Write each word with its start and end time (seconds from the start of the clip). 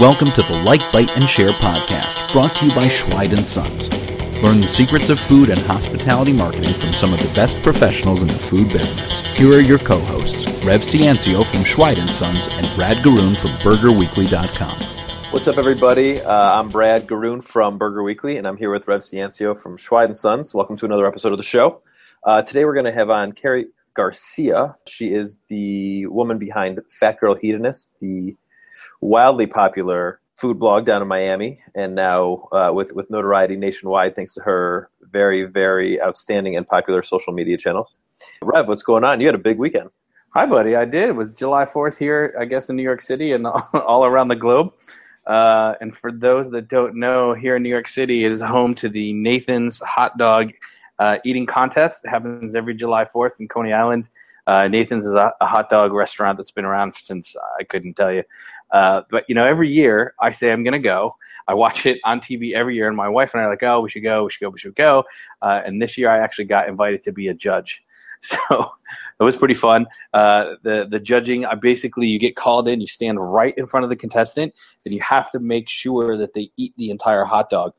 Welcome 0.00 0.32
to 0.32 0.42
the 0.42 0.54
Like, 0.54 0.90
Bite, 0.90 1.10
and 1.10 1.30
Share 1.30 1.52
podcast, 1.52 2.32
brought 2.32 2.56
to 2.56 2.66
you 2.66 2.74
by 2.74 2.88
Schweid 2.88 3.30
& 3.38 3.46
Sons. 3.46 3.88
Learn 4.42 4.60
the 4.60 4.66
secrets 4.66 5.08
of 5.08 5.20
food 5.20 5.50
and 5.50 5.58
hospitality 5.60 6.32
marketing 6.32 6.74
from 6.74 6.92
some 6.92 7.14
of 7.14 7.20
the 7.20 7.32
best 7.32 7.62
professionals 7.62 8.20
in 8.20 8.26
the 8.26 8.34
food 8.34 8.70
business. 8.70 9.20
Here 9.36 9.52
are 9.52 9.60
your 9.60 9.78
co-hosts, 9.78 10.46
Rev 10.64 10.80
Ciancio 10.80 11.46
from 11.46 11.62
Schweid 11.62 12.10
& 12.10 12.12
Sons 12.12 12.48
and 12.48 12.68
Brad 12.74 13.04
Garoon 13.04 13.36
from 13.36 13.52
BurgerWeekly.com. 13.58 14.80
What's 15.32 15.46
up, 15.46 15.58
everybody? 15.58 16.20
Uh, 16.20 16.58
I'm 16.58 16.68
Brad 16.68 17.06
Garoon 17.06 17.40
from 17.40 17.78
Burger 17.78 18.02
Weekly, 18.02 18.38
and 18.38 18.48
I'm 18.48 18.56
here 18.56 18.72
with 18.72 18.88
Rev 18.88 19.00
Ciancio 19.00 19.56
from 19.56 19.76
Schweid 19.76 20.16
& 20.16 20.16
Sons. 20.16 20.52
Welcome 20.52 20.76
to 20.78 20.86
another 20.86 21.06
episode 21.06 21.30
of 21.30 21.38
the 21.38 21.44
show. 21.44 21.82
Uh, 22.24 22.42
today 22.42 22.64
we're 22.64 22.74
going 22.74 22.86
to 22.86 22.92
have 22.92 23.10
on 23.10 23.30
Carrie 23.30 23.66
Garcia. 23.94 24.74
She 24.88 25.14
is 25.14 25.38
the 25.46 26.06
woman 26.06 26.38
behind 26.38 26.80
Fat 26.90 27.20
Girl 27.20 27.36
Hedonist, 27.36 27.92
the 28.00 28.34
wildly 29.04 29.46
popular 29.46 30.18
food 30.36 30.58
blog 30.58 30.86
down 30.86 31.02
in 31.02 31.06
Miami, 31.06 31.60
and 31.74 31.94
now 31.94 32.48
uh, 32.52 32.70
with 32.72 32.92
with 32.94 33.10
notoriety 33.10 33.54
nationwide 33.54 34.16
thanks 34.16 34.34
to 34.34 34.40
her 34.40 34.88
very 35.02 35.44
very 35.44 36.00
outstanding 36.02 36.56
and 36.56 36.66
popular 36.66 37.02
social 37.02 37.32
media 37.32 37.56
channels. 37.56 37.96
Rev, 38.42 38.66
what's 38.66 38.82
going 38.82 39.04
on? 39.04 39.20
You 39.20 39.26
had 39.26 39.34
a 39.34 39.46
big 39.50 39.58
weekend. 39.58 39.90
Hi, 40.30 40.46
buddy. 40.46 40.74
I 40.74 40.84
did. 40.84 41.10
It 41.10 41.14
was 41.14 41.32
July 41.32 41.64
4th 41.64 41.96
here, 41.96 42.34
I 42.40 42.44
guess, 42.44 42.68
in 42.68 42.74
New 42.74 42.82
York 42.82 43.00
City 43.00 43.30
and 43.30 43.46
all 43.74 44.04
around 44.04 44.28
the 44.28 44.34
globe. 44.34 44.72
Uh, 45.26 45.74
and 45.80 45.96
for 45.96 46.10
those 46.10 46.50
that 46.50 46.66
don't 46.68 46.96
know, 46.96 47.34
here 47.34 47.54
in 47.54 47.62
New 47.62 47.68
York 47.68 47.86
City 47.86 48.24
is 48.24 48.40
home 48.40 48.74
to 48.76 48.88
the 48.88 49.12
Nathan's 49.12 49.78
Hot 49.80 50.18
Dog 50.18 50.52
uh, 50.98 51.18
Eating 51.24 51.46
Contest. 51.46 52.04
It 52.04 52.08
happens 52.08 52.56
every 52.56 52.74
July 52.74 53.04
4th 53.04 53.38
in 53.38 53.46
Coney 53.46 53.72
Island. 53.72 54.10
Uh, 54.46 54.68
Nathan's 54.68 55.06
is 55.06 55.14
a, 55.14 55.32
a, 55.40 55.46
hot 55.46 55.70
dog 55.70 55.92
restaurant 55.92 56.36
that's 56.36 56.50
been 56.50 56.66
around 56.66 56.94
since 56.94 57.34
I 57.58 57.64
couldn't 57.64 57.94
tell 57.94 58.12
you. 58.12 58.24
Uh, 58.74 59.02
but 59.08 59.24
you 59.28 59.36
know, 59.36 59.46
every 59.46 59.70
year 59.70 60.14
I 60.20 60.30
say 60.30 60.50
I'm 60.50 60.64
going 60.64 60.72
to 60.72 60.80
go. 60.80 61.14
I 61.46 61.54
watch 61.54 61.86
it 61.86 62.00
on 62.04 62.20
TV 62.20 62.54
every 62.54 62.74
year, 62.74 62.88
and 62.88 62.96
my 62.96 63.08
wife 63.08 63.32
and 63.32 63.40
I 63.40 63.44
are 63.44 63.50
like, 63.50 63.62
"Oh, 63.62 63.80
we 63.80 63.88
should 63.88 64.02
go, 64.02 64.24
we 64.24 64.30
should 64.30 64.40
go, 64.40 64.50
we 64.50 64.58
should 64.58 64.74
go." 64.74 65.04
Uh, 65.40 65.60
and 65.64 65.80
this 65.80 65.96
year 65.96 66.10
I 66.10 66.18
actually 66.18 66.46
got 66.46 66.68
invited 66.68 67.02
to 67.02 67.12
be 67.12 67.28
a 67.28 67.34
judge, 67.34 67.82
so 68.22 68.72
it 69.20 69.22
was 69.22 69.36
pretty 69.36 69.54
fun. 69.54 69.86
Uh, 70.12 70.54
the 70.64 70.88
the 70.90 70.98
judging, 70.98 71.46
I 71.46 71.54
basically 71.54 72.08
you 72.08 72.18
get 72.18 72.34
called 72.34 72.66
in, 72.66 72.80
you 72.80 72.88
stand 72.88 73.20
right 73.20 73.54
in 73.56 73.66
front 73.68 73.84
of 73.84 73.90
the 73.90 73.96
contestant, 73.96 74.54
and 74.84 74.92
you 74.92 75.00
have 75.02 75.30
to 75.30 75.38
make 75.38 75.68
sure 75.68 76.18
that 76.18 76.34
they 76.34 76.50
eat 76.56 76.74
the 76.76 76.90
entire 76.90 77.24
hot 77.24 77.50
dog. 77.50 77.74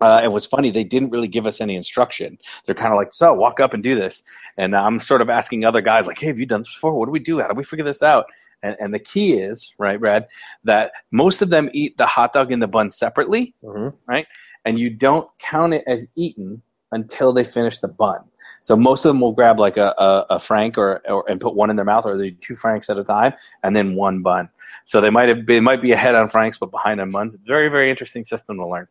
Uh, 0.00 0.20
and 0.22 0.32
what's 0.32 0.46
funny, 0.46 0.70
they 0.70 0.84
didn't 0.84 1.10
really 1.10 1.28
give 1.28 1.46
us 1.46 1.60
any 1.60 1.76
instruction. 1.76 2.38
They're 2.64 2.74
kind 2.74 2.94
of 2.94 2.96
like, 2.96 3.12
"So, 3.12 3.34
walk 3.34 3.60
up 3.60 3.74
and 3.74 3.82
do 3.82 3.94
this." 3.94 4.22
And 4.56 4.74
I'm 4.74 5.00
sort 5.00 5.20
of 5.20 5.28
asking 5.28 5.66
other 5.66 5.82
guys, 5.82 6.06
like, 6.06 6.18
"Hey, 6.18 6.28
have 6.28 6.38
you 6.38 6.46
done 6.46 6.60
this 6.60 6.72
before? 6.72 6.94
What 6.94 7.06
do 7.06 7.12
we 7.12 7.18
do? 7.18 7.40
How 7.40 7.48
do 7.48 7.54
we 7.54 7.64
figure 7.64 7.84
this 7.84 8.02
out?" 8.02 8.26
And, 8.64 8.76
and 8.80 8.94
the 8.94 8.98
key 8.98 9.34
is, 9.34 9.72
right, 9.78 10.00
Brad, 10.00 10.26
that 10.64 10.92
most 11.10 11.42
of 11.42 11.50
them 11.50 11.68
eat 11.72 11.98
the 11.98 12.06
hot 12.06 12.32
dog 12.32 12.50
in 12.50 12.60
the 12.60 12.66
bun 12.66 12.90
separately, 12.90 13.54
mm-hmm. 13.62 13.94
right? 14.06 14.26
And 14.64 14.78
you 14.78 14.88
don't 14.88 15.28
count 15.38 15.74
it 15.74 15.84
as 15.86 16.08
eaten 16.16 16.62
until 16.90 17.32
they 17.34 17.44
finish 17.44 17.78
the 17.78 17.88
bun. 17.88 18.20
So 18.62 18.74
most 18.74 19.04
of 19.04 19.10
them 19.10 19.20
will 19.20 19.32
grab 19.32 19.60
like 19.60 19.76
a, 19.76 19.94
a, 19.98 20.26
a 20.30 20.38
frank 20.38 20.78
or, 20.78 21.02
or 21.06 21.28
and 21.28 21.38
put 21.38 21.54
one 21.54 21.68
in 21.68 21.76
their 21.76 21.84
mouth, 21.84 22.06
or 22.06 22.16
they 22.16 22.30
do 22.30 22.36
two 22.40 22.56
franks 22.56 22.88
at 22.88 22.96
a 22.96 23.04
time, 23.04 23.34
and 23.62 23.76
then 23.76 23.94
one 23.94 24.22
bun. 24.22 24.48
So 24.86 25.02
they 25.02 25.10
might 25.10 25.28
have 25.28 25.44
been, 25.44 25.62
might 25.64 25.82
be 25.82 25.92
ahead 25.92 26.14
on 26.14 26.28
franks, 26.28 26.56
but 26.56 26.70
behind 26.70 27.00
on 27.00 27.10
buns. 27.10 27.36
Very 27.44 27.68
very 27.68 27.90
interesting 27.90 28.24
system 28.24 28.56
to 28.56 28.66
learn. 28.66 28.88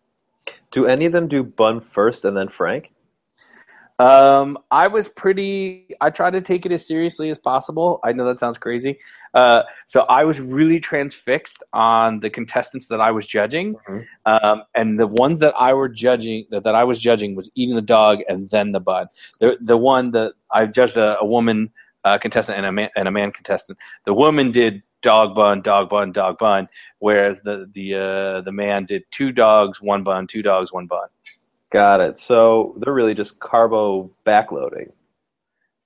Do 0.71 0.85
any 0.85 1.05
of 1.05 1.11
them 1.11 1.27
do 1.27 1.43
bun 1.43 1.79
first 1.79 2.25
and 2.25 2.37
then 2.37 2.49
frank? 2.49 2.93
Um, 3.99 4.57
I 4.69 4.87
was 4.87 5.07
pretty. 5.09 5.95
I 6.01 6.09
tried 6.09 6.31
to 6.31 6.41
take 6.41 6.65
it 6.65 6.71
as 6.71 6.85
seriously 6.85 7.29
as 7.29 7.39
possible. 7.39 7.99
I 8.03 8.11
know 8.11 8.25
that 8.25 8.39
sounds 8.39 8.57
crazy. 8.57 8.99
Uh, 9.33 9.63
so 9.87 10.01
I 10.01 10.23
was 10.23 10.39
really 10.39 10.79
transfixed 10.79 11.63
on 11.73 12.19
the 12.19 12.29
contestants 12.29 12.87
that 12.89 13.01
I 13.01 13.11
was 13.11 13.25
judging, 13.25 13.75
mm-hmm. 13.87 14.01
um, 14.25 14.63
and 14.75 14.99
the 14.99 15.07
ones 15.07 15.39
that 15.39 15.53
I 15.57 15.73
were 15.73 15.89
judging 15.89 16.45
that, 16.51 16.63
that 16.63 16.75
I 16.75 16.83
was 16.83 17.01
judging 17.01 17.35
was 17.35 17.49
eating 17.55 17.75
the 17.75 17.81
dog 17.81 18.19
and 18.27 18.49
then 18.49 18.71
the 18.71 18.79
bud. 18.79 19.07
The 19.39 19.57
the 19.59 19.77
one 19.77 20.11
that 20.11 20.33
I 20.51 20.65
judged 20.67 20.97
a, 20.97 21.17
a 21.19 21.25
woman 21.25 21.71
uh, 22.03 22.17
contestant 22.17 22.57
and 22.57 22.65
a 22.67 22.71
man 22.71 22.89
and 22.95 23.07
a 23.07 23.11
man 23.11 23.31
contestant. 23.31 23.79
The 24.05 24.13
woman 24.13 24.51
did 24.51 24.83
dog 25.01 25.35
bun, 25.35 25.61
dog 25.61 25.89
bun, 25.89 26.11
dog 26.11 26.37
bun, 26.37 26.67
whereas 26.99 27.41
the 27.41 27.69
the 27.73 27.95
uh, 27.95 28.41
the 28.41 28.51
man 28.51 28.85
did 28.85 29.03
two 29.11 29.31
dogs, 29.31 29.81
one 29.81 30.03
bun, 30.03 30.27
two 30.27 30.41
dogs, 30.41 30.71
one 30.71 30.87
bun. 30.87 31.07
Got 31.71 32.01
it. 32.01 32.17
So 32.17 32.75
they're 32.77 32.93
really 32.93 33.15
just 33.15 33.39
carbo 33.39 34.11
backloading. 34.25 34.91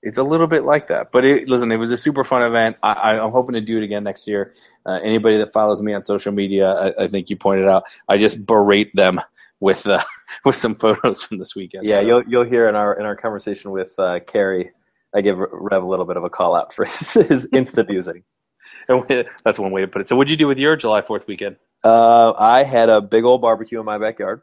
It's 0.03 0.17
a 0.17 0.23
little 0.23 0.47
bit 0.47 0.63
like 0.63 0.89
that, 0.89 1.11
but 1.11 1.25
it, 1.25 1.49
listen, 1.49 1.71
it 1.71 1.77
was 1.77 1.91
a 1.91 1.97
super 1.97 2.23
fun 2.23 2.43
event. 2.43 2.77
I, 2.83 3.15
am 3.15 3.31
hoping 3.31 3.53
to 3.53 3.61
do 3.61 3.77
it 3.77 3.83
again 3.83 4.03
next 4.03 4.27
year. 4.27 4.53
Uh, 4.85 4.99
anybody 5.03 5.37
that 5.37 5.53
follows 5.53 5.81
me 5.81 5.93
on 5.93 6.03
social 6.03 6.31
media, 6.31 6.71
I, 6.71 7.05
I, 7.05 7.07
think 7.07 7.31
you 7.31 7.35
pointed 7.35 7.67
out, 7.67 7.83
I 8.07 8.17
just 8.17 8.45
berate 8.45 8.95
them 8.95 9.19
with 9.59 9.87
uh, 9.87 10.03
with 10.45 10.55
some 10.55 10.75
photos 10.75 11.23
from 11.23 11.39
this 11.39 11.55
weekend. 11.55 11.85
Yeah, 11.85 11.97
so. 11.97 12.01
you'll 12.01 12.23
you'll 12.27 12.43
hear 12.43 12.69
in 12.69 12.75
our 12.75 12.93
in 12.97 13.05
our 13.05 13.15
conversation 13.15 13.71
with 13.71 13.97
uh, 13.97 14.19
Carrie, 14.19 14.71
I 15.15 15.21
give 15.21 15.39
Rev 15.39 15.83
a 15.83 15.87
little 15.87 16.05
bit 16.05 16.15
of 16.15 16.23
a 16.23 16.29
call 16.29 16.55
out 16.55 16.73
for 16.73 16.85
his, 16.85 17.13
his 17.13 17.47
insta 17.47 17.79
abusing. 17.79 18.23
That's 19.43 19.59
one 19.59 19.71
way 19.71 19.81
to 19.81 19.87
put 19.87 20.01
it. 20.01 20.07
So, 20.07 20.15
what'd 20.15 20.29
you 20.29 20.37
do 20.37 20.47
with 20.47 20.59
your 20.59 20.75
July 20.75 21.01
Fourth 21.01 21.27
weekend? 21.27 21.57
Uh, 21.83 22.33
I 22.37 22.63
had 22.63 22.89
a 22.89 23.01
big 23.01 23.23
old 23.23 23.41
barbecue 23.41 23.79
in 23.79 23.85
my 23.85 23.97
backyard 23.97 24.41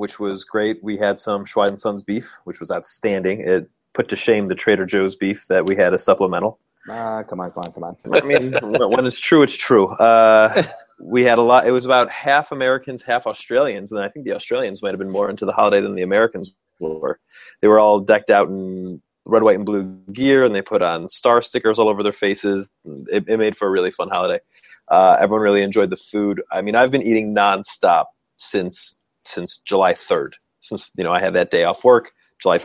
which 0.00 0.18
was 0.18 0.44
great. 0.44 0.82
We 0.82 0.96
had 0.96 1.18
some 1.18 1.44
Schweid 1.44 1.68
and 1.68 1.78
Sons 1.78 2.02
beef, 2.02 2.34
which 2.44 2.58
was 2.58 2.70
outstanding. 2.70 3.42
It 3.42 3.68
put 3.94 4.08
to 4.08 4.16
shame 4.16 4.48
the 4.48 4.54
Trader 4.54 4.86
Joe's 4.86 5.16
beef 5.16 5.46
that 5.48 5.64
we 5.66 5.76
had 5.76 5.94
as 5.94 6.04
supplemental. 6.04 6.58
Ah, 6.88 7.22
come 7.22 7.40
on, 7.40 7.50
come 7.50 7.64
on, 7.64 7.72
come 7.72 7.84
on. 7.84 7.96
I 8.14 8.20
mean, 8.24 8.52
when 8.62 9.06
it's 9.06 9.20
true, 9.20 9.42
it's 9.42 9.56
true. 9.56 9.88
Uh, 9.88 10.62
we 11.00 11.24
had 11.24 11.38
a 11.38 11.42
lot. 11.42 11.66
It 11.66 11.72
was 11.72 11.84
about 11.84 12.10
half 12.10 12.52
Americans, 12.52 13.02
half 13.02 13.26
Australians, 13.26 13.92
and 13.92 14.02
I 14.02 14.08
think 14.08 14.24
the 14.24 14.32
Australians 14.32 14.82
might 14.82 14.90
have 14.90 14.98
been 14.98 15.10
more 15.10 15.28
into 15.28 15.44
the 15.44 15.52
holiday 15.52 15.80
than 15.80 15.94
the 15.94 16.02
Americans 16.02 16.52
were. 16.78 17.18
They 17.60 17.68
were 17.68 17.78
all 17.78 18.00
decked 18.00 18.30
out 18.30 18.48
in 18.48 19.02
red, 19.26 19.42
white, 19.42 19.56
and 19.56 19.66
blue 19.66 19.84
gear, 20.12 20.44
and 20.44 20.54
they 20.54 20.62
put 20.62 20.82
on 20.82 21.08
star 21.08 21.42
stickers 21.42 21.78
all 21.78 21.88
over 21.88 22.02
their 22.02 22.12
faces. 22.12 22.70
It, 22.84 23.24
it 23.28 23.38
made 23.38 23.56
for 23.56 23.68
a 23.68 23.70
really 23.70 23.90
fun 23.90 24.08
holiday. 24.08 24.40
Uh, 24.88 25.16
everyone 25.20 25.42
really 25.42 25.62
enjoyed 25.62 25.90
the 25.90 25.96
food. 25.96 26.42
I 26.50 26.62
mean, 26.62 26.74
I've 26.74 26.90
been 26.90 27.02
eating 27.02 27.34
nonstop 27.34 28.06
since 28.36 28.96
since 29.24 29.58
July 29.58 29.92
3rd. 29.92 30.32
Since 30.60 30.90
you 30.96 31.04
know 31.04 31.12
I 31.12 31.20
had 31.20 31.34
that 31.34 31.50
day 31.50 31.64
off 31.64 31.84
work, 31.84 32.12
July 32.40 32.58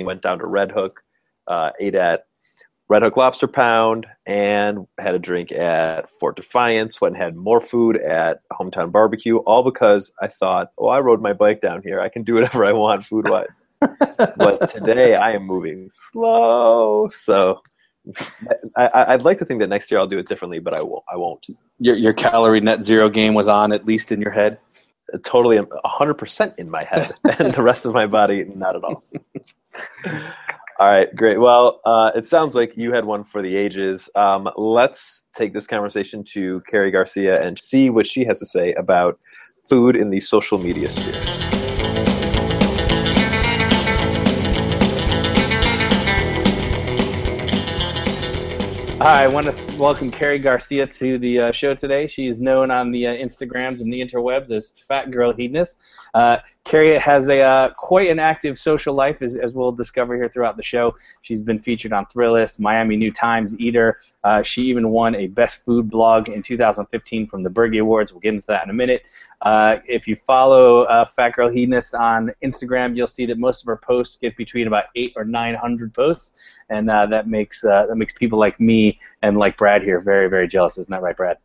4th, 0.00 0.06
went 0.06 0.22
down 0.22 0.38
to 0.38 0.46
Red 0.46 0.72
Hook, 0.72 1.02
uh, 1.46 1.70
ate 1.78 1.94
at 1.94 2.26
Red 2.88 3.02
Hook 3.02 3.16
Lobster 3.16 3.46
Pound, 3.46 4.06
and 4.26 4.86
had 4.98 5.14
a 5.14 5.18
drink 5.18 5.52
at 5.52 6.10
Fort 6.18 6.36
Defiance. 6.36 7.00
Went 7.00 7.14
and 7.14 7.22
had 7.22 7.36
more 7.36 7.60
food 7.60 7.96
at 7.96 8.40
Hometown 8.52 8.90
Barbecue, 8.92 9.36
all 9.38 9.62
because 9.62 10.12
I 10.20 10.28
thought, 10.28 10.72
oh, 10.78 10.88
I 10.88 11.00
rode 11.00 11.22
my 11.22 11.32
bike 11.32 11.60
down 11.60 11.82
here. 11.82 12.00
I 12.00 12.08
can 12.08 12.22
do 12.22 12.34
whatever 12.34 12.64
I 12.64 12.72
want 12.72 13.04
food 13.04 13.28
wise. 13.28 13.60
but 14.36 14.70
today 14.70 15.14
I 15.14 15.32
am 15.32 15.44
moving 15.44 15.90
slow, 16.10 17.08
so 17.08 17.62
I, 18.76 19.12
would 19.16 19.24
like 19.24 19.38
to 19.38 19.44
think 19.44 19.60
that 19.60 19.68
next 19.68 19.90
year 19.90 20.00
I'll 20.00 20.06
do 20.06 20.18
it 20.18 20.26
differently, 20.26 20.58
but 20.58 20.78
I 20.78 20.82
won't. 20.82 21.04
I 21.10 21.16
won't. 21.16 21.46
Your 21.78 21.96
your 21.96 22.12
calorie 22.12 22.60
net 22.60 22.84
zero 22.84 23.08
game 23.08 23.32
was 23.32 23.48
on 23.48 23.72
at 23.72 23.86
least 23.86 24.12
in 24.12 24.20
your 24.20 24.32
head 24.32 24.58
totally 25.24 25.58
100% 25.58 26.54
in 26.58 26.70
my 26.70 26.84
head 26.84 27.10
and 27.38 27.52
the 27.52 27.62
rest 27.62 27.86
of 27.86 27.92
my 27.92 28.06
body 28.06 28.44
not 28.44 28.76
at 28.76 28.84
all 28.84 29.02
all 30.78 30.88
right 30.88 31.14
great 31.14 31.38
well 31.38 31.80
uh, 31.84 32.10
it 32.14 32.26
sounds 32.26 32.54
like 32.54 32.76
you 32.76 32.92
had 32.92 33.04
one 33.04 33.24
for 33.24 33.42
the 33.42 33.56
ages 33.56 34.08
um, 34.14 34.48
let's 34.56 35.24
take 35.34 35.52
this 35.52 35.66
conversation 35.66 36.24
to 36.24 36.60
carrie 36.62 36.90
garcia 36.90 37.40
and 37.42 37.58
see 37.58 37.90
what 37.90 38.06
she 38.06 38.24
has 38.24 38.38
to 38.38 38.46
say 38.46 38.72
about 38.74 39.18
food 39.68 39.94
in 39.94 40.10
the 40.10 40.20
social 40.20 40.58
media 40.58 40.88
sphere 40.88 41.40
Hi, 49.02 49.24
I 49.24 49.28
want 49.28 49.46
to 49.46 49.76
welcome 49.78 50.10
Carrie 50.10 50.38
Garcia 50.38 50.86
to 50.86 51.16
the 51.16 51.40
uh, 51.40 51.52
show 51.52 51.74
today. 51.74 52.06
She's 52.06 52.38
known 52.38 52.70
on 52.70 52.90
the 52.90 53.06
uh, 53.06 53.12
Instagrams 53.14 53.80
and 53.80 53.90
the 53.90 53.98
interwebs 53.98 54.50
as 54.50 54.72
Fat 54.86 55.10
Girl 55.10 55.32
Hedonist. 55.32 55.78
Uh, 56.12 56.36
Carrie 56.64 56.98
has 56.98 57.28
a 57.28 57.40
uh, 57.40 57.70
quite 57.70 58.10
an 58.10 58.18
active 58.18 58.58
social 58.58 58.94
life, 58.94 59.22
as, 59.22 59.34
as 59.34 59.54
we'll 59.54 59.72
discover 59.72 60.14
here 60.14 60.28
throughout 60.28 60.56
the 60.56 60.62
show. 60.62 60.94
She's 61.22 61.40
been 61.40 61.58
featured 61.58 61.92
on 61.92 62.06
Thrillist, 62.06 62.60
Miami 62.60 62.96
New 62.96 63.10
Times, 63.10 63.58
Eater. 63.58 63.98
Uh, 64.22 64.42
she 64.42 64.62
even 64.64 64.90
won 64.90 65.14
a 65.14 65.26
Best 65.26 65.64
Food 65.64 65.90
Blog 65.90 66.28
in 66.28 66.42
2015 66.42 67.26
from 67.26 67.42
the 67.42 67.50
Bergie 67.50 67.80
Awards. 67.80 68.12
We'll 68.12 68.20
get 68.20 68.34
into 68.34 68.46
that 68.48 68.64
in 68.64 68.70
a 68.70 68.74
minute. 68.74 69.02
Uh, 69.40 69.76
if 69.88 70.06
you 70.06 70.14
follow 70.14 70.82
uh, 70.82 71.06
Fat 71.06 71.30
Girl 71.30 71.48
Hedonist 71.48 71.98
on 71.98 72.30
Instagram, 72.44 72.94
you'll 72.94 73.06
see 73.06 73.24
that 73.26 73.38
most 73.38 73.62
of 73.62 73.66
her 73.66 73.76
posts 73.76 74.16
get 74.16 74.36
between 74.36 74.66
about 74.66 74.84
eight 74.94 75.14
or 75.16 75.24
nine 75.24 75.54
hundred 75.54 75.94
posts, 75.94 76.34
and 76.68 76.90
uh, 76.90 77.06
that 77.06 77.26
makes 77.26 77.64
uh, 77.64 77.86
that 77.86 77.96
makes 77.96 78.12
people 78.12 78.38
like 78.38 78.60
me 78.60 79.00
and 79.22 79.38
like 79.38 79.56
Brad 79.56 79.82
here 79.82 80.00
very 80.00 80.28
very 80.28 80.46
jealous. 80.46 80.76
Isn't 80.76 80.90
that 80.90 81.02
right, 81.02 81.16
Brad? 81.16 81.38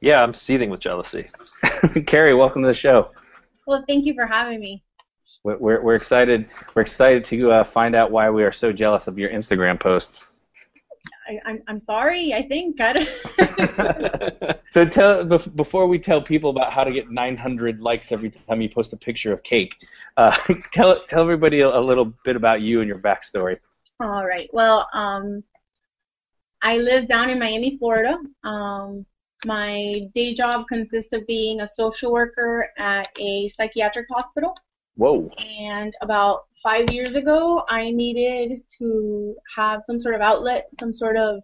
Yeah, 0.00 0.22
I'm 0.22 0.34
seething 0.34 0.68
with 0.68 0.80
jealousy. 0.80 1.30
Carrie, 2.06 2.34
welcome 2.34 2.62
to 2.62 2.68
the 2.68 2.74
show. 2.74 3.10
Well, 3.66 3.84
thank 3.88 4.04
you 4.06 4.14
for 4.14 4.26
having 4.26 4.60
me. 4.60 4.82
We're, 5.42 5.82
we're 5.82 5.94
excited. 5.96 6.48
We're 6.74 6.82
excited 6.82 7.24
to 7.26 7.50
uh, 7.50 7.64
find 7.64 7.94
out 7.94 8.10
why 8.10 8.30
we 8.30 8.44
are 8.44 8.52
so 8.52 8.72
jealous 8.72 9.08
of 9.08 9.18
your 9.18 9.30
Instagram 9.30 9.78
posts. 9.78 10.24
I, 11.28 11.40
I'm 11.44 11.62
I'm 11.66 11.80
sorry. 11.80 12.32
I 12.32 12.46
think. 12.46 12.80
I 12.80 12.92
don't- 12.92 14.58
so 14.70 14.84
tell 14.84 15.24
before 15.24 15.88
we 15.88 15.98
tell 15.98 16.22
people 16.22 16.50
about 16.50 16.72
how 16.72 16.84
to 16.84 16.92
get 16.92 17.10
900 17.10 17.80
likes 17.80 18.12
every 18.12 18.30
time 18.30 18.60
you 18.60 18.68
post 18.68 18.92
a 18.92 18.96
picture 18.96 19.32
of 19.32 19.42
cake. 19.42 19.74
Uh, 20.16 20.36
tell 20.72 21.04
tell 21.06 21.22
everybody 21.22 21.60
a, 21.60 21.68
a 21.68 21.80
little 21.80 22.12
bit 22.24 22.36
about 22.36 22.60
you 22.60 22.80
and 22.80 22.88
your 22.88 22.98
backstory. 22.98 23.58
All 24.00 24.24
right. 24.26 24.48
Well, 24.52 24.88
um, 24.92 25.42
I 26.62 26.78
live 26.78 27.08
down 27.08 27.30
in 27.30 27.38
Miami, 27.38 27.76
Florida. 27.78 28.16
Um, 28.44 29.06
my 29.44 30.08
day 30.14 30.34
job 30.34 30.66
consists 30.68 31.12
of 31.12 31.26
being 31.26 31.60
a 31.60 31.68
social 31.68 32.12
worker 32.12 32.68
at 32.78 33.08
a 33.20 33.48
psychiatric 33.48 34.06
hospital. 34.10 34.56
Whoa. 34.96 35.30
And 35.38 35.94
about 36.00 36.46
five 36.62 36.90
years 36.90 37.16
ago, 37.16 37.64
I 37.68 37.90
needed 37.90 38.62
to 38.78 39.36
have 39.56 39.82
some 39.84 40.00
sort 40.00 40.14
of 40.14 40.20
outlet, 40.20 40.68
some 40.80 40.94
sort 40.94 41.16
of 41.16 41.42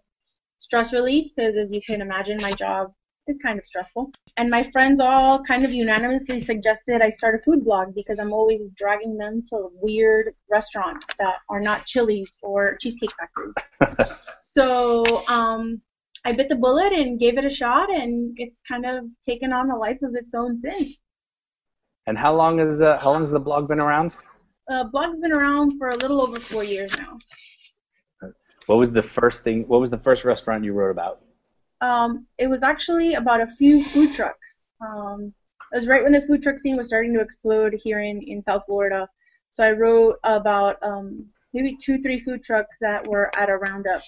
stress 0.59 0.91
relief, 0.91 1.31
because 1.35 1.55
as 1.55 1.71
you 1.71 1.81
can 1.85 2.01
imagine, 2.01 2.39
my 2.41 2.53
job 2.53 2.91
is 3.27 3.37
kind 3.37 3.59
of 3.59 3.65
stressful. 3.65 4.11
And 4.37 4.49
my 4.49 4.63
friends 4.63 4.99
all 4.99 5.43
kind 5.43 5.63
of 5.63 5.73
unanimously 5.73 6.39
suggested 6.39 7.01
I 7.01 7.09
start 7.09 7.35
a 7.35 7.43
food 7.43 7.63
blog 7.63 7.93
because 7.95 8.19
I'm 8.19 8.33
always 8.33 8.61
dragging 8.75 9.17
them 9.17 9.43
to 9.49 9.69
weird 9.73 10.33
restaurants 10.49 11.05
that 11.19 11.35
are 11.49 11.61
not 11.61 11.85
Chili's 11.85 12.37
or 12.41 12.75
Cheesecake 12.77 13.11
Factory. 13.17 13.53
so 14.41 15.23
um, 15.27 15.81
I 16.25 16.31
bit 16.31 16.47
the 16.47 16.55
bullet 16.55 16.93
and 16.93 17.19
gave 17.19 17.37
it 17.37 17.45
a 17.45 17.49
shot, 17.49 17.93
and 17.93 18.33
it's 18.37 18.61
kind 18.67 18.85
of 18.85 19.05
taken 19.25 19.51
on 19.51 19.69
a 19.69 19.75
life 19.75 20.01
of 20.01 20.15
its 20.15 20.33
own 20.33 20.61
since. 20.61 20.97
And 22.07 22.17
how 22.17 22.35
long 22.35 22.59
has 22.59 22.81
uh, 22.81 22.97
how 22.97 23.11
long 23.11 23.21
has 23.21 23.31
the 23.31 23.39
blog 23.39 23.67
been 23.67 23.83
around? 23.83 24.13
Uh, 24.69 24.85
blog's 24.85 25.19
been 25.19 25.33
around 25.33 25.77
for 25.77 25.89
a 25.89 25.95
little 25.95 26.21
over 26.21 26.39
four 26.39 26.63
years 26.63 26.97
now. 26.97 27.17
What 28.67 28.77
was 28.77 28.91
the 28.91 29.01
first 29.01 29.43
thing? 29.43 29.67
What 29.67 29.81
was 29.81 29.89
the 29.89 29.97
first 29.97 30.23
restaurant 30.23 30.63
you 30.63 30.73
wrote 30.73 30.91
about? 30.91 31.21
Um, 31.81 32.25
it 32.37 32.47
was 32.47 32.63
actually 32.63 33.15
about 33.15 33.41
a 33.41 33.47
few 33.47 33.83
food 33.83 34.13
trucks. 34.13 34.69
Um, 34.79 35.33
it 35.73 35.75
was 35.75 35.87
right 35.87 36.03
when 36.03 36.13
the 36.13 36.21
food 36.21 36.41
truck 36.41 36.59
scene 36.59 36.77
was 36.77 36.87
starting 36.87 37.13
to 37.13 37.19
explode 37.19 37.73
here 37.73 37.99
in, 37.99 38.21
in 38.21 38.41
South 38.41 38.63
Florida. 38.65 39.09
So 39.51 39.65
I 39.65 39.71
wrote 39.71 40.17
about 40.23 40.77
um, 40.81 41.25
maybe 41.53 41.75
two, 41.75 42.01
three 42.01 42.21
food 42.21 42.41
trucks 42.41 42.77
that 42.79 43.05
were 43.05 43.29
at 43.35 43.49
a 43.49 43.57
roundup. 43.57 44.01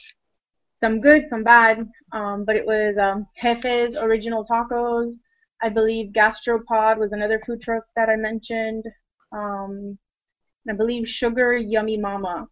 Some 0.80 1.02
good, 1.02 1.30
some 1.30 1.44
bad. 1.44 1.90
Um, 2.12 2.46
but 2.46 2.56
it 2.56 2.66
was 2.66 2.98
um, 2.98 3.28
Jefe's 3.42 3.96
Original 3.96 4.44
Tacos. 4.44 5.14
I 5.62 5.70
believe 5.70 6.12
Gastropod 6.12 6.98
was 6.98 7.14
another 7.14 7.42
food 7.46 7.62
truck 7.62 7.84
that 7.96 8.10
I 8.10 8.16
mentioned. 8.16 8.86
Um, 9.32 9.98
and 10.66 10.74
I 10.74 10.74
believe 10.74 11.08
Sugar 11.08 11.56
Yummy 11.56 11.98
Mama 11.98 12.48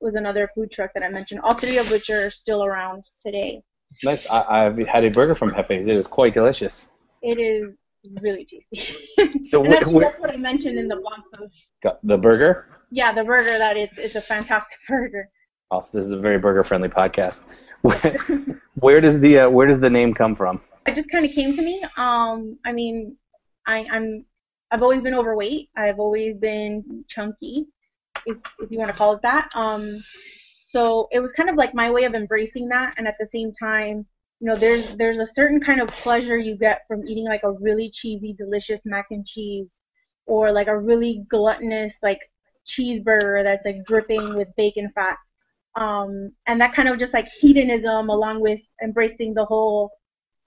was 0.00 0.14
another 0.14 0.50
food 0.54 0.70
truck 0.70 0.92
that 0.94 1.02
I 1.02 1.08
mentioned. 1.08 1.40
All 1.40 1.54
three 1.54 1.78
of 1.78 1.90
which 1.90 2.10
are 2.10 2.30
still 2.30 2.64
around 2.64 3.04
today. 3.18 3.62
Nice. 4.04 4.28
I, 4.28 4.66
I've 4.66 4.78
had 4.86 5.04
a 5.04 5.10
burger 5.10 5.34
from 5.34 5.54
Jefe's. 5.54 5.86
It 5.86 5.96
is 5.96 6.06
quite 6.06 6.34
delicious. 6.34 6.88
It 7.22 7.38
is 7.38 7.74
really 8.20 8.44
tasty. 8.44 8.96
So 9.44 9.62
that's, 9.62 9.90
that's 9.92 10.18
what 10.18 10.32
I 10.32 10.36
mentioned 10.36 10.78
in 10.78 10.88
the 10.88 10.96
blog 10.96 11.20
post. 11.34 11.72
Got 11.82 12.04
the 12.06 12.16
burger. 12.16 12.66
Yeah, 12.90 13.12
the 13.12 13.22
burger 13.22 13.58
that 13.58 13.76
it's 13.76 13.98
it's 13.98 14.14
a 14.14 14.20
fantastic 14.20 14.78
burger. 14.88 15.28
Also, 15.72 15.96
this 15.96 16.04
is 16.04 16.12
a 16.12 16.18
very 16.18 16.38
burger 16.38 16.62
friendly 16.62 16.90
podcast. 16.90 17.44
Where, 17.80 18.18
where 18.74 19.00
does 19.00 19.18
the 19.18 19.38
uh, 19.38 19.50
where 19.50 19.66
does 19.66 19.80
the 19.80 19.88
name 19.88 20.12
come 20.12 20.36
from? 20.36 20.60
It 20.86 20.94
just 20.94 21.10
kind 21.10 21.24
of 21.24 21.30
came 21.30 21.56
to 21.56 21.62
me. 21.62 21.82
Um, 21.96 22.58
I 22.66 22.72
mean, 22.72 23.16
I, 23.66 23.86
I'm 23.90 24.26
I've 24.70 24.82
always 24.82 25.00
been 25.00 25.14
overweight. 25.14 25.70
I've 25.74 25.98
always 25.98 26.36
been 26.36 27.04
chunky, 27.08 27.68
if 28.26 28.36
if 28.58 28.70
you 28.70 28.78
want 28.78 28.90
to 28.90 28.96
call 28.96 29.14
it 29.14 29.22
that. 29.22 29.48
Um, 29.54 29.98
so 30.66 31.08
it 31.10 31.20
was 31.20 31.32
kind 31.32 31.48
of 31.48 31.56
like 31.56 31.74
my 31.74 31.90
way 31.90 32.04
of 32.04 32.14
embracing 32.14 32.68
that, 32.68 32.94
and 32.98 33.08
at 33.08 33.16
the 33.18 33.24
same 33.24 33.50
time, 33.50 34.04
you 34.40 34.48
know, 34.48 34.56
there's 34.56 34.94
there's 34.96 35.20
a 35.20 35.26
certain 35.26 35.58
kind 35.58 35.80
of 35.80 35.88
pleasure 35.88 36.36
you 36.36 36.54
get 36.54 36.82
from 36.86 37.08
eating 37.08 37.24
like 37.24 37.44
a 37.44 37.52
really 37.52 37.88
cheesy, 37.90 38.34
delicious 38.34 38.82
mac 38.84 39.06
and 39.10 39.26
cheese, 39.26 39.70
or 40.26 40.52
like 40.52 40.66
a 40.66 40.78
really 40.78 41.24
gluttonous 41.30 41.94
like 42.02 42.20
cheeseburger 42.66 43.42
that's 43.42 43.64
like 43.64 43.82
dripping 43.86 44.34
with 44.34 44.48
bacon 44.54 44.92
fat. 44.94 45.16
Um, 45.74 46.32
and 46.46 46.60
that 46.60 46.74
kind 46.74 46.88
of 46.88 46.98
just 46.98 47.14
like 47.14 47.28
hedonism 47.28 48.10
along 48.10 48.40
with 48.40 48.60
embracing 48.82 49.34
the 49.34 49.44
whole 49.44 49.90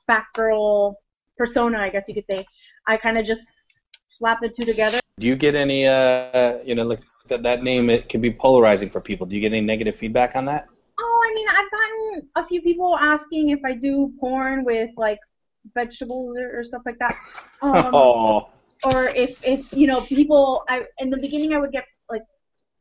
fat 0.08 0.26
girl 0.34 1.00
persona, 1.38 1.80
I 1.80 1.90
guess 1.90 2.08
you 2.08 2.14
could 2.14 2.28
say. 2.28 2.46
I 2.88 2.98
kind 2.98 3.18
of 3.18 3.26
just 3.26 3.44
slapped 4.08 4.42
the 4.42 4.50
two 4.50 4.66
together. 4.66 5.00
Do 5.20 5.28
you 5.28 5.36
get 5.36 5.56
any 5.56 5.88
uh 5.88 6.58
you 6.64 6.76
know 6.76 6.84
like 6.84 7.02
that 7.28 7.42
that 7.44 7.64
name 7.64 7.90
it 7.90 8.10
can 8.10 8.22
be 8.22 8.32
polarizing 8.32 8.90
for 8.90 9.02
people? 9.02 9.26
Do 9.26 9.36
you 9.36 9.42
get 9.42 9.54
any 9.54 9.62
negative 9.62 9.96
feedback 9.96 10.36
on 10.36 10.46
that? 10.46 10.68
Oh, 11.00 11.30
I 11.30 11.34
mean, 11.34 11.48
I've 11.50 11.72
gotten 11.72 12.30
a 12.36 12.44
few 12.46 12.62
people 12.62 12.98
asking 12.98 13.50
if 13.50 13.60
I 13.66 13.74
do 13.74 14.14
porn 14.20 14.64
with 14.64 14.92
like 14.98 15.20
vegetables 15.74 16.38
or, 16.38 16.60
or 16.60 16.64
stuff 16.64 16.84
like 16.86 17.00
that. 17.00 17.16
Um, 17.62 17.96
oh. 17.96 18.50
or 18.84 19.08
if 19.16 19.44
if 19.44 19.66
you 19.72 19.88
know 19.88 20.02
people 20.02 20.66
I 20.70 20.84
in 21.00 21.10
the 21.10 21.18
beginning 21.18 21.54
I 21.54 21.58
would 21.58 21.72
get 21.72 21.86
like 22.12 22.22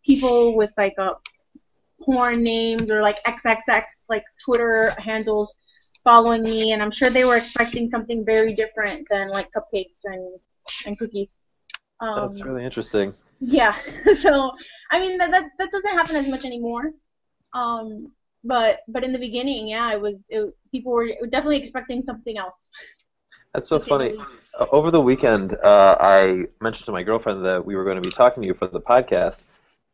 people 0.05 0.57
with 0.57 0.73
like 0.77 0.95
uh 0.99 1.15
porn 2.03 2.43
names 2.43 2.91
or 2.91 3.01
like 3.01 3.23
XXX 3.25 3.85
like 4.09 4.25
Twitter 4.45 4.95
handles 4.99 5.55
following 6.03 6.43
me 6.43 6.73
and 6.73 6.83
I'm 6.83 6.91
sure 6.91 7.11
they 7.11 7.25
were 7.25 7.37
expecting 7.37 7.87
something 7.89 8.25
very 8.25 8.55
different 8.55 9.07
than 9.11 9.31
like 9.31 9.49
cupcakes 9.57 10.01
and 10.05 10.39
and 10.87 10.99
cookies. 10.99 11.35
Um, 12.01 12.27
That's 12.27 12.43
really 12.43 12.65
interesting. 12.65 13.15
yeah. 13.41 13.77
so 14.19 14.51
I 14.91 14.99
mean 14.99 15.19
that, 15.19 15.31
that 15.31 15.45
that 15.59 15.71
doesn't 15.71 15.93
happen 15.93 16.17
as 16.17 16.29
much 16.29 16.45
anymore. 16.45 16.93
Um 17.53 18.13
but 18.45 18.81
but 18.89 19.03
in 19.03 19.13
the 19.13 19.19
beginning, 19.19 19.69
yeah, 19.69 19.93
it 19.93 20.01
was 20.01 20.15
it, 20.29 20.55
people 20.71 20.93
were 20.93 21.09
definitely 21.29 21.57
expecting 21.57 22.03
something 22.03 22.37
else. 22.37 22.69
That's 23.55 23.69
so 23.69 23.79
to 23.79 23.85
say 23.85 23.89
the 23.89 24.25
funny. 24.25 24.69
Over 24.73 24.91
the 24.91 25.01
weekend, 25.01 25.55
uh, 25.55 25.97
I 25.99 26.47
mentioned 26.61 26.87
to 26.87 26.93
my 26.93 27.03
girlfriend 27.03 27.45
that 27.45 27.65
we 27.65 27.77
were 27.77 27.85
going 27.85 28.01
to 28.01 28.07
be 28.07 28.11
talking 28.11 28.43
to 28.43 28.47
you 28.47 28.55
for 28.55 28.67
the 28.67 28.81
podcast, 28.81 29.45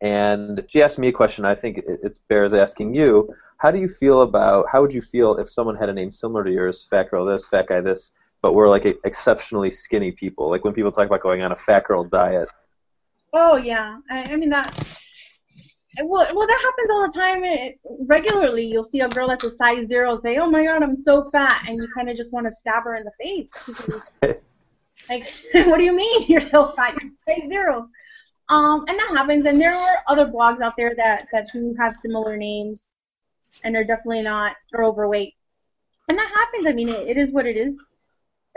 and 0.00 0.64
she 0.68 0.82
asked 0.82 0.98
me 0.98 1.08
a 1.08 1.12
question. 1.12 1.44
I 1.44 1.54
think 1.54 1.78
it 1.78 2.00
it's 2.02 2.18
bears 2.18 2.54
asking 2.54 2.94
you. 2.94 3.34
How 3.58 3.70
do 3.70 3.78
you 3.78 3.88
feel 3.88 4.22
about? 4.22 4.66
How 4.70 4.80
would 4.80 4.92
you 4.92 5.02
feel 5.02 5.36
if 5.36 5.50
someone 5.50 5.76
had 5.76 5.90
a 5.90 5.92
name 5.92 6.10
similar 6.10 6.42
to 6.44 6.50
yours, 6.50 6.86
fat 6.88 7.10
girl 7.10 7.26
this, 7.26 7.46
fat 7.46 7.66
guy 7.66 7.80
this, 7.80 8.12
but 8.40 8.54
were 8.54 8.68
like 8.68 8.86
exceptionally 9.04 9.70
skinny 9.70 10.12
people? 10.12 10.48
Like 10.48 10.64
when 10.64 10.72
people 10.72 10.90
talk 10.90 11.06
about 11.06 11.20
going 11.20 11.42
on 11.42 11.52
a 11.52 11.56
fat 11.56 11.84
girl 11.84 12.04
diet. 12.04 12.48
Oh 13.32 13.56
yeah, 13.56 13.98
I, 14.10 14.32
I 14.32 14.36
mean 14.36 14.50
that. 14.50 14.74
Well, 16.02 16.26
well, 16.34 16.46
that 16.46 16.60
happens 16.62 16.90
all 16.90 17.06
the 17.06 17.12
time. 17.12 17.44
It, 17.44 17.78
regularly, 18.06 18.64
you'll 18.64 18.84
see 18.84 19.00
a 19.00 19.08
girl 19.08 19.28
that's 19.28 19.44
a 19.44 19.54
size 19.56 19.88
zero 19.88 20.16
say, 20.16 20.38
"Oh 20.38 20.48
my 20.48 20.64
God, 20.64 20.82
I'm 20.82 20.96
so 20.96 21.28
fat," 21.30 21.68
and 21.68 21.76
you 21.76 21.88
kind 21.94 22.08
of 22.08 22.16
just 22.16 22.32
want 22.32 22.46
to 22.46 22.50
stab 22.50 22.84
her 22.84 22.96
in 22.96 23.04
the 23.04 23.12
face. 23.20 24.14
like, 25.10 25.30
what 25.66 25.78
do 25.78 25.84
you 25.84 25.94
mean 25.94 26.22
you're 26.28 26.40
so 26.40 26.72
fat? 26.72 26.96
You're 27.00 27.10
size 27.12 27.48
zero. 27.50 27.88
Um, 28.50 28.84
and 28.88 28.98
that 28.98 29.10
happens. 29.16 29.46
And 29.46 29.60
there 29.60 29.72
are 29.72 30.02
other 30.08 30.26
blogs 30.26 30.60
out 30.60 30.76
there 30.76 30.94
that 30.96 31.28
that 31.32 31.48
do 31.52 31.74
have 31.78 31.96
similar 31.96 32.36
names, 32.36 32.88
and 33.64 33.74
they're 33.74 33.84
definitely 33.84 34.22
not 34.22 34.56
or 34.74 34.84
overweight. 34.84 35.34
And 36.08 36.18
that 36.18 36.30
happens. 36.34 36.66
I 36.66 36.72
mean, 36.72 36.88
it, 36.88 37.08
it 37.08 37.16
is 37.16 37.30
what 37.30 37.46
it 37.46 37.56
is. 37.56 37.74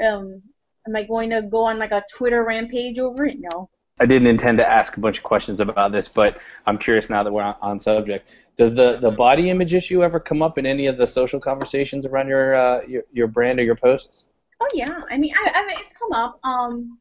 Um, 0.04 0.42
am 0.88 0.96
I 0.96 1.04
going 1.04 1.30
to 1.30 1.44
go 1.44 1.66
on 1.66 1.78
like 1.78 1.92
a 1.92 2.04
Twitter 2.12 2.44
rampage 2.44 2.98
over 2.98 3.26
it? 3.26 3.38
No. 3.40 3.70
I 4.00 4.06
didn't 4.06 4.28
intend 4.28 4.58
to 4.58 4.68
ask 4.68 4.98
a 4.98 5.00
bunch 5.00 5.20
of 5.20 5.24
questions 5.24 5.60
about 5.62 5.92
this, 5.92 6.08
but 6.08 6.40
I'm 6.66 6.80
curious 6.80 7.12
now 7.12 7.22
that 7.22 7.32
we're 7.32 7.44
on, 7.44 7.56
on 7.62 7.80
subject. 7.80 8.28
Does 8.58 8.74
the, 8.74 8.98
the 8.98 9.12
body 9.12 9.52
image 9.52 9.74
issue 9.76 10.04
ever 10.04 10.20
come 10.20 10.42
up 10.42 10.58
in 10.58 10.66
any 10.66 10.88
of 10.88 10.98
the 10.98 11.06
social 11.06 11.40
conversations 11.40 12.06
around 12.06 12.28
your 12.28 12.56
uh, 12.56 12.82
your, 12.88 13.04
your 13.12 13.28
brand 13.28 13.60
or 13.60 13.64
your 13.64 13.76
posts? 13.76 14.26
Oh 14.60 14.68
yeah, 14.74 15.02
I 15.10 15.18
mean, 15.18 15.34
I, 15.36 15.52
I 15.54 15.68
mean, 15.68 15.78
it's 15.80 15.94
come 15.94 16.12
up. 16.12 16.40
Um, 16.44 17.00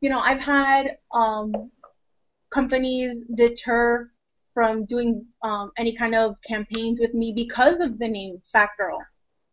you 0.00 0.08
know, 0.08 0.20
I've 0.20 0.40
had 0.40 0.98
um, 1.12 1.70
companies 2.50 3.24
deter 3.34 4.10
from 4.52 4.84
doing 4.84 5.24
um, 5.42 5.70
any 5.76 5.96
kind 5.96 6.14
of 6.14 6.36
campaigns 6.46 7.00
with 7.00 7.14
me 7.14 7.32
because 7.34 7.80
of 7.80 7.98
the 7.98 8.08
name 8.08 8.42
Fat 8.52 8.70
Girl. 8.76 8.98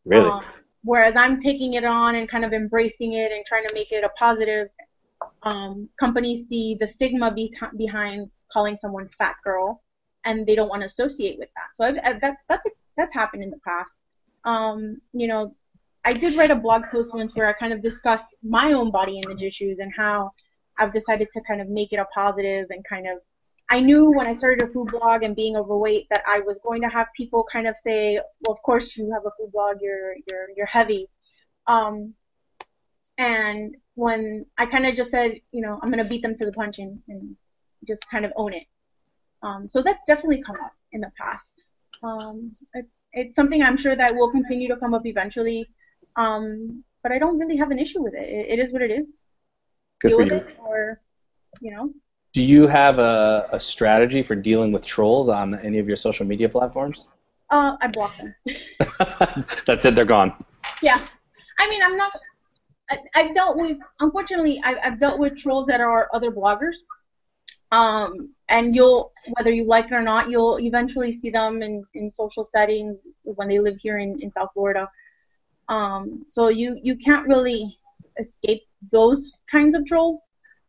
Really? 0.06 0.30
Um, 0.30 0.44
whereas 0.84 1.16
I'm 1.16 1.40
taking 1.40 1.74
it 1.74 1.86
on 1.86 2.16
and 2.16 2.28
kind 2.28 2.46
of 2.46 2.54
embracing 2.54 3.14
it 3.14 3.32
and 3.32 3.46
trying 3.46 3.68
to 3.68 3.74
make 3.74 3.92
it 3.92 4.04
a 4.04 4.10
positive. 4.10 4.70
Um, 5.44 5.90
companies 6.00 6.48
see 6.48 6.78
the 6.80 6.88
stigma 6.88 7.32
be- 7.34 7.54
behind 7.78 8.30
calling 8.52 8.78
someone 8.78 9.10
fat 9.18 9.36
girl, 9.44 9.84
and 10.26 10.46
they 10.46 10.56
don't 10.56 10.70
want 10.70 10.82
to 10.82 10.88
associate 10.88 11.38
with 11.38 11.50
that. 11.56 11.76
So 11.76 11.84
I've, 11.84 11.98
I've, 12.04 12.22
that, 12.22 12.38
that's 12.50 12.68
that's 12.96 13.14
happened 13.14 13.44
in 13.44 13.50
the 13.50 13.60
past. 13.66 13.98
Um, 14.46 15.02
you 15.14 15.28
know, 15.28 15.56
I 16.06 16.14
did 16.14 16.36
write 16.36 16.52
a 16.52 16.56
blog 16.56 16.84
post 16.92 17.14
once 17.14 17.36
where 17.36 17.48
I 17.48 17.54
kind 17.54 17.74
of 17.74 17.82
discussed 17.82 18.36
my 18.42 18.74
own 18.74 18.92
body 18.92 19.20
image 19.20 19.44
issues 19.44 19.80
and 19.80 19.92
how 19.96 20.32
I've 20.78 20.94
decided 20.94 21.30
to 21.34 21.42
kind 21.42 21.62
of 21.62 21.70
make 21.70 21.94
it 21.94 21.98
a 21.98 22.06
positive 22.06 22.68
and 22.70 22.84
kind 22.88 23.08
of 23.08 23.20
I 23.70 23.82
knew 23.82 24.12
when 24.12 24.28
I 24.28 24.34
started 24.34 24.64
a 24.64 24.72
food 24.72 24.92
blog 24.92 25.24
and 25.24 25.36
being 25.36 25.58
overweight 25.58 26.08
that 26.10 26.24
I 26.26 26.40
was 26.40 26.60
going 26.60 26.82
to 26.84 26.88
have 26.88 27.08
people 27.16 27.46
kind 27.52 27.68
of 27.68 27.76
say, 27.78 28.20
"Well, 28.42 28.54
of 28.54 28.62
course 28.62 28.96
you 28.96 29.12
have 29.12 29.26
a 29.26 29.32
food 29.38 29.52
blog. 29.52 29.78
You're 29.82 30.16
you're 30.26 30.48
you're 30.56 30.66
heavy." 30.66 31.10
Um, 31.68 32.14
and 33.18 33.76
when 33.96 34.46
I 34.58 34.68
kind 34.68 34.86
of 34.86 34.96
just 34.96 35.12
said, 35.12 35.40
you 35.52 35.62
know, 35.62 35.80
I'm 35.82 35.92
going 35.92 36.04
to 36.04 36.10
beat 36.10 36.22
them 36.22 36.36
to 36.36 36.46
the 36.46 36.52
punch 36.52 36.80
and, 36.80 37.00
and 37.10 37.36
just 37.86 38.08
kind 38.10 38.26
of 38.26 38.32
own 38.36 38.54
it. 38.54 38.68
Um, 39.44 39.68
so 39.70 39.82
that's 39.82 40.06
definitely 40.06 40.44
come 40.44 40.58
up 40.64 40.74
in 40.92 41.02
the 41.02 41.12
past. 41.20 41.54
Um, 42.04 42.54
it's 42.74 42.96
it's 43.12 43.36
something 43.36 43.64
I'm 43.64 43.78
sure 43.78 43.96
that 43.96 44.16
will 44.16 44.32
continue 44.32 44.68
to 44.70 44.78
come 44.78 44.94
up 44.94 45.06
eventually. 45.06 45.68
Um, 46.16 46.84
but 47.04 47.12
I 47.12 47.20
don't 47.20 47.38
really 47.38 47.58
have 47.58 47.72
an 47.72 47.80
issue 47.80 48.02
with 48.02 48.14
it. 48.14 48.30
It, 48.30 48.60
it 48.60 48.60
is 48.60 48.72
what 48.72 48.82
it 48.82 48.92
is. 48.92 49.12
Good 50.00 50.10
Deal 50.10 50.18
for 50.18 50.24
with 50.24 50.34
you. 50.34 50.38
it, 50.40 50.58
or 50.60 51.02
you 51.62 51.72
know. 51.72 51.92
Do 52.34 52.44
you 52.44 52.68
have 52.68 53.00
a, 53.00 53.48
a 53.52 53.60
strategy 53.60 54.22
for 54.22 54.36
dealing 54.36 54.72
with 54.72 54.86
trolls 54.86 55.28
on 55.28 55.56
any 55.60 55.80
of 55.80 55.88
your 55.88 55.98
social 55.98 56.26
media 56.26 56.48
platforms? 56.48 57.08
Uh, 57.50 57.78
I 57.82 57.88
block 57.88 58.16
them. 58.18 58.36
That's 59.66 59.86
it. 59.86 59.96
They're 59.96 60.06
gone. 60.06 60.34
Yeah, 60.82 61.08
I 61.58 61.70
mean, 61.70 61.82
I'm 61.82 61.98
not. 61.98 62.12
I, 62.90 63.00
I've 63.16 63.34
dealt 63.34 63.58
with, 63.58 63.78
unfortunately, 64.00 64.62
I, 64.64 64.78
I've 64.84 65.00
dealt 65.00 65.20
with 65.20 65.36
trolls 65.38 65.68
that 65.68 65.82
are 65.82 66.10
other 66.14 66.32
bloggers. 66.32 66.76
Um, 67.72 68.34
and 68.48 68.74
you'll, 68.76 69.12
whether 69.36 69.50
you 69.50 69.66
like 69.66 69.86
it 69.88 69.94
or 69.94 70.02
not, 70.02 70.30
you'll 70.30 70.58
eventually 70.60 71.12
see 71.12 71.30
them 71.30 71.62
in, 71.62 71.84
in 71.96 72.10
social 72.10 72.46
settings 72.46 72.98
when 73.24 73.50
they 73.50 73.60
live 73.60 73.78
here 73.78 73.98
in, 73.98 74.22
in 74.22 74.32
South 74.32 74.50
Florida. 74.54 74.90
Um, 75.68 76.26
so 76.30 76.48
you, 76.48 76.80
you 76.82 76.96
can't 76.96 77.28
really 77.28 77.78
escape 78.20 78.64
those 78.92 79.34
kinds 79.52 79.76
of 79.76 79.86
trolls. 79.86 80.20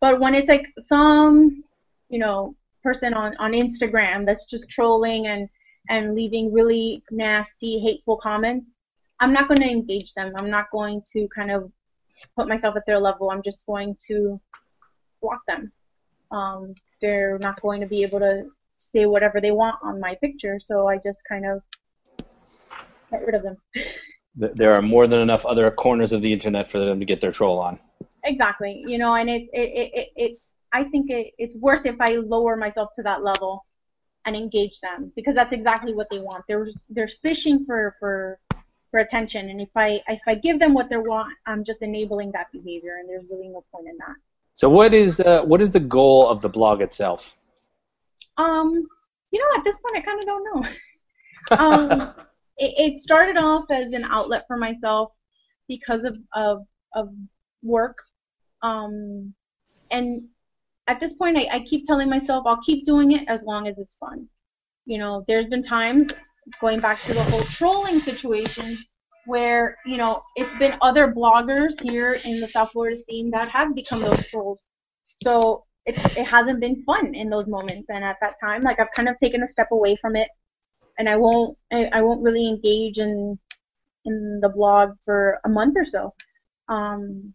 But 0.01 0.21
when 0.21 0.35
it's 0.35 0.49
like 0.49 0.67
some, 0.79 1.65
you 2.09 2.19
know, 2.19 2.55
person 2.83 3.15
on, 3.15 3.37
on 3.39 3.53
Instagram 3.53 4.25
that's 4.25 4.47
just 4.47 4.69
trolling 4.69 5.27
and, 5.27 5.49
and 5.89 6.15
leaving 6.15 6.53
really 6.53 7.03
nasty, 7.11 7.79
hateful 7.81 8.17
comments, 8.17 8.75
I'm 9.21 9.33
not 9.33 9.49
going 9.49 9.61
to 9.61 9.69
engage 9.69 10.15
them. 10.15 10.33
I'm 10.37 10.51
not 10.51 10.71
going 10.71 11.03
to 11.13 11.29
kind 11.29 11.51
of 11.51 11.73
put 12.37 12.49
myself 12.49 12.77
at 12.77 12.87
their 12.87 13.01
level. 13.01 13.31
I'm 13.31 13.43
just 13.43 13.67
going 13.67 13.97
to 14.07 14.41
block 15.21 15.41
them. 15.47 15.73
Um, 16.31 16.75
they're 17.01 17.39
not 17.39 17.61
going 17.63 17.81
to 17.81 17.87
be 17.87 18.03
able 18.03 18.21
to 18.21 18.47
say 18.77 19.07
whatever 19.07 19.41
they 19.41 19.51
want 19.51 19.77
on 19.83 20.01
my 20.01 20.15
picture, 20.17 20.59
so 20.61 20.87
I 20.87 20.99
just 20.99 21.23
kind 21.29 21.47
of 21.47 21.63
get 23.11 23.27
rid 23.27 23.35
of 23.35 23.43
them. 23.43 23.57
There 24.41 24.73
are 24.73 24.83
more 24.83 25.09
than 25.09 25.19
enough 25.19 25.45
other 25.45 25.69
corners 25.73 26.13
of 26.13 26.23
the 26.23 26.33
internet 26.33 26.71
for 26.71 26.79
them 26.79 27.01
to 27.01 27.05
get 27.05 27.21
their 27.21 27.33
troll 27.33 27.59
on. 27.59 27.81
Exactly. 28.29 28.85
You 28.87 28.99
know, 28.99 29.15
and 29.15 29.29
it's 29.29 29.51
it 29.53 29.61
it, 29.61 29.91
it, 29.95 30.09
it 30.17 30.41
I 30.73 30.85
think 30.85 31.11
it, 31.11 31.33
it's 31.39 31.57
worse 31.57 31.85
if 31.85 32.01
I 32.01 32.17
lower 32.17 32.57
myself 32.57 32.91
to 32.97 33.03
that 33.03 33.23
level 33.23 33.65
and 34.25 34.37
engage 34.37 34.81
them 34.81 35.13
because 35.17 35.35
that's 35.35 35.53
exactly 35.53 35.95
what 35.95 36.09
they 36.11 36.19
want. 36.19 36.45
They're 36.47 36.69
they're 36.91 37.09
fishing 37.09 37.65
for 37.65 37.97
for 37.99 38.39
for 38.91 39.01
attention, 39.01 39.51
and 39.51 39.61
if 39.61 39.71
I 39.77 40.01
if 40.09 40.21
I 40.27 40.35
give 40.35 40.59
them 40.59 40.75
what 40.75 40.89
they 40.89 40.97
want, 40.97 41.35
I'm 41.47 41.65
just 41.65 41.83
enabling 41.83 42.33
that 42.33 42.53
behavior, 42.53 42.97
and 43.01 43.09
there's 43.09 43.25
really 43.31 43.49
no 43.49 43.65
point 43.73 43.89
in 43.89 43.97
that. 43.99 44.17
So 44.55 44.69
what 44.69 44.93
is 44.93 45.21
uh, 45.21 45.43
what 45.45 45.61
is 45.61 45.71
the 45.71 45.81
goal 45.81 46.29
of 46.29 46.43
the 46.43 46.49
blog 46.49 46.81
itself? 46.81 47.37
Um, 48.37 48.87
you 49.31 49.39
know, 49.41 49.59
at 49.59 49.65
this 49.65 49.77
point, 49.77 49.97
I 49.97 50.01
kind 50.01 50.19
of 50.19 50.27
don't 50.27 50.45
know. 50.45 50.69
um, 51.57 52.15
it, 52.57 52.93
it 52.93 52.99
started 52.99 53.37
off 53.37 53.71
as 53.71 53.93
an 53.93 54.05
outlet 54.05 54.45
for 54.47 54.57
myself 54.57 55.13
because 55.69 56.05
of 56.05 56.17
of, 56.35 56.67
of 56.95 57.11
work. 57.63 57.99
Um, 58.63 59.35
and 59.91 60.29
at 60.87 61.01
this 61.01 61.13
point, 61.13 61.37
I, 61.37 61.49
I 61.53 61.61
keep 61.61 61.85
telling 61.85 62.09
myself 62.09 62.45
I'll 62.47 62.63
keep 62.63 62.85
doing 62.85 63.13
it 63.13 63.29
as 63.29 63.45
long 63.45 63.69
as 63.69 63.79
it's 63.79 63.95
fun. 63.97 64.29
You 64.87 64.99
know, 64.99 65.25
there's 65.29 65.47
been 65.47 65.63
times 65.63 66.09
going 66.61 66.81
back 66.81 66.99
to 67.01 67.15
the 67.15 67.23
whole 67.25 67.43
trolling 67.43 68.01
situation 68.01 68.79
where 69.27 69.77
you 69.85 69.99
know 69.99 70.23
it's 70.37 70.57
been 70.59 70.75
other 70.81 71.13
bloggers 71.13 71.79
here 71.83 72.15
in 72.25 72.41
the 72.41 72.49
South 72.49 72.71
Florida 72.73 72.97
scene 72.97 73.31
that 73.31 73.49
have 73.49 73.75
become 73.75 74.01
those 74.01 74.29
trolls. 74.31 74.63
So 75.23 75.65
it, 75.85 75.99
it 76.17 76.25
hasn't 76.25 76.61
been 76.61 76.83
fun 76.83 77.15
in 77.15 77.29
those 77.29 77.47
moments, 77.47 77.91
and 77.91 78.03
at 78.03 78.17
that 78.21 78.35
time, 78.43 78.63
like 78.63 78.81
I've 78.81 78.91
kind 78.93 79.09
of 79.09 79.19
taken 79.19 79.43
a 79.43 79.47
step 79.47 79.69
away 79.71 79.97
from 79.97 80.17
it, 80.17 80.29
and 80.99 81.09
I 81.09 81.17
won't 81.17 81.57
I, 81.73 81.91
I 81.93 82.01
won't 82.01 82.23
really 82.23 82.49
engage 82.49 82.99
in 82.99 83.39
in 84.07 84.41
the 84.41 84.49
blog 84.49 84.93
for 85.05 85.39
a 85.45 85.49
month 85.49 85.77
or 85.77 85.85
so. 85.85 86.15
Um, 86.69 87.35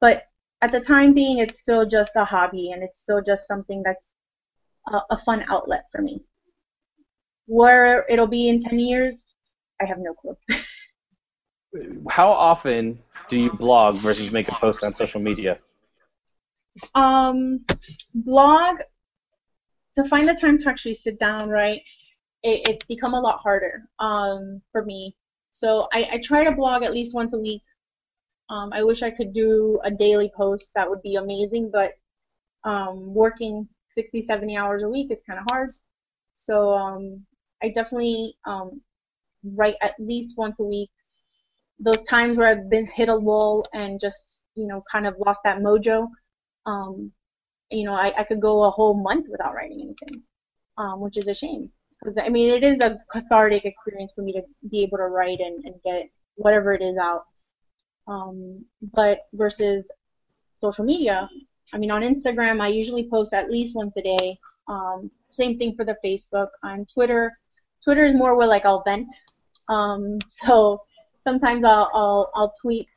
but 0.00 0.24
at 0.62 0.72
the 0.72 0.80
time 0.80 1.14
being, 1.14 1.38
it's 1.38 1.58
still 1.58 1.86
just 1.86 2.12
a 2.16 2.24
hobby, 2.24 2.72
and 2.72 2.82
it's 2.82 3.00
still 3.00 3.22
just 3.22 3.46
something 3.46 3.82
that's 3.84 4.10
a, 4.92 5.00
a 5.10 5.16
fun 5.16 5.44
outlet 5.48 5.84
for 5.90 6.02
me. 6.02 6.22
Where 7.46 8.06
it'll 8.08 8.26
be 8.26 8.48
in 8.48 8.60
10 8.60 8.78
years, 8.78 9.24
I 9.80 9.86
have 9.86 9.98
no 9.98 10.14
clue. 10.14 10.36
How 12.08 12.30
often 12.30 12.98
do 13.28 13.38
you 13.38 13.52
blog 13.52 13.96
versus 13.96 14.30
make 14.30 14.48
a 14.48 14.52
post 14.52 14.84
on 14.84 14.94
social 14.94 15.20
media? 15.20 15.58
Um, 16.94 17.64
blog 18.14 18.76
to 19.94 20.04
find 20.04 20.28
the 20.28 20.34
time 20.34 20.58
to 20.58 20.68
actually 20.68 20.94
sit 20.94 21.18
down, 21.18 21.48
right? 21.48 21.80
It, 22.42 22.68
it's 22.68 22.86
become 22.86 23.14
a 23.14 23.20
lot 23.20 23.40
harder 23.40 23.82
um, 23.98 24.62
for 24.72 24.84
me. 24.84 25.16
So 25.52 25.88
I, 25.92 26.08
I 26.12 26.20
try 26.22 26.44
to 26.44 26.52
blog 26.52 26.82
at 26.82 26.92
least 26.92 27.14
once 27.14 27.32
a 27.34 27.38
week. 27.38 27.62
Um, 28.50 28.72
I 28.72 28.82
wish 28.82 29.02
I 29.02 29.10
could 29.10 29.32
do 29.32 29.80
a 29.84 29.90
daily 29.90 30.30
post. 30.36 30.72
That 30.74 30.90
would 30.90 31.02
be 31.02 31.14
amazing, 31.14 31.70
but 31.72 31.92
um, 32.64 33.14
working 33.14 33.68
60, 33.88 34.22
70 34.22 34.56
hours 34.56 34.82
a 34.82 34.88
week, 34.88 35.08
it's 35.10 35.22
kind 35.22 35.38
of 35.38 35.46
hard. 35.50 35.74
So 36.34 36.72
um, 36.72 37.24
I 37.62 37.68
definitely 37.68 38.34
um, 38.46 38.82
write 39.44 39.76
at 39.80 39.94
least 40.00 40.36
once 40.36 40.58
a 40.58 40.64
week. 40.64 40.90
Those 41.78 42.02
times 42.02 42.36
where 42.36 42.48
I've 42.48 42.68
been 42.68 42.86
hit 42.86 43.08
a 43.08 43.14
lull 43.14 43.66
and 43.72 44.00
just, 44.00 44.42
you 44.56 44.66
know, 44.66 44.82
kind 44.90 45.06
of 45.06 45.14
lost 45.24 45.40
that 45.44 45.60
mojo, 45.60 46.08
um, 46.66 47.12
you 47.70 47.84
know, 47.84 47.94
I, 47.94 48.12
I 48.18 48.24
could 48.24 48.40
go 48.40 48.64
a 48.64 48.70
whole 48.70 48.94
month 48.94 49.26
without 49.30 49.54
writing 49.54 49.80
anything, 49.80 50.22
um, 50.76 51.00
which 51.00 51.16
is 51.16 51.28
a 51.28 51.34
shame. 51.34 51.70
Because 52.00 52.18
I 52.18 52.28
mean, 52.28 52.50
it 52.50 52.64
is 52.64 52.80
a 52.80 52.98
cathartic 53.12 53.64
experience 53.64 54.12
for 54.14 54.22
me 54.22 54.32
to 54.32 54.42
be 54.70 54.82
able 54.82 54.98
to 54.98 55.04
write 55.04 55.38
and, 55.40 55.64
and 55.64 55.74
get 55.84 56.10
whatever 56.34 56.72
it 56.72 56.82
is 56.82 56.96
out. 56.96 57.24
Um, 58.10 58.64
but 58.92 59.28
versus 59.32 59.88
social 60.60 60.84
media, 60.84 61.30
I 61.72 61.78
mean, 61.78 61.92
on 61.92 62.02
Instagram, 62.02 62.60
I 62.60 62.68
usually 62.68 63.08
post 63.08 63.32
at 63.32 63.50
least 63.50 63.76
once 63.76 63.96
a 63.96 64.02
day. 64.02 64.38
Um, 64.68 65.10
same 65.28 65.58
thing 65.58 65.76
for 65.76 65.84
the 65.84 65.96
Facebook. 66.04 66.48
On 66.64 66.84
Twitter, 66.86 67.38
Twitter 67.84 68.04
is 68.04 68.14
more 68.14 68.36
where 68.36 68.48
like 68.48 68.66
I'll 68.66 68.82
vent. 68.82 69.12
Um, 69.68 70.18
so 70.28 70.82
sometimes 71.22 71.64
I'll, 71.64 71.90
I'll 71.94 72.30
I'll 72.34 72.52
tweet. 72.60 72.88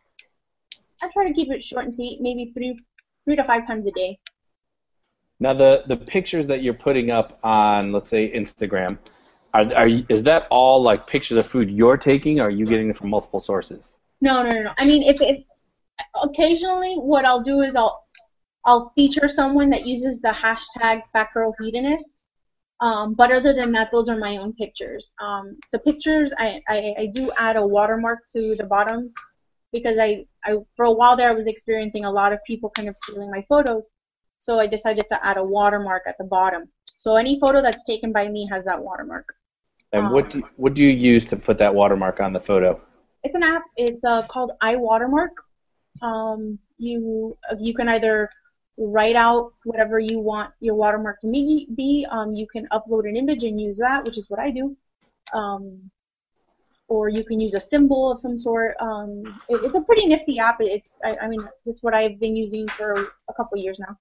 I 1.01 1.09
try 1.09 1.27
to 1.27 1.33
keep 1.33 1.51
it 1.51 1.63
short 1.63 1.85
and 1.85 1.93
sweet, 1.93 2.19
maybe 2.19 2.51
three 2.53 2.79
three 3.25 3.35
to 3.35 3.43
five 3.43 3.67
times 3.67 3.85
a 3.85 3.91
day. 3.91 4.19
Now 5.39 5.53
the 5.53 5.83
the 5.87 5.97
pictures 5.97 6.47
that 6.47 6.63
you're 6.63 6.73
putting 6.73 7.11
up 7.11 7.37
on, 7.43 7.91
let's 7.91 8.09
say 8.09 8.31
Instagram, 8.31 8.97
are 9.53 9.71
are 9.75 9.87
is 10.09 10.23
that 10.23 10.47
all 10.49 10.81
like 10.81 11.05
pictures 11.05 11.37
of 11.37 11.45
food 11.45 11.69
you're 11.69 11.97
taking, 11.97 12.39
or 12.39 12.47
are 12.47 12.49
you 12.49 12.65
getting 12.65 12.87
them 12.87 12.97
from 12.97 13.09
multiple 13.11 13.39
sources? 13.39 13.93
No, 14.23 14.41
no, 14.41 14.53
no, 14.53 14.63
no. 14.63 14.73
I 14.77 14.85
mean, 14.85 15.03
if 15.03 15.21
if 15.21 15.43
occasionally 16.27 16.93
what 16.95 17.25
I'll 17.25 17.43
do 17.43 17.61
is 17.61 17.75
I'll 17.75 18.05
I'll 18.63 18.93
feature 18.95 19.27
someone 19.27 19.69
that 19.71 19.85
uses 19.85 20.21
the 20.21 20.29
hashtag 20.29 21.01
FatGirlHedonist. 21.13 22.13
Um, 22.79 23.15
but 23.15 23.33
other 23.33 23.51
than 23.51 23.73
that, 23.73 23.89
those 23.91 24.07
are 24.07 24.17
my 24.17 24.37
own 24.37 24.53
pictures. 24.53 25.11
Um, 25.21 25.57
the 25.73 25.79
pictures, 25.79 26.31
I, 26.37 26.61
I, 26.69 26.95
I 26.99 27.05
do 27.13 27.31
add 27.37 27.57
a 27.57 27.65
watermark 27.65 28.19
to 28.33 28.55
the 28.55 28.63
bottom 28.63 29.13
because 29.73 29.97
I, 29.99 30.25
I, 30.45 30.55
for 30.77 30.85
a 30.85 30.91
while 30.91 31.17
there, 31.17 31.29
I 31.29 31.33
was 31.33 31.47
experiencing 31.47 32.05
a 32.05 32.11
lot 32.11 32.31
of 32.31 32.39
people 32.47 32.69
kind 32.69 32.87
of 32.87 32.95
stealing 33.03 33.29
my 33.29 33.43
photos. 33.49 33.89
So 34.39 34.59
I 34.59 34.67
decided 34.67 35.05
to 35.09 35.25
add 35.25 35.37
a 35.37 35.43
watermark 35.43 36.03
at 36.07 36.17
the 36.17 36.25
bottom. 36.25 36.69
So 36.95 37.17
any 37.17 37.39
photo 37.39 37.61
that's 37.61 37.83
taken 37.83 38.13
by 38.13 38.29
me 38.29 38.47
has 38.51 38.63
that 38.65 38.81
watermark. 38.81 39.35
And 39.91 40.11
what 40.11 40.29
do 40.29 40.39
you, 40.39 40.47
what 40.55 40.73
do 40.73 40.83
you 40.83 40.91
use 40.91 41.25
to 41.25 41.35
put 41.35 41.57
that 41.57 41.75
watermark 41.75 42.21
on 42.21 42.31
the 42.31 42.39
photo? 42.39 42.81
It's 43.23 43.35
an 43.35 43.43
app. 43.43 43.63
It's 43.77 44.03
uh, 44.03 44.23
called 44.23 44.51
iWatermark. 44.61 45.29
Um, 46.01 46.59
you 46.77 47.37
you 47.59 47.73
can 47.73 47.87
either 47.87 48.29
write 48.77 49.15
out 49.15 49.53
whatever 49.63 49.99
you 49.99 50.19
want 50.19 50.51
your 50.59 50.75
watermark 50.75 51.19
to 51.19 51.27
be. 51.27 52.07
Um, 52.09 52.33
you 52.33 52.47
can 52.47 52.67
upload 52.71 53.07
an 53.07 53.15
image 53.15 53.43
and 53.43 53.59
use 53.59 53.77
that, 53.77 54.03
which 54.03 54.17
is 54.17 54.29
what 54.29 54.39
I 54.39 54.49
do. 54.49 54.75
Um, 55.33 55.91
or 56.87 57.09
you 57.09 57.23
can 57.23 57.39
use 57.39 57.53
a 57.53 57.59
symbol 57.59 58.11
of 58.11 58.19
some 58.19 58.37
sort. 58.37 58.75
Um, 58.79 59.39
it, 59.47 59.63
it's 59.63 59.75
a 59.75 59.81
pretty 59.81 60.05
nifty 60.05 60.39
app. 60.39 60.57
It's 60.59 60.95
I, 61.03 61.15
I 61.17 61.27
mean 61.27 61.47
it's 61.65 61.81
what 61.81 61.93
I've 61.93 62.19
been 62.19 62.35
using 62.35 62.67
for 62.67 63.11
a 63.29 63.33
couple 63.33 63.57
years 63.57 63.79
now. 63.79 63.97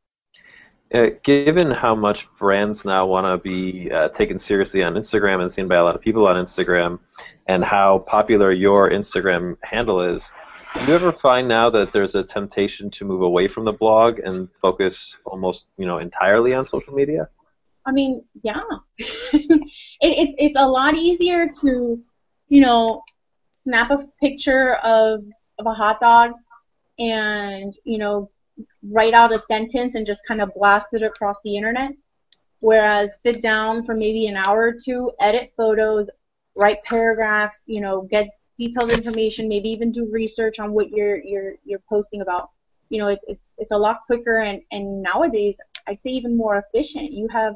Uh, 0.93 1.11
given 1.23 1.71
how 1.71 1.95
much 1.95 2.29
brands 2.38 2.85
now 2.85 3.07
want 3.07 3.25
to 3.25 3.38
be 3.38 3.91
uh, 3.91 4.09
taken 4.09 4.38
seriously 4.38 4.83
on 4.83 4.93
Instagram 4.93 5.41
and 5.41 5.50
seen 5.50 5.67
by 5.67 5.76
a 5.76 5.85
lot 5.85 5.95
of 5.95 6.02
people 6.02 6.26
on 6.26 6.37
Instagram, 6.37 6.99
and 7.52 7.62
how 7.62 7.99
popular 7.99 8.50
your 8.50 8.88
Instagram 8.88 9.59
handle 9.62 10.00
is, 10.00 10.32
do 10.75 10.87
you 10.87 10.94
ever 10.94 11.12
find 11.12 11.47
now 11.47 11.68
that 11.68 11.92
there's 11.92 12.14
a 12.14 12.25
temptation 12.25 12.90
to 12.92 13.04
move 13.04 13.21
away 13.21 13.47
from 13.47 13.66
the 13.66 13.73
blog 13.73 14.21
and 14.21 14.49
focus 14.62 15.18
almost, 15.26 15.68
you 15.76 15.85
know, 15.85 15.99
entirely 15.99 16.54
on 16.54 16.64
social 16.64 16.94
media? 16.94 17.28
I 17.85 17.92
mean, 17.92 18.25
yeah, 18.42 18.62
it, 18.99 19.71
it's 20.00 20.35
it's 20.38 20.56
a 20.56 20.66
lot 20.66 20.94
easier 20.94 21.50
to, 21.61 22.02
you 22.49 22.61
know, 22.62 23.02
snap 23.50 23.90
a 23.90 23.99
picture 24.18 24.76
of 24.76 25.23
of 25.59 25.66
a 25.66 25.75
hot 25.75 26.00
dog, 26.00 26.30
and 26.99 27.76
you 27.85 27.99
know, 27.99 28.30
write 28.82 29.12
out 29.12 29.35
a 29.35 29.38
sentence 29.38 29.94
and 29.94 30.06
just 30.06 30.26
kind 30.26 30.40
of 30.40 30.54
blast 30.54 30.94
it 30.94 31.02
across 31.02 31.42
the 31.42 31.54
internet. 31.54 31.92
Whereas 32.61 33.21
sit 33.21 33.42
down 33.42 33.82
for 33.82 33.94
maybe 33.94 34.26
an 34.28 34.37
hour 34.37 34.61
or 34.68 34.76
two, 34.82 35.12
edit 35.21 35.52
photos, 35.56 36.09
write 36.54 36.82
paragraphs, 36.85 37.64
you 37.66 37.80
know, 37.80 38.02
get 38.02 38.28
detailed 38.59 38.90
information, 38.90 39.49
maybe 39.49 39.68
even 39.71 39.90
do 39.90 40.09
research 40.12 40.59
on 40.59 40.73
what 40.73 40.90
you're 40.90 41.23
you're 41.23 41.54
you're 41.64 41.82
posting 41.88 42.21
about. 42.21 42.50
You 42.88 42.99
know, 42.99 43.09
it, 43.09 43.21
it's 43.26 43.54
it's 43.59 43.73
a 43.73 43.76
lot 43.76 44.00
quicker 44.06 44.38
and 44.38 44.62
and 44.71 45.02
nowadays 45.02 45.56
I'd 45.87 46.02
say 46.02 46.11
even 46.11 46.37
more 46.37 46.56
efficient. 46.56 47.12
You 47.12 47.28
have, 47.28 47.54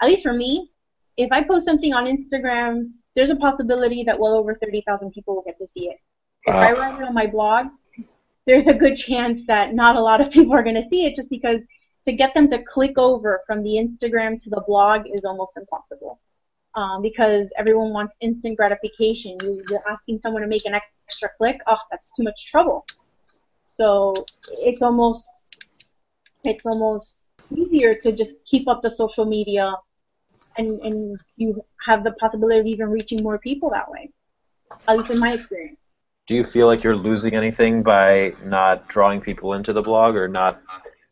at 0.00 0.08
least 0.08 0.22
for 0.22 0.32
me, 0.32 0.70
if 1.16 1.30
I 1.32 1.42
post 1.42 1.64
something 1.64 1.94
on 1.94 2.04
Instagram, 2.04 2.90
there's 3.14 3.30
a 3.30 3.36
possibility 3.36 4.02
that 4.04 4.18
well 4.18 4.34
over 4.34 4.54
thirty 4.54 4.82
thousand 4.86 5.12
people 5.12 5.34
will 5.34 5.42
get 5.42 5.58
to 5.58 5.66
see 5.66 5.88
it. 5.88 5.98
If 6.44 6.54
I 6.54 6.72
write 6.72 7.00
it 7.00 7.06
on 7.06 7.14
my 7.14 7.26
blog, 7.26 7.66
there's 8.46 8.66
a 8.66 8.74
good 8.74 8.96
chance 8.96 9.46
that 9.46 9.74
not 9.74 9.96
a 9.96 10.00
lot 10.00 10.20
of 10.20 10.30
people 10.36 10.54
are 10.54 10.62
going 10.62 10.74
to 10.74 10.82
see 10.82 11.06
it 11.06 11.14
just 11.14 11.30
because 11.30 11.62
to 12.04 12.12
get 12.12 12.34
them 12.34 12.48
to 12.48 12.62
click 12.64 12.98
over 12.98 13.42
from 13.46 13.62
the 13.62 13.74
Instagram 13.74 14.42
to 14.42 14.50
the 14.50 14.62
blog 14.66 15.02
is 15.06 15.24
almost 15.24 15.56
impossible. 15.56 16.20
Um, 16.74 17.02
because 17.02 17.52
everyone 17.58 17.92
wants 17.92 18.16
instant 18.20 18.56
gratification. 18.56 19.36
You, 19.42 19.62
you're 19.68 19.86
asking 19.86 20.16
someone 20.18 20.40
to 20.40 20.48
make 20.48 20.64
an 20.64 20.74
extra 20.74 21.28
click. 21.36 21.60
Oh, 21.66 21.76
that's 21.90 22.10
too 22.12 22.22
much 22.22 22.46
trouble. 22.50 22.86
So 23.64 24.14
it's 24.48 24.80
almost 24.80 25.28
it's 26.44 26.64
almost 26.66 27.22
easier 27.54 27.94
to 27.94 28.12
just 28.12 28.36
keep 28.46 28.68
up 28.68 28.80
the 28.82 28.90
social 28.90 29.26
media, 29.26 29.74
and 30.56 30.70
and 30.80 31.20
you 31.36 31.62
have 31.84 32.04
the 32.04 32.12
possibility 32.12 32.60
of 32.60 32.66
even 32.66 32.88
reaching 32.90 33.22
more 33.22 33.38
people 33.38 33.70
that 33.70 33.90
way. 33.90 34.10
At 34.88 34.96
least 34.96 35.10
in 35.10 35.18
my 35.18 35.34
experience. 35.34 35.78
Do 36.26 36.34
you 36.36 36.44
feel 36.44 36.66
like 36.66 36.82
you're 36.82 36.96
losing 36.96 37.34
anything 37.34 37.82
by 37.82 38.34
not 38.44 38.88
drawing 38.88 39.20
people 39.20 39.54
into 39.54 39.72
the 39.72 39.82
blog 39.82 40.14
or 40.14 40.28
not 40.28 40.62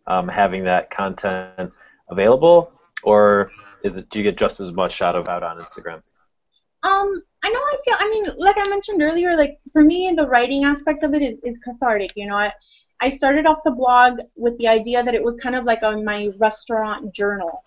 um, 0.07 0.29
having 0.29 0.65
that 0.65 0.91
content 0.91 1.73
available, 2.09 2.73
or 3.03 3.51
is 3.83 3.97
it 3.97 4.09
do 4.11 4.19
you 4.19 4.25
get 4.25 4.37
just 4.37 4.61
as 4.61 4.73
much 4.73 5.03
out 5.03 5.17
of 5.17 5.29
out 5.29 5.43
on 5.43 5.59
Instagram? 5.59 6.03
Um, 6.83 7.23
I 7.43 7.51
know 7.51 7.59
I 7.59 7.77
feel. 7.85 7.95
I 7.99 8.11
mean, 8.11 8.37
like 8.37 8.57
I 8.59 8.69
mentioned 8.69 9.03
earlier, 9.03 9.37
like 9.37 9.59
for 9.73 9.83
me, 9.83 10.13
the 10.17 10.27
writing 10.27 10.65
aspect 10.65 11.03
of 11.05 11.15
it 11.15 11.23
is, 11.23 11.37
is 11.43 11.59
cathartic. 11.59 12.13
You 12.17 12.27
know, 12.27 12.37
I 12.37 12.53
I 13.01 13.09
started 13.09 13.47
off 13.47 13.59
the 13.65 13.71
blog 13.71 14.21
with 14.37 14.57
the 14.59 14.69
idea 14.69 15.03
that 15.03 15.15
it 15.15 15.23
was 15.23 15.37
kind 15.37 15.57
of 15.57 15.65
like 15.65 15.83
a, 15.83 15.97
my 15.97 16.31
restaurant 16.39 17.15
journal, 17.15 17.65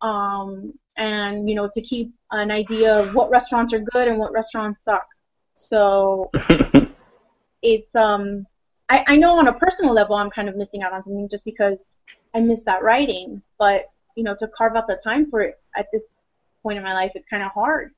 um, 0.00 0.72
and 0.96 1.48
you 1.48 1.54
know, 1.54 1.68
to 1.72 1.80
keep 1.80 2.12
an 2.30 2.50
idea 2.50 2.94
of 2.94 3.14
what 3.14 3.30
restaurants 3.30 3.72
are 3.72 3.80
good 3.80 4.08
and 4.08 4.18
what 4.18 4.32
restaurants 4.32 4.82
suck. 4.82 5.06
So 5.54 6.30
it's 7.62 7.94
um, 7.94 8.46
I 8.88 9.04
I 9.06 9.16
know 9.16 9.38
on 9.38 9.48
a 9.48 9.52
personal 9.52 9.92
level 9.92 10.16
I'm 10.16 10.30
kind 10.30 10.48
of 10.48 10.56
missing 10.56 10.82
out 10.82 10.92
on 10.92 11.02
something 11.02 11.28
just 11.28 11.44
because 11.44 11.84
I 12.34 12.40
miss 12.40 12.64
that 12.64 12.82
writing, 12.82 13.42
but 13.58 13.91
you 14.16 14.24
know, 14.24 14.34
to 14.38 14.48
carve 14.48 14.76
out 14.76 14.86
the 14.86 15.00
time 15.02 15.26
for 15.28 15.40
it 15.40 15.60
at 15.76 15.86
this 15.92 16.16
point 16.62 16.78
in 16.78 16.84
my 16.84 16.94
life, 16.94 17.12
it's 17.14 17.26
kind 17.26 17.42
of 17.42 17.50
hard. 17.52 17.92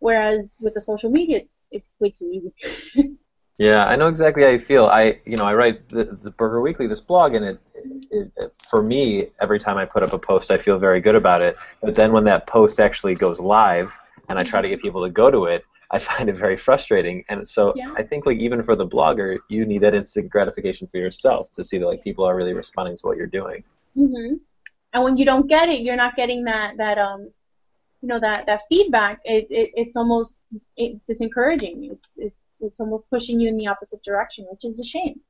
Whereas 0.00 0.56
with 0.60 0.74
the 0.74 0.80
social 0.80 1.10
media, 1.10 1.38
it's 1.38 1.66
it's 1.70 1.94
way 1.98 2.10
too 2.10 2.30
easy. 2.32 3.16
Yeah, 3.58 3.86
I 3.86 3.96
know 3.96 4.06
exactly 4.06 4.44
how 4.44 4.50
you 4.50 4.60
feel. 4.60 4.86
I, 4.86 5.18
you 5.26 5.36
know, 5.36 5.44
I 5.44 5.52
write 5.52 5.88
the, 5.90 6.16
the 6.22 6.30
Burger 6.30 6.60
Weekly, 6.60 6.86
this 6.86 7.00
blog, 7.00 7.34
and 7.34 7.44
it, 7.44 7.60
it, 8.08 8.32
it, 8.36 8.54
for 8.70 8.84
me, 8.84 9.30
every 9.40 9.58
time 9.58 9.76
I 9.76 9.84
put 9.84 10.04
up 10.04 10.12
a 10.12 10.18
post, 10.18 10.52
I 10.52 10.58
feel 10.58 10.78
very 10.78 11.00
good 11.00 11.16
about 11.16 11.42
it. 11.42 11.56
But 11.82 11.96
then 11.96 12.12
when 12.12 12.22
that 12.24 12.46
post 12.46 12.78
actually 12.78 13.16
goes 13.16 13.40
live, 13.40 13.90
and 14.28 14.38
I 14.38 14.44
try 14.44 14.62
to 14.62 14.68
get 14.68 14.80
people 14.80 15.02
to 15.04 15.10
go 15.10 15.28
to 15.28 15.46
it, 15.46 15.64
I 15.90 15.98
find 15.98 16.28
it 16.28 16.36
very 16.36 16.56
frustrating. 16.56 17.24
And 17.28 17.48
so 17.48 17.72
Yeah. 17.74 17.92
I 17.96 18.04
think, 18.04 18.26
like, 18.26 18.38
even 18.38 18.62
for 18.62 18.76
the 18.76 18.86
blogger, 18.86 19.38
you 19.48 19.66
need 19.66 19.80
that 19.82 19.94
instant 19.94 20.30
gratification 20.30 20.86
for 20.86 20.98
yourself 20.98 21.50
to 21.54 21.64
see 21.64 21.78
that 21.78 21.86
like 21.86 22.04
people 22.04 22.24
are 22.24 22.36
really 22.36 22.52
responding 22.52 22.96
to 22.98 23.06
what 23.08 23.16
you're 23.16 23.26
doing. 23.26 23.64
Mm 23.96 24.08
hmm 24.08 24.34
And 24.92 25.04
when 25.04 25.16
you 25.16 25.24
don't 25.24 25.46
get 25.48 25.68
it, 25.68 25.80
you're 25.80 25.96
not 25.96 26.16
getting 26.16 26.44
that 26.44 26.76
that 26.78 26.98
um, 26.98 27.30
you 28.00 28.08
know 28.08 28.20
that 28.20 28.46
that 28.46 28.62
feedback. 28.68 29.20
It, 29.24 29.46
it 29.50 29.70
it's 29.74 29.96
almost 29.96 30.38
it, 30.76 31.00
disencouraging. 31.06 31.92
It's 31.92 32.12
it's 32.16 32.36
it's 32.60 32.80
almost 32.80 33.04
pushing 33.10 33.40
you 33.40 33.48
in 33.48 33.56
the 33.56 33.66
opposite 33.66 34.02
direction, 34.02 34.46
which 34.50 34.64
is 34.64 34.80
a 34.80 34.84
shame. 34.84 35.20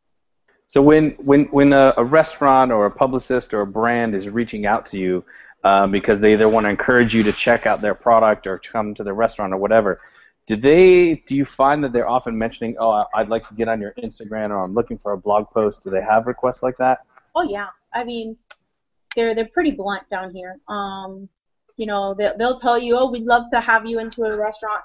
So 0.69 0.83
when 0.83 1.13
when 1.13 1.45
when 1.47 1.73
a, 1.73 1.95
a 1.97 2.05
restaurant 2.05 2.73
or 2.73 2.87
a 2.87 2.91
publicist 2.91 3.55
or 3.55 3.63
a 3.63 3.67
brand 3.67 4.15
is 4.15 4.29
reaching 4.29 4.67
out 4.67 4.87
to 4.87 4.99
you 4.99 5.25
um, 5.65 5.91
because 5.91 6.21
they 6.21 6.35
either 6.35 6.49
want 6.49 6.65
to 6.65 6.71
encourage 6.71 7.15
you 7.15 7.23
to 7.23 7.33
check 7.33 7.67
out 7.67 7.81
their 7.81 7.95
product 7.95 8.47
or 8.47 8.59
to 8.59 8.71
come 8.71 8.95
to 8.95 9.03
the 9.03 9.13
restaurant 9.13 9.53
or 9.53 9.57
whatever, 9.57 9.99
do 10.47 10.57
they 10.57 11.23
do 11.27 11.37
you 11.37 11.45
find 11.45 11.83
that 11.85 11.93
they're 11.93 12.09
often 12.09 12.37
mentioning, 12.37 12.77
oh, 12.79 13.05
I'd 13.15 13.29
like 13.29 13.49
to 13.49 13.55
get 13.55 13.69
on 13.69 13.81
your 13.81 13.95
Instagram 14.03 14.51
or 14.51 14.63
I'm 14.63 14.75
looking 14.75 14.99
for 14.99 15.13
a 15.13 15.19
blog 15.19 15.49
post? 15.51 15.83
Do 15.83 15.91
they 15.91 16.03
have 16.03 16.27
requests 16.27 16.63
like 16.63 16.77
that? 16.77 17.05
Oh 17.35 17.43
yeah, 17.43 17.69
I 17.95 18.05
mean, 18.05 18.37
they're 19.17 19.35
they're 19.35 19.49
pretty 19.49 19.73
blunt 19.73 20.09
down 20.11 20.31
here. 20.35 20.59
Um, 20.69 21.29
you 21.77 21.87
know, 21.87 22.15
they'll 22.15 22.37
they'll 22.37 22.59
tell 22.59 22.79
you, 22.79 22.97
oh, 22.97 23.11
we'd 23.11 23.25
love 23.25 23.45
to 23.53 23.61
have 23.61 23.87
you 23.87 23.99
into 23.99 24.25
a 24.25 24.37
restaurant, 24.37 24.83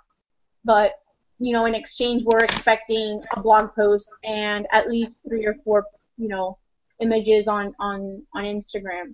but 0.63 0.93
you 1.39 1.51
know, 1.51 1.65
in 1.65 1.75
exchange, 1.75 2.23
we're 2.23 2.43
expecting 2.43 3.21
a 3.35 3.39
blog 3.41 3.73
post 3.75 4.09
and 4.23 4.67
at 4.71 4.89
least 4.89 5.19
three 5.27 5.45
or 5.45 5.55
four, 5.55 5.85
you 6.17 6.27
know, 6.27 6.57
images 6.99 7.47
on 7.47 7.73
on 7.79 8.23
on 8.33 8.43
Instagram. 8.43 9.13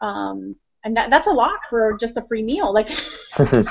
Um, 0.00 0.56
and 0.84 0.96
that 0.96 1.10
that's 1.10 1.26
a 1.26 1.32
lot 1.32 1.58
for 1.68 1.96
just 1.98 2.16
a 2.16 2.22
free 2.22 2.42
meal. 2.42 2.72
Like, 2.72 2.88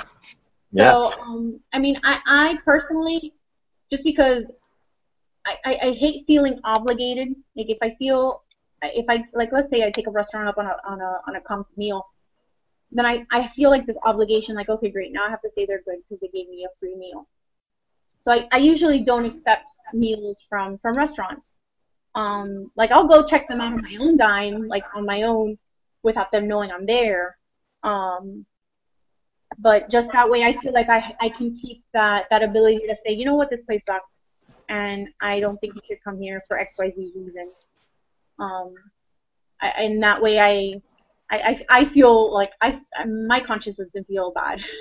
Yeah. 0.75 0.89
so 0.89 1.13
um, 1.21 1.61
I 1.71 1.79
mean, 1.79 1.97
I 2.03 2.19
I 2.25 2.59
personally, 2.65 3.33
just 3.89 4.03
because 4.03 4.51
I, 5.45 5.57
I, 5.63 5.79
I 5.83 5.91
hate 5.93 6.25
feeling 6.27 6.59
obligated. 6.65 7.29
Like 7.55 7.69
if 7.69 7.77
I 7.81 7.95
feel, 7.95 8.43
if 8.93 9.05
I 9.09 9.23
like, 9.33 9.51
let's 9.51 9.69
say 9.69 9.83
I 9.83 9.91
take 9.91 10.07
a 10.07 10.11
restaurant 10.11 10.47
up 10.47 10.57
on 10.57 10.65
a 10.65 10.77
on 10.85 11.01
a 11.01 11.21
on 11.27 11.35
a 11.35 11.41
comped 11.41 11.75
meal, 11.77 12.05
then 12.91 13.05
I 13.05 13.25
I 13.31 13.47
feel 13.47 13.69
like 13.69 13.85
this 13.85 13.97
obligation. 14.03 14.55
Like 14.55 14.69
okay, 14.69 14.89
great, 14.89 15.11
now 15.11 15.25
I 15.25 15.29
have 15.29 15.41
to 15.41 15.49
say 15.49 15.65
they're 15.65 15.81
good 15.83 15.99
because 16.03 16.19
they 16.21 16.27
gave 16.27 16.49
me 16.49 16.65
a 16.65 16.79
free 16.79 16.95
meal. 16.95 17.27
So 18.19 18.31
I, 18.31 18.47
I 18.51 18.57
usually 18.57 19.01
don't 19.01 19.25
accept 19.25 19.69
meals 19.93 20.43
from 20.49 20.77
from 20.79 20.97
restaurants. 20.97 21.53
Um, 22.15 22.71
like 22.75 22.91
I'll 22.91 23.07
go 23.07 23.23
check 23.23 23.47
them 23.47 23.61
out 23.61 23.73
on 23.73 23.81
my 23.81 23.97
own 23.99 24.17
dime, 24.17 24.67
like 24.67 24.85
on 24.95 25.05
my 25.05 25.23
own, 25.23 25.57
without 26.03 26.31
them 26.31 26.47
knowing 26.47 26.71
I'm 26.71 26.85
there. 26.85 27.37
Um, 27.83 28.45
but 29.59 29.89
just 29.89 30.11
that 30.13 30.29
way, 30.29 30.43
I 30.43 30.53
feel 30.53 30.73
like 30.73 30.89
I 30.89 31.15
I 31.19 31.29
can 31.29 31.55
keep 31.55 31.83
that 31.93 32.27
that 32.29 32.43
ability 32.43 32.87
to 32.87 32.95
say, 32.95 33.13
you 33.13 33.25
know 33.25 33.35
what, 33.35 33.49
this 33.49 33.63
place 33.63 33.85
sucks 33.85 34.15
and 34.69 35.09
I 35.21 35.39
don't 35.39 35.59
think 35.59 35.75
you 35.75 35.81
should 35.85 36.03
come 36.03 36.19
here 36.19 36.41
for 36.47 36.57
X 36.57 36.75
Y 36.79 36.91
Z 36.95 37.11
reason. 37.15 37.51
Um, 38.39 38.73
I, 39.61 39.67
and 39.69 40.03
that 40.03 40.21
way 40.21 40.39
I, 40.39 40.81
I, 41.31 41.37
I, 41.39 41.65
I 41.69 41.85
feel 41.85 42.33
like 42.33 42.51
I, 42.61 42.79
my 43.05 43.39
conscience 43.39 43.77
doesn't 43.77 44.07
feel 44.07 44.31
bad. 44.31 44.63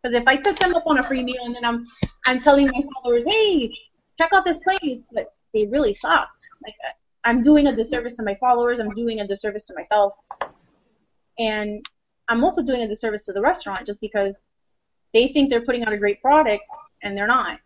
Because 0.00 0.14
if 0.14 0.28
I 0.28 0.36
took 0.36 0.56
them 0.60 0.76
up 0.76 0.86
on 0.86 0.98
a 0.98 1.02
free 1.02 1.24
meal 1.24 1.42
and 1.42 1.56
then 1.56 1.64
I'm, 1.64 1.84
I'm 2.24 2.40
telling 2.40 2.66
my 2.66 2.84
followers, 2.94 3.24
hey, 3.24 3.68
check 4.16 4.32
out 4.32 4.44
this 4.44 4.60
place, 4.60 5.02
but 5.12 5.34
they 5.52 5.66
really 5.66 5.92
sucked. 5.92 6.40
Like 6.62 6.76
I'm 7.24 7.42
doing 7.42 7.66
a 7.66 7.74
disservice 7.74 8.14
to 8.14 8.22
my 8.22 8.36
followers. 8.36 8.78
I'm 8.78 8.94
doing 8.94 9.18
a 9.18 9.26
disservice 9.26 9.66
to 9.66 9.74
myself, 9.74 10.12
and 11.40 11.84
I'm 12.28 12.44
also 12.44 12.62
doing 12.62 12.82
a 12.82 12.86
disservice 12.86 13.24
to 13.24 13.32
the 13.32 13.40
restaurant 13.40 13.86
just 13.86 14.00
because 14.00 14.40
they 15.12 15.26
think 15.26 15.50
they're 15.50 15.62
putting 15.64 15.82
out 15.82 15.92
a 15.92 15.98
great 15.98 16.22
product 16.22 16.62
and 17.02 17.16
they're 17.16 17.26
not 17.26 17.58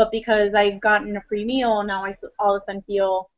but 0.00 0.10
because 0.10 0.54
I've 0.54 0.80
gotten 0.80 1.14
a 1.18 1.20
free 1.28 1.44
meal, 1.44 1.82
now 1.82 2.06
I 2.06 2.14
all 2.38 2.54
of 2.54 2.62
a 2.62 2.64
sudden 2.64 2.80
feel 2.80 3.28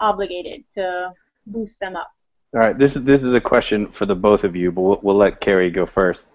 obligated 0.00 0.64
to 0.74 1.12
boost 1.46 1.78
them 1.80 1.96
up. 1.96 2.10
All 2.52 2.60
right, 2.60 2.76
this 2.76 2.96
is 2.96 3.04
this 3.04 3.22
is 3.22 3.32
a 3.32 3.40
question 3.40 3.86
for 3.86 4.06
the 4.06 4.14
both 4.14 4.42
of 4.42 4.56
you, 4.56 4.72
but 4.72 4.80
we'll, 4.80 5.00
we'll 5.02 5.16
let 5.16 5.40
Carrie 5.40 5.70
go 5.70 5.86
first. 5.86 6.32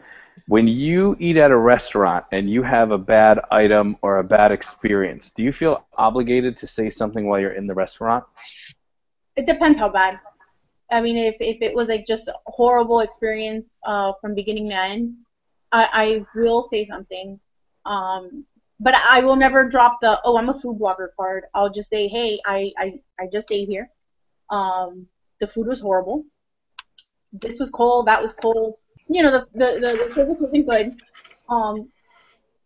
When 0.47 0.67
you 0.67 1.15
eat 1.19 1.37
at 1.37 1.51
a 1.51 1.57
restaurant 1.57 2.25
and 2.31 2.49
you 2.49 2.61
have 2.61 2.91
a 2.91 2.97
bad 2.97 3.39
item 3.51 3.97
or 4.01 4.19
a 4.19 4.23
bad 4.23 4.51
experience, 4.51 5.31
do 5.31 5.43
you 5.43 5.51
feel 5.51 5.85
obligated 5.97 6.55
to 6.57 6.67
say 6.67 6.89
something 6.89 7.27
while 7.27 7.39
you're 7.39 7.53
in 7.53 7.67
the 7.67 7.73
restaurant? 7.73 8.23
It 9.35 9.45
depends 9.45 9.79
how 9.79 9.89
bad. 9.89 10.19
I 10.91 11.01
mean, 11.01 11.17
if, 11.17 11.35
if 11.39 11.61
it 11.61 11.73
was 11.73 11.87
like 11.87 12.05
just 12.05 12.27
a 12.27 12.33
horrible 12.45 12.99
experience 12.99 13.79
uh, 13.85 14.13
from 14.21 14.35
beginning 14.35 14.69
to 14.69 14.75
end, 14.75 15.15
I, 15.71 15.89
I 15.91 16.25
will 16.39 16.63
say 16.63 16.83
something. 16.83 17.39
Um, 17.85 18.45
but 18.79 18.95
I 19.09 19.21
will 19.21 19.35
never 19.35 19.67
drop 19.67 19.99
the 20.01 20.19
oh 20.23 20.37
I'm 20.37 20.49
a 20.49 20.59
food 20.59 20.79
blogger 20.79 21.09
card. 21.17 21.45
I'll 21.53 21.69
just 21.69 21.89
say 21.89 22.07
hey 22.07 22.39
I 22.45 22.71
I, 22.77 22.99
I 23.19 23.27
just 23.31 23.51
ate 23.51 23.67
here. 23.69 23.89
Um, 24.49 25.07
the 25.39 25.47
food 25.47 25.67
was 25.67 25.81
horrible. 25.81 26.25
This 27.33 27.59
was 27.59 27.69
cold. 27.69 28.07
That 28.07 28.21
was 28.21 28.33
cold. 28.33 28.77
You 29.07 29.23
know 29.23 29.31
the 29.31 29.45
the, 29.53 29.79
the, 29.79 30.05
the 30.07 30.13
service 30.13 30.39
wasn't 30.39 30.67
good. 30.67 31.01
Um, 31.49 31.89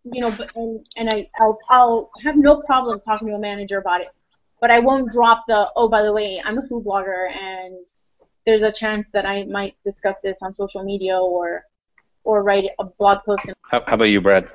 you 0.04 0.22
know, 0.22 0.32
but 0.38 0.56
and 0.56 0.86
and 0.98 1.10
I 1.14 1.30
I'll 1.40 1.60
I'll 1.70 2.12
have 2.24 2.38
no 2.38 2.62
problem 2.62 3.00
talking 3.02 3.28
to 3.28 3.36
a 3.36 3.40
manager 3.40 3.78
about 3.78 4.02
it. 4.02 4.10
But 4.62 4.72
I 4.72 4.80
won't 4.80 5.12
drop 5.12 5.46
the 5.48 5.70
oh 5.76 5.90
by 5.90 6.04
the 6.04 6.14
way 6.14 6.42
I'm 6.44 6.58
a 6.58 6.64
food 6.64 6.86
blogger 6.86 7.32
and 7.32 7.76
there's 8.46 8.64
a 8.64 8.72
chance 8.72 9.10
that 9.14 9.26
I 9.26 9.44
might 9.44 9.76
discuss 9.86 10.16
this 10.24 10.42
on 10.42 10.54
social 10.54 10.84
media 10.84 11.18
or 11.18 11.66
or 12.24 12.44
write 12.44 12.70
a 12.80 12.84
blog 12.84 13.20
post. 13.26 13.46
How, 13.70 13.84
how 13.86 13.94
about 13.94 14.06
you, 14.06 14.22
Brad? 14.22 14.50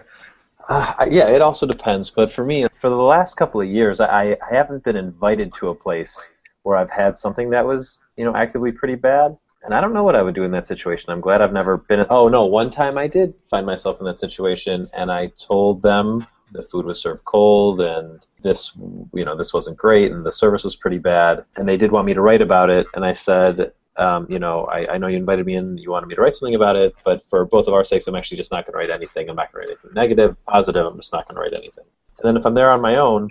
Uh, 0.68 1.06
yeah, 1.10 1.28
it 1.28 1.42
also 1.42 1.66
depends. 1.66 2.10
But 2.10 2.32
for 2.32 2.44
me, 2.44 2.66
for 2.72 2.90
the 2.90 2.96
last 2.96 3.36
couple 3.36 3.60
of 3.60 3.68
years, 3.68 4.00
I, 4.00 4.32
I 4.32 4.54
haven't 4.54 4.84
been 4.84 4.96
invited 4.96 5.52
to 5.54 5.68
a 5.68 5.74
place 5.74 6.30
where 6.62 6.76
I've 6.76 6.90
had 6.90 7.18
something 7.18 7.50
that 7.50 7.66
was, 7.66 7.98
you 8.16 8.24
know, 8.24 8.34
actively 8.34 8.72
pretty 8.72 8.94
bad. 8.94 9.36
And 9.64 9.74
I 9.74 9.80
don't 9.80 9.94
know 9.94 10.04
what 10.04 10.14
I 10.14 10.22
would 10.22 10.34
do 10.34 10.44
in 10.44 10.50
that 10.52 10.66
situation. 10.66 11.10
I'm 11.10 11.20
glad 11.20 11.40
I've 11.40 11.52
never 11.52 11.78
been. 11.78 12.04
Oh 12.10 12.28
no, 12.28 12.44
one 12.44 12.70
time 12.70 12.98
I 12.98 13.06
did 13.06 13.34
find 13.48 13.64
myself 13.64 13.98
in 13.98 14.04
that 14.06 14.18
situation, 14.18 14.88
and 14.92 15.10
I 15.10 15.32
told 15.38 15.82
them 15.82 16.26
the 16.52 16.62
food 16.62 16.84
was 16.84 17.00
served 17.00 17.24
cold, 17.24 17.80
and 17.80 18.24
this, 18.42 18.72
you 19.14 19.24
know, 19.24 19.36
this 19.36 19.54
wasn't 19.54 19.78
great, 19.78 20.12
and 20.12 20.24
the 20.24 20.32
service 20.32 20.64
was 20.64 20.76
pretty 20.76 20.98
bad. 20.98 21.44
And 21.56 21.66
they 21.66 21.78
did 21.78 21.92
want 21.92 22.06
me 22.06 22.12
to 22.14 22.20
write 22.20 22.42
about 22.42 22.68
it, 22.68 22.86
and 22.94 23.04
I 23.06 23.14
said, 23.14 23.72
um, 23.96 24.26
you 24.28 24.38
know, 24.38 24.64
I, 24.64 24.94
I 24.94 24.98
know 24.98 25.06
you 25.06 25.16
invited 25.16 25.46
me 25.46 25.56
in, 25.56 25.78
you 25.78 25.90
wanted 25.90 26.06
me 26.06 26.14
to 26.16 26.20
write 26.20 26.34
something 26.34 26.54
about 26.54 26.76
it, 26.76 26.94
but 27.04 27.22
for 27.28 27.44
both 27.44 27.66
of 27.66 27.74
our 27.74 27.84
sakes, 27.84 28.06
I'm 28.06 28.14
actually 28.14 28.36
just 28.36 28.50
not 28.50 28.66
going 28.66 28.72
to 28.72 28.78
write 28.78 28.90
anything. 28.90 29.28
I'm 29.28 29.36
not 29.36 29.52
going 29.52 29.66
to 29.66 29.72
write 29.72 29.78
anything 29.82 29.94
negative, 29.94 30.36
positive. 30.46 30.86
I'm 30.86 30.96
just 30.96 31.12
not 31.12 31.28
going 31.28 31.36
to 31.36 31.40
write 31.40 31.52
anything. 31.52 31.84
And 32.18 32.28
then 32.28 32.36
if 32.36 32.46
I'm 32.46 32.54
there 32.54 32.70
on 32.70 32.80
my 32.80 32.96
own, 32.96 33.28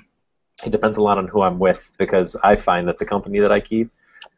it 0.66 0.70
depends 0.72 0.98
a 0.98 1.04
lot 1.04 1.18
on 1.18 1.28
who 1.28 1.42
I'm 1.42 1.60
with 1.60 1.90
because 1.98 2.36
I 2.44 2.56
find 2.56 2.88
that 2.88 3.00
the 3.00 3.06
company 3.06 3.40
that 3.40 3.52
I 3.52 3.60
keep 3.60 3.92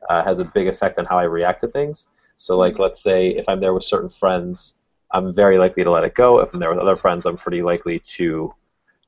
uh, 0.10 0.24
has 0.24 0.40
a 0.40 0.46
big 0.46 0.68
effect 0.68 0.98
on 0.98 1.06
how 1.06 1.20
I 1.20 1.24
react 1.24 1.62
to 1.62 1.68
things. 1.68 2.08
So, 2.38 2.58
like, 2.58 2.80
let's 2.80 3.02
say 3.02 3.30
if 3.30 3.48
I'm 3.48 3.60
there 3.60 3.74
with 3.74 3.84
certain 3.84 4.10
friends, 4.10 4.76
I'm 5.12 5.34
very 5.34 5.58
likely 5.58 5.84
to 5.84 5.92
let 5.92 6.04
it 6.04 6.16
go. 6.16 6.40
If 6.40 6.54
I'm 6.54 6.60
there 6.60 6.70
with 6.70 6.80
other 6.80 6.96
friends, 6.96 7.26
I'm 7.26 7.38
pretty 7.38 7.62
likely 7.62 8.00
to 8.00 8.54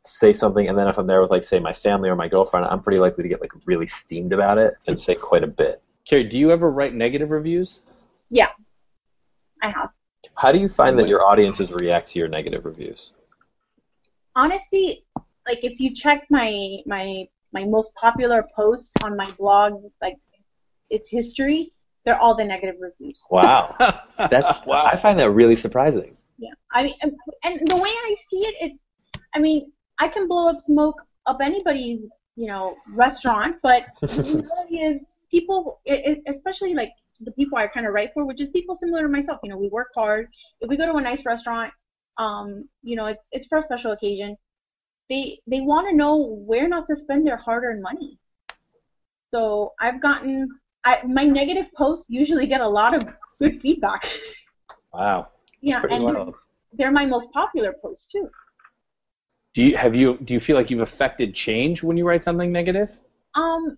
say 0.06 0.32
something. 0.32 0.70
And 0.70 0.78
then 0.78 0.88
if 0.88 0.98
I'm 0.98 1.08
there 1.08 1.22
with, 1.22 1.32
like, 1.32 1.44
say, 1.44 1.60
my 1.60 1.74
family 1.74 2.10
or 2.10 2.16
my 2.16 2.28
girlfriend, 2.28 2.66
I'm 2.66 2.82
pretty 2.82 3.00
likely 3.00 3.24
to 3.24 3.30
get 3.30 3.42
like 3.42 3.52
really 3.66 3.88
steamed 3.88 4.34
about 4.34 4.58
it 4.58 4.76
and 4.88 5.00
say 5.00 5.16
quite 5.16 5.44
a 5.44 5.48
bit. 5.48 5.82
Carrie, 6.08 6.24
do 6.24 6.40
you 6.40 6.52
ever 6.52 6.72
write 6.72 6.94
negative 6.94 7.32
reviews? 7.32 7.82
Yeah, 8.30 8.48
I 9.62 9.70
have. 9.70 9.90
How 10.36 10.52
do 10.52 10.60
you 10.60 10.70
find 10.70 10.98
that 11.00 11.08
your 11.08 11.26
audiences 11.26 11.72
react 11.72 12.08
to 12.10 12.20
your 12.20 12.28
negative 12.30 12.66
reviews? 12.66 13.12
Honestly, 14.36 15.04
like 15.46 15.64
if 15.64 15.80
you 15.80 15.94
check 15.94 16.26
my 16.30 16.78
my 16.86 17.28
my 17.52 17.66
most 17.66 17.94
popular 17.96 18.46
posts 18.56 18.94
on 19.04 19.18
my 19.18 19.30
blog, 19.32 19.84
like 20.02 20.16
its 20.90 21.10
history, 21.10 21.74
they're 22.06 22.20
all 22.20 22.36
the 22.36 22.46
negative 22.46 22.76
reviews. 22.80 23.22
Wow, 23.30 23.76
that's 24.30 24.66
Wow. 24.66 24.86
I 24.86 24.96
find 24.96 25.20
that 25.20 25.32
really 25.32 25.56
surprising. 25.56 26.16
Yeah, 26.38 26.52
I 26.72 26.84
mean, 26.84 26.94
and- 27.02 27.16
and 27.44 27.60
the 27.68 27.76
way 27.76 27.90
I 27.90 28.16
see 28.30 28.46
it, 28.46 28.56
it's, 28.62 29.20
I 29.34 29.40
mean, 29.40 29.72
I 30.00 30.08
can 30.08 30.28
blow 30.28 30.50
up 30.50 30.60
smoke 30.62 31.02
up 31.26 31.40
anybody's, 31.42 32.06
you 32.36 32.46
know, 32.48 32.76
restaurant, 32.94 33.58
but 33.64 33.86
the 34.02 34.08
reality 34.44 34.80
is, 34.84 35.02
people, 35.32 35.82
especially 36.28 36.74
like 36.74 36.90
the 37.22 37.32
people 37.32 37.58
I 37.58 37.68
kind 37.68 37.86
of 37.86 37.94
write 37.94 38.12
for, 38.14 38.26
which 38.26 38.42
is 38.42 38.50
people 38.50 38.76
similar 38.76 39.04
to 39.04 39.10
myself. 39.10 39.40
You 39.44 39.50
know, 39.50 39.58
we 39.58 39.70
work 39.70 39.88
hard. 39.96 40.28
If 40.62 40.70
we 40.70 40.78
go 40.78 40.86
to 40.86 40.96
a 40.96 41.02
nice 41.02 41.26
restaurant, 41.26 41.74
um, 42.18 42.68
you 42.84 42.96
know, 42.96 43.06
it's 43.06 43.28
it's 43.32 43.48
for 43.48 43.58
a 43.58 43.62
special 43.62 43.92
occasion. 43.92 44.36
They 45.10 45.40
they 45.48 45.62
want 45.62 45.90
to 45.90 45.96
know 45.96 46.18
where 46.46 46.68
not 46.68 46.86
to 46.88 46.96
spend 46.96 47.26
their 47.26 47.38
hard-earned 47.38 47.82
money. 47.82 48.20
So 49.34 49.74
I've 49.80 50.02
gotten, 50.02 50.48
I, 50.86 51.04
my 51.06 51.24
negative 51.24 51.66
posts 51.76 52.10
usually 52.10 52.48
get 52.48 52.62
a 52.62 52.68
lot 52.68 52.94
of 52.96 53.04
good 53.40 53.60
feedback. 53.60 54.10
Wow, 54.94 55.28
yeah, 55.62 55.84
and 55.92 56.04
wild. 56.04 56.36
they're 56.74 56.92
my 56.92 57.06
most 57.06 57.32
popular 57.32 57.76
posts 57.84 58.08
too. 58.08 58.28
Do 59.54 59.64
you 59.64 59.78
have 59.78 59.94
you 59.94 60.18
do 60.24 60.34
you 60.34 60.40
feel 60.40 60.56
like 60.56 60.72
you've 60.72 60.82
affected 60.82 61.36
change 61.36 61.84
when 61.84 61.98
you 61.98 62.08
write 62.08 62.24
something 62.24 62.52
negative? 62.52 62.90
Um, 63.36 63.78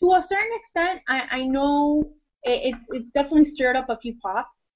to 0.00 0.14
a 0.14 0.22
certain 0.22 0.50
extent, 0.54 1.00
I, 1.08 1.26
I 1.30 1.46
know 1.46 2.10
it, 2.42 2.74
it's 2.74 2.86
it's 2.90 3.12
definitely 3.12 3.44
stirred 3.44 3.76
up 3.76 3.88
a 3.88 3.98
few 3.98 4.14
pots. 4.22 4.68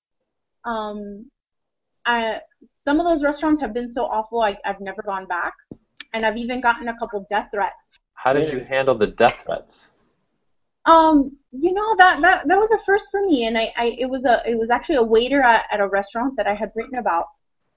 Um, 0.65 1.31
I, 2.05 2.41
some 2.63 2.99
of 2.99 3.07
those 3.07 3.23
restaurants 3.23 3.61
have 3.61 3.73
been 3.73 3.93
so 3.93 4.05
awful, 4.05 4.43
I, 4.43 4.57
I've 4.65 4.81
never 4.81 5.03
gone 5.03 5.27
back, 5.27 5.55
and 6.13 6.27
I've 6.27 6.37
even 6.37 6.61
gotten 6.61 6.89
a 6.89 6.99
couple 6.99 7.25
death 7.29 7.49
threats. 7.53 8.01
how 8.15 8.33
did 8.33 8.53
you 8.53 8.61
handle 8.61 8.97
the 8.97 9.07
death 9.07 9.37
threats? 9.45 9.91
Um, 10.85 11.37
you 11.53 11.73
know 11.73 11.95
that 11.97 12.21
that 12.23 12.49
that 12.49 12.59
was 12.59 12.73
a 12.73 12.79
first 12.79 13.11
for 13.11 13.21
me, 13.23 13.47
and 13.47 13.57
I, 13.57 13.73
I 13.77 13.97
it 13.99 14.11
was 14.11 14.25
a 14.25 14.43
it 14.49 14.59
was 14.59 14.71
actually 14.71 14.97
a 14.97 15.03
waiter 15.03 15.41
at, 15.41 15.67
at 15.71 15.81
a 15.81 15.87
restaurant 15.87 16.37
that 16.37 16.47
I 16.49 16.55
had 16.55 16.73
written 16.75 16.99
about. 16.99 17.27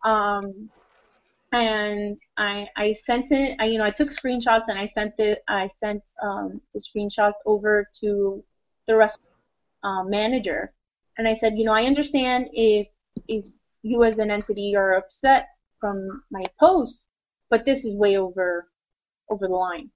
Um, 0.04 0.70
and 1.56 2.18
I 2.38 2.68
I 2.76 2.94
sent 2.94 3.32
it. 3.32 3.56
I 3.60 3.66
you 3.66 3.78
know 3.78 3.86
I 3.86 3.92
took 3.92 4.10
screenshots 4.10 4.68
and 4.68 4.78
I 4.78 4.86
sent 4.86 5.14
it. 5.20 5.44
I 5.48 5.68
sent 5.68 6.04
um, 6.22 6.62
the 6.74 6.80
screenshots 6.80 7.36
over 7.46 7.88
to 8.02 8.44
the 8.88 8.96
restaurant 8.96 9.30
uh, 9.84 10.04
manager, 10.04 10.74
and 11.18 11.28
I 11.28 11.34
said, 11.34 11.58
you 11.58 11.64
know, 11.64 11.74
I 11.74 11.86
understand 11.86 12.50
if 12.54 12.88
if 13.28 13.46
you 13.84 14.04
as 14.04 14.20
an 14.20 14.32
entity 14.32 14.76
are 14.76 14.96
upset 14.96 15.50
from 15.80 16.24
my 16.32 16.44
post, 16.60 17.06
but 17.50 17.66
this 17.66 17.86
is 17.86 17.96
way 17.96 18.18
over 18.18 18.68
over 19.30 19.48
the 19.48 19.54
line. 19.54 19.90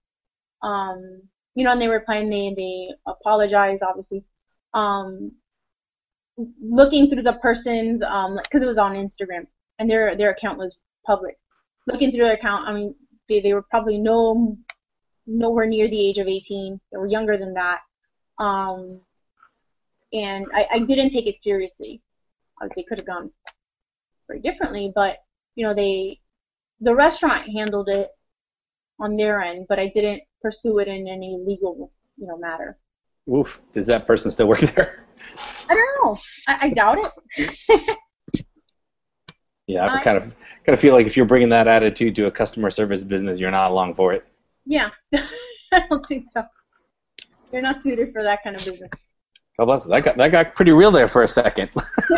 Um, 0.64 1.22
you 1.56 1.64
know, 1.66 1.72
and 1.72 1.82
they 1.82 1.90
replied 1.90 2.24
and 2.24 2.34
they 2.34 2.54
they 2.56 2.90
apologized, 3.06 3.84
obviously. 3.84 4.24
Um, 4.74 5.34
looking 6.62 7.10
through 7.10 7.24
the 7.24 7.34
person's 7.34 8.02
um, 8.02 8.40
because 8.44 8.64
it 8.64 8.68
was 8.68 8.78
on 8.78 8.94
Instagram 8.94 9.48
and 9.78 9.90
their 9.90 10.16
their 10.16 10.32
account 10.32 10.58
was 10.58 10.78
public. 11.06 11.38
Looking 11.92 12.12
through 12.12 12.26
their 12.26 12.34
account, 12.34 12.68
I 12.68 12.74
mean, 12.74 12.96
they 13.28 13.40
they 13.40 13.54
were 13.54 13.64
probably 13.64 13.98
no 13.98 14.58
nowhere 15.26 15.66
near 15.66 15.88
the 15.88 16.10
age 16.10 16.18
of 16.18 16.28
18. 16.28 16.80
They 16.92 16.98
were 16.98 17.08
younger 17.08 17.38
than 17.38 17.54
that. 17.54 17.80
Um, 18.42 19.02
and 20.12 20.48
I, 20.54 20.68
I 20.72 20.80
didn't 20.80 21.12
take 21.12 21.28
it 21.28 21.42
seriously. 21.42 22.02
Obviously, 22.62 22.84
it 22.84 22.88
could 22.88 22.98
have 22.98 23.08
gone 23.08 23.32
very 24.28 24.40
differently, 24.40 24.92
but 24.94 25.18
you 25.56 25.66
know, 25.66 25.74
they 25.74 26.20
the 26.82 26.96
restaurant 26.96 27.50
handled 27.50 27.90
it 27.90 28.10
on 29.00 29.18
their 29.18 29.42
end, 29.42 29.66
but 29.70 29.80
I 29.80 29.88
didn't 29.94 30.24
pursue 30.42 30.80
it 30.80 30.88
in 30.88 31.08
any 31.08 31.38
legal, 31.46 31.92
you 32.18 32.28
know, 32.28 32.38
matter. 32.38 32.78
Oof. 33.34 33.60
Does 33.74 33.88
that 33.88 34.08
person 34.08 34.32
still 34.32 34.48
work 34.48 34.60
there? 34.60 35.06
I 35.70 35.76
don't 35.76 36.06
know. 36.06 36.18
I, 36.48 36.58
I 36.62 36.70
doubt 36.70 36.98
it. 37.38 37.98
Yeah, 39.70 39.86
I 39.86 39.98
I- 39.98 40.04
kind 40.04 40.18
of 40.18 40.24
kind 40.24 40.74
of 40.74 40.80
feel 40.80 40.96
like 40.96 41.06
if 41.06 41.16
you're 41.16 41.28
bringing 41.28 41.50
that 41.50 41.68
attitude 41.68 42.16
to 42.16 42.26
a 42.26 42.32
customer 42.32 42.72
service 42.72 43.04
business, 43.04 43.40
you're 43.40 43.52
not 43.52 43.70
along 43.70 43.94
for 43.94 44.14
it. 44.14 44.26
Yeah, 44.66 44.90
I 45.14 45.86
don't 45.88 46.04
think 46.08 46.26
so. 46.28 46.42
You're 47.54 47.62
not 47.62 47.84
suited 47.84 48.12
for 48.12 48.24
that 48.24 48.44
kind 48.44 48.56
of 48.56 48.66
business. 48.66 48.90
God 49.60 49.66
bless. 49.66 49.86
That 49.86 50.04
got 50.04 50.18
that 50.18 50.32
got 50.32 50.56
pretty 50.56 50.72
real 50.72 50.90
there 50.90 51.08
for 51.08 51.22
a 51.22 51.28
second. 51.28 51.70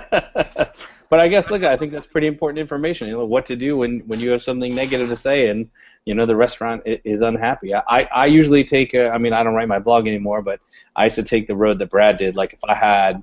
but 0.00 1.20
I 1.20 1.28
guess 1.28 1.50
look, 1.50 1.64
I 1.64 1.76
think 1.76 1.92
that's 1.92 2.06
pretty 2.06 2.28
important 2.28 2.60
information. 2.60 3.08
You 3.08 3.18
know 3.18 3.26
what 3.26 3.44
to 3.46 3.56
do 3.56 3.76
when 3.76 4.00
when 4.06 4.18
you 4.18 4.30
have 4.30 4.42
something 4.42 4.74
negative 4.74 5.10
to 5.10 5.16
say, 5.16 5.48
and 5.48 5.68
you 6.06 6.14
know 6.14 6.24
the 6.24 6.36
restaurant 6.36 6.82
is 6.86 7.20
unhappy. 7.20 7.74
I 7.74 8.04
I 8.04 8.24
usually 8.24 8.64
take. 8.64 8.94
A, 8.94 9.10
I 9.10 9.18
mean, 9.18 9.34
I 9.34 9.42
don't 9.42 9.54
write 9.54 9.68
my 9.68 9.80
blog 9.80 10.06
anymore, 10.06 10.40
but 10.40 10.60
I 10.94 11.04
used 11.04 11.16
to 11.16 11.22
take 11.22 11.46
the 11.46 11.56
road 11.56 11.78
that 11.80 11.90
Brad 11.90 12.16
did. 12.16 12.36
Like 12.36 12.54
if 12.54 12.60
I 12.66 12.74
had 12.74 13.22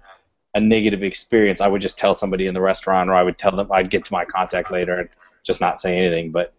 a 0.55 0.59
negative 0.59 1.03
experience, 1.03 1.61
I 1.61 1.67
would 1.67 1.81
just 1.81 1.97
tell 1.97 2.13
somebody 2.13 2.47
in 2.47 2.53
the 2.53 2.61
restaurant, 2.61 3.09
or 3.09 3.13
I 3.13 3.23
would 3.23 3.37
tell 3.37 3.55
them 3.55 3.71
I'd 3.71 3.89
get 3.89 4.05
to 4.05 4.13
my 4.13 4.25
contact 4.25 4.71
later 4.71 4.99
and 4.99 5.09
just 5.43 5.61
not 5.61 5.81
say 5.81 5.97
anything. 5.97 6.31
But 6.31 6.53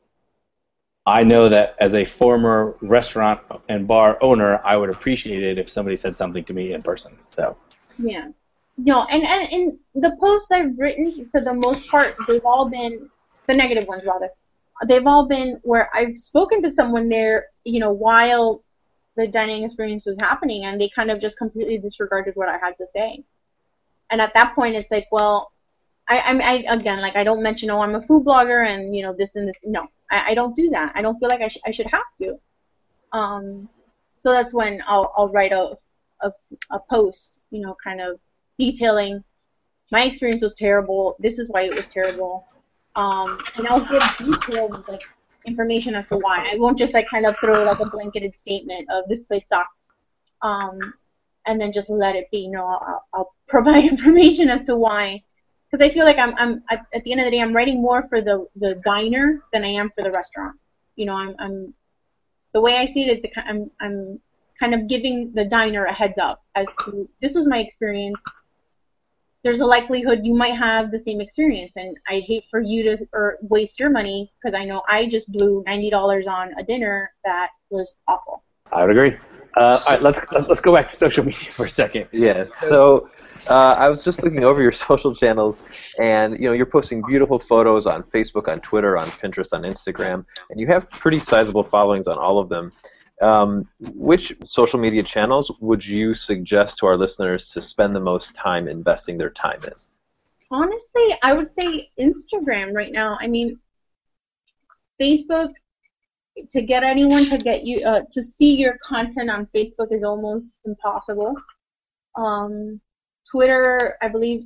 I 1.06 1.22
know 1.22 1.48
that 1.48 1.76
as 1.80 1.94
a 1.94 2.04
former 2.04 2.76
restaurant 2.80 3.40
and 3.68 3.86
bar 3.86 4.18
owner, 4.22 4.60
I 4.64 4.76
would 4.76 4.90
appreciate 4.90 5.42
it 5.42 5.58
if 5.58 5.68
somebody 5.68 5.96
said 5.96 6.16
something 6.16 6.44
to 6.44 6.54
me 6.54 6.72
in 6.72 6.82
person. 6.82 7.16
So 7.26 7.56
Yeah. 7.98 8.28
No, 8.76 9.04
and, 9.04 9.22
and 9.22 9.52
and 9.52 9.78
the 9.94 10.16
posts 10.18 10.50
I've 10.50 10.76
written 10.76 11.28
for 11.30 11.40
the 11.40 11.54
most 11.54 11.88
part, 11.90 12.16
they've 12.26 12.44
all 12.44 12.68
been 12.68 13.08
the 13.46 13.54
negative 13.54 13.86
ones 13.86 14.04
rather. 14.04 14.30
They've 14.86 15.06
all 15.06 15.26
been 15.26 15.60
where 15.62 15.88
I've 15.94 16.18
spoken 16.18 16.60
to 16.62 16.72
someone 16.72 17.08
there, 17.08 17.46
you 17.62 17.78
know, 17.78 17.92
while 17.92 18.64
the 19.16 19.28
dining 19.28 19.62
experience 19.62 20.06
was 20.06 20.16
happening, 20.20 20.64
and 20.64 20.80
they 20.80 20.88
kind 20.88 21.12
of 21.12 21.20
just 21.20 21.38
completely 21.38 21.78
disregarded 21.78 22.34
what 22.34 22.48
I 22.48 22.58
had 22.58 22.76
to 22.78 22.86
say. 22.86 23.22
And 24.14 24.20
at 24.20 24.32
that 24.34 24.54
point, 24.54 24.76
it's 24.76 24.92
like, 24.92 25.08
well, 25.10 25.50
I, 26.06 26.18
I, 26.18 26.38
I 26.38 26.54
again, 26.72 27.00
like 27.00 27.16
I 27.16 27.24
don't 27.24 27.42
mention, 27.42 27.68
oh, 27.68 27.80
I'm 27.80 27.96
a 27.96 28.02
food 28.02 28.24
blogger, 28.24 28.64
and 28.64 28.94
you 28.94 29.02
know 29.02 29.12
this 29.12 29.34
and 29.34 29.48
this. 29.48 29.58
No, 29.64 29.88
I, 30.08 30.30
I 30.30 30.34
don't 30.34 30.54
do 30.54 30.70
that. 30.70 30.92
I 30.94 31.02
don't 31.02 31.18
feel 31.18 31.28
like 31.28 31.40
I, 31.40 31.48
sh- 31.48 31.66
I 31.66 31.72
should 31.72 31.88
have 31.88 32.04
to. 32.20 32.38
Um, 33.10 33.68
so 34.18 34.30
that's 34.30 34.54
when 34.54 34.80
I'll 34.86 35.12
I'll 35.16 35.30
write 35.30 35.50
a, 35.50 35.76
a 36.20 36.32
a 36.70 36.78
post, 36.88 37.40
you 37.50 37.60
know, 37.60 37.76
kind 37.82 38.00
of 38.00 38.20
detailing 38.56 39.24
my 39.90 40.04
experience 40.04 40.42
was 40.42 40.54
terrible. 40.54 41.16
This 41.18 41.40
is 41.40 41.50
why 41.50 41.62
it 41.62 41.74
was 41.74 41.86
terrible. 41.88 42.46
Um, 42.94 43.40
and 43.56 43.66
I'll 43.66 43.84
give 43.84 44.02
detailed 44.18 44.86
like 44.86 45.02
information 45.44 45.96
as 45.96 46.06
to 46.10 46.18
why. 46.18 46.48
I 46.52 46.56
won't 46.56 46.78
just 46.78 46.94
like 46.94 47.08
kind 47.08 47.26
of 47.26 47.34
throw 47.40 47.64
like 47.64 47.80
a 47.80 47.90
blanketed 47.90 48.36
statement 48.36 48.86
of 48.92 49.08
this 49.08 49.24
place 49.24 49.48
sucks, 49.48 49.88
um, 50.40 50.94
and 51.46 51.60
then 51.60 51.72
just 51.72 51.90
let 51.90 52.16
it 52.16 52.30
be. 52.30 52.38
You 52.38 52.50
know, 52.52 52.66
I'll, 52.66 53.04
I'll 53.12 53.34
provide 53.48 53.84
information 53.84 54.48
as 54.48 54.62
to 54.64 54.76
why, 54.76 55.22
because 55.70 55.84
I 55.84 55.90
feel 55.90 56.04
like 56.04 56.18
I'm 56.18 56.34
I'm 56.36 56.62
at, 56.70 57.04
the 57.04 57.12
end 57.12 57.20
of 57.20 57.24
the 57.26 57.30
day 57.30 57.40
I'm 57.40 57.54
writing 57.54 57.80
more 57.80 58.02
for 58.02 58.20
the 58.20 58.46
the 58.56 58.80
diner 58.84 59.42
than 59.52 59.64
I 59.64 59.68
am 59.68 59.90
for 59.90 60.02
the 60.02 60.10
restaurant. 60.10 60.56
You 60.96 61.06
know, 61.06 61.14
I'm 61.14 61.34
I'm 61.38 61.74
the 62.52 62.60
way 62.60 62.78
I 62.78 62.86
see 62.86 63.08
it, 63.10 63.22
ki- 63.22 63.32
I'm 63.36 63.70
I'm 63.80 64.20
kind 64.58 64.74
of 64.74 64.88
giving 64.88 65.32
the 65.32 65.44
diner 65.44 65.84
a 65.84 65.92
heads 65.92 66.18
up 66.18 66.42
as 66.54 66.74
to 66.84 67.08
this 67.20 67.34
was 67.34 67.46
my 67.46 67.58
experience. 67.58 68.22
There's 69.42 69.60
a 69.60 69.66
likelihood 69.66 70.20
you 70.24 70.34
might 70.34 70.56
have 70.56 70.90
the 70.90 70.98
same 70.98 71.20
experience, 71.20 71.76
and 71.76 71.98
I 72.08 72.20
hate 72.20 72.44
for 72.50 72.60
you 72.60 72.82
to 72.84 73.06
or 73.12 73.38
waste 73.42 73.78
your 73.78 73.90
money 73.90 74.32
because 74.42 74.54
I 74.54 74.64
know 74.64 74.82
I 74.88 75.06
just 75.06 75.30
blew 75.30 75.62
ninety 75.66 75.90
dollars 75.90 76.26
on 76.26 76.52
a 76.58 76.62
dinner 76.62 77.12
that 77.24 77.50
was 77.68 77.94
awful. 78.08 78.42
I 78.72 78.82
would 78.82 78.90
agree. 78.90 79.16
Uh, 79.56 79.80
all 79.86 79.92
right, 79.92 80.02
let's 80.02 80.20
let's 80.48 80.60
go 80.60 80.74
back 80.74 80.90
to 80.90 80.96
social 80.96 81.24
media 81.24 81.50
for 81.50 81.66
a 81.66 81.70
second. 81.70 82.08
Yeah. 82.12 82.46
So 82.46 83.08
uh, 83.48 83.76
I 83.78 83.88
was 83.88 84.02
just 84.02 84.22
looking 84.22 84.44
over 84.44 84.62
your 84.62 84.72
social 84.86 85.14
channels, 85.14 85.58
and 85.98 86.34
you 86.34 86.46
know 86.46 86.52
you're 86.52 86.66
posting 86.66 87.02
beautiful 87.06 87.38
photos 87.38 87.86
on 87.86 88.02
Facebook, 88.04 88.48
on 88.48 88.60
Twitter, 88.60 88.96
on 88.96 89.08
Pinterest, 89.08 89.52
on 89.52 89.62
Instagram, 89.62 90.24
and 90.50 90.58
you 90.58 90.66
have 90.66 90.90
pretty 90.90 91.20
sizable 91.20 91.62
followings 91.62 92.08
on 92.08 92.18
all 92.18 92.38
of 92.38 92.48
them. 92.48 92.72
Um, 93.22 93.68
which 93.78 94.36
social 94.44 94.80
media 94.80 95.02
channels 95.04 95.52
would 95.60 95.86
you 95.86 96.16
suggest 96.16 96.78
to 96.78 96.86
our 96.86 96.96
listeners 96.96 97.48
to 97.50 97.60
spend 97.60 97.94
the 97.94 98.00
most 98.00 98.34
time 98.34 98.66
investing 98.66 99.18
their 99.18 99.30
time 99.30 99.60
in? 99.64 99.72
Honestly, 100.50 101.14
I 101.22 101.32
would 101.32 101.50
say 101.58 101.90
Instagram 101.98 102.74
right 102.74 102.92
now. 102.92 103.16
I 103.20 103.28
mean, 103.28 103.60
Facebook 105.00 105.52
to 106.50 106.62
get 106.62 106.82
anyone 106.82 107.24
to 107.26 107.38
get 107.38 107.64
you 107.64 107.84
uh, 107.86 108.02
to 108.10 108.22
see 108.22 108.54
your 108.54 108.76
content 108.82 109.30
on 109.30 109.46
Facebook 109.54 109.92
is 109.92 110.02
almost 110.02 110.52
impossible. 110.64 111.34
Um, 112.16 112.80
Twitter, 113.30 113.96
I 114.02 114.08
believe, 114.08 114.44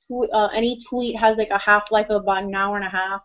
tw- 0.00 0.32
uh, 0.32 0.48
any 0.54 0.78
tweet 0.88 1.18
has 1.18 1.36
like 1.36 1.50
a 1.50 1.58
half 1.58 1.90
life 1.90 2.10
of 2.10 2.22
about 2.22 2.44
an 2.44 2.54
hour 2.54 2.76
and 2.76 2.86
a 2.86 2.90
half. 2.90 3.20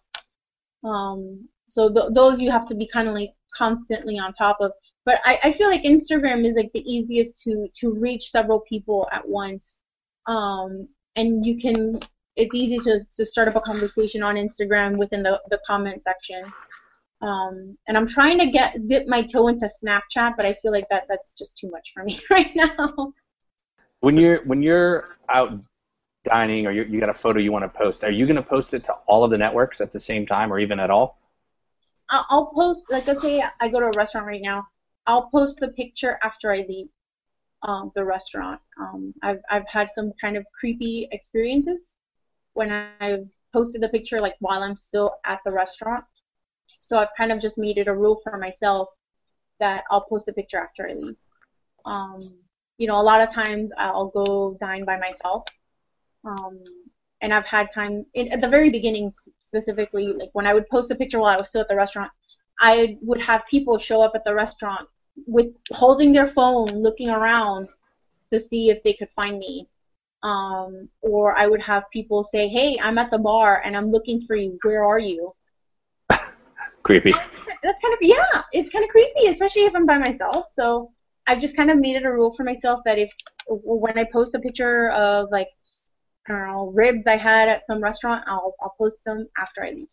Um, 0.84 1.48
so 1.70 1.92
th- 1.94 2.14
those 2.14 2.42
you 2.42 2.52
have 2.52 2.68
to 2.68 2.76
be 2.76 2.88
kind 2.88 3.08
of 3.08 3.14
like 3.14 3.32
constantly 3.56 4.18
on 4.18 4.34
top 4.34 4.58
of. 4.60 4.72
But 5.06 5.22
I, 5.24 5.40
I 5.44 5.52
feel 5.54 5.70
like 5.70 5.84
Instagram 5.84 6.46
is 6.46 6.56
like 6.56 6.72
the 6.74 6.84
easiest 6.86 7.42
to 7.44 7.68
to 7.76 7.94
reach 7.94 8.30
several 8.30 8.60
people 8.62 9.08
at 9.12 9.28
once. 9.28 9.80
Um, 10.28 10.88
and 11.16 11.46
you 11.46 11.60
can 11.60 12.00
it's 12.36 12.56
easy 12.56 12.80
to, 12.80 13.00
to 13.18 13.26
start 13.26 13.50
up 13.50 13.58
a 13.58 13.62
conversation 13.62 14.24
on 14.24 14.36
Instagram 14.36 14.98
within 14.98 15.24
the, 15.24 15.42
the 15.50 15.60
comment 15.68 16.02
section. 16.02 16.42
Um, 17.22 17.78
and 17.88 17.98
I'm 17.98 18.08
trying 18.08 18.40
to 18.40 18.46
get 18.48 18.88
dip 18.88 19.08
my 19.08 19.24
toe 19.24 19.48
into 19.48 19.70
Snapchat, 19.84 20.36
but 20.38 20.46
I 20.46 20.54
feel 20.54 20.72
like 20.72 20.88
that 20.90 21.04
that's 21.10 21.34
just 21.34 21.58
too 21.58 21.70
much 21.70 21.92
for 21.94 22.04
me 22.04 22.20
right 22.30 22.56
now. 22.56 23.14
When 24.00 24.16
you're 24.16 24.44
when 24.46 24.62
you're 24.62 25.18
out 25.30 25.60
dining 26.26 26.66
or 26.66 26.72
you, 26.72 26.84
you 26.84 27.00
got 27.00 27.10
a 27.10 27.14
photo 27.14 27.40
you 27.40 27.52
want 27.52 27.64
to 27.64 27.78
post, 27.78 28.04
are 28.04 28.12
you 28.12 28.26
going 28.26 28.36
to 28.36 28.42
post 28.42 28.74
it 28.74 28.86
to 28.86 28.94
all 29.08 29.24
of 29.24 29.32
the 29.32 29.38
networks 29.38 29.82
at 29.82 29.92
the 29.92 30.00
same 30.00 30.26
time 30.26 30.52
or 30.52 30.60
even 30.60 30.80
at 30.80 30.90
all? 30.90 31.20
I'll 32.10 32.48
post 32.48 32.90
like 32.90 33.06
let's 33.08 33.22
say 33.22 33.44
I 33.60 33.68
go 33.68 33.80
to 33.80 33.88
a 33.88 33.92
restaurant 33.96 34.26
right 34.26 34.42
now. 34.42 34.68
I'll 35.06 35.30
post 35.30 35.60
the 35.60 35.70
picture 35.70 36.20
after 36.24 36.52
I 36.52 36.66
leave 36.68 36.88
um, 37.64 37.92
the 37.96 38.04
restaurant. 38.04 38.62
Um, 38.80 39.14
I've 39.22 39.42
I've 39.50 39.68
had 39.68 39.90
some 39.92 40.14
kind 40.20 40.38
of 40.38 40.46
creepy 40.58 41.08
experiences 41.12 41.94
when 42.54 42.72
I've 42.72 43.28
posted 43.54 43.82
the 43.82 43.90
picture 43.90 44.20
like 44.20 44.36
while 44.40 44.64
I'm 44.64 44.76
still 44.76 45.16
at 45.26 45.40
the 45.46 45.52
restaurant. 45.52 46.06
So 46.90 46.98
I've 46.98 47.14
kind 47.16 47.32
of 47.32 47.40
just 47.40 47.60
made 47.60 47.78
it 47.78 47.88
a 47.88 47.94
rule 47.94 48.20
for 48.24 48.36
myself 48.40 48.90
that 49.60 49.84
I'll 49.92 50.08
post 50.10 50.28
a 50.28 50.34
picture 50.34 50.58
after 50.58 50.90
I 50.90 50.94
leave. 50.94 51.18
Um, 51.86 52.34
you 52.80 52.88
know, 52.88 53.00
a 53.00 53.08
lot 53.12 53.22
of 53.22 53.32
times 53.32 53.72
I'll 53.78 54.08
go 54.08 54.58
dine 54.60 54.86
by 54.86 54.98
myself. 54.98 55.44
Um, 56.26 56.64
and 57.22 57.32
I've 57.32 57.46
had 57.46 57.68
time 57.72 58.08
in, 58.16 58.30
at 58.30 58.42
the 58.42 58.48
very 58.48 58.72
beginning 58.72 59.12
specifically, 59.40 60.08
like 60.08 60.32
when 60.34 60.48
I 60.48 60.56
would 60.56 60.68
post 60.70 60.90
a 60.90 60.96
picture 60.96 61.20
while 61.20 61.36
I 61.36 61.38
was 61.38 61.50
still 61.50 61.62
at 61.62 61.68
the 61.68 61.76
restaurant, 61.76 62.12
I 62.60 62.98
would 63.04 63.22
have 63.22 63.46
people 63.46 63.78
show 63.78 64.02
up 64.02 64.14
at 64.16 64.24
the 64.26 64.34
restaurant 64.34 64.88
with 65.28 65.50
holding 65.72 66.12
their 66.12 66.28
phone, 66.28 66.70
looking 66.70 67.12
around 67.12 67.68
to 68.32 68.40
see 68.40 68.72
if 68.72 68.82
they 68.82 68.94
could 68.94 69.12
find 69.12 69.38
me. 69.38 69.68
Um, 70.24 70.90
or 71.02 71.38
I 71.38 71.46
would 71.46 71.62
have 71.62 71.84
people 71.94 72.24
say, 72.24 72.48
"Hey, 72.48 72.80
I'm 72.82 72.98
at 72.98 73.12
the 73.12 73.20
bar 73.20 73.62
and 73.64 73.78
I'm 73.78 73.92
looking 73.92 74.22
for 74.22 74.36
you. 74.36 74.58
Where 74.64 74.84
are 74.84 75.00
you?" 75.00 75.36
Creepy. 76.90 77.12
That's 77.12 77.80
kind 77.82 77.94
of 77.94 78.00
yeah, 78.02 78.42
it's 78.52 78.72
kind 78.72 78.84
of 78.84 78.90
creepy, 78.90 79.28
especially 79.28 79.66
if 79.66 79.76
I'm 79.76 79.86
by 79.86 80.00
myself. 80.00 80.48
So 80.54 80.92
I've 81.28 81.40
just 81.40 81.56
kind 81.56 81.70
of 81.70 81.78
made 81.78 81.96
it 81.96 82.04
a 82.04 82.12
rule 82.12 82.34
for 82.36 82.44
myself 82.44 82.80
that 82.86 82.98
if 82.98 83.12
when 83.48 84.00
I 84.00 84.06
post 84.12 84.34
a 84.34 84.40
picture 84.40 84.90
of 84.92 85.30
like 85.32 85.50
I 86.28 86.32
don't 86.32 86.48
know 86.48 86.72
ribs 86.74 87.06
I 87.06 87.16
had 87.16 87.48
at 87.48 87.68
some 87.68 87.80
restaurant, 87.80 88.24
I'll 88.26 88.56
I'll 88.62 88.74
post 88.76 89.06
them 89.06 89.28
after 89.38 89.64
I 89.64 89.70
leave. 89.72 89.88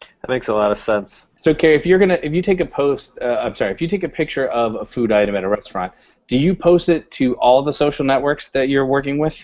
That 0.00 0.28
makes 0.28 0.46
a 0.46 0.54
lot 0.54 0.70
of 0.70 0.78
sense. 0.78 1.26
So, 1.40 1.52
Carrie, 1.52 1.74
if 1.74 1.84
you're 1.84 1.98
gonna, 1.98 2.20
if 2.22 2.32
you 2.32 2.40
take 2.40 2.60
a 2.60 2.66
post, 2.66 3.18
uh, 3.20 3.40
I'm 3.42 3.56
sorry, 3.56 3.72
if 3.72 3.82
you 3.82 3.88
take 3.88 4.04
a 4.04 4.08
picture 4.08 4.46
of 4.46 4.76
a 4.76 4.84
food 4.84 5.10
item 5.10 5.34
at 5.34 5.42
a 5.42 5.48
restaurant, 5.48 5.92
do 6.28 6.36
you 6.36 6.54
post 6.54 6.88
it 6.88 7.10
to 7.12 7.34
all 7.38 7.62
the 7.62 7.72
social 7.72 8.04
networks 8.04 8.48
that 8.50 8.68
you're 8.68 8.86
working 8.86 9.18
with? 9.18 9.36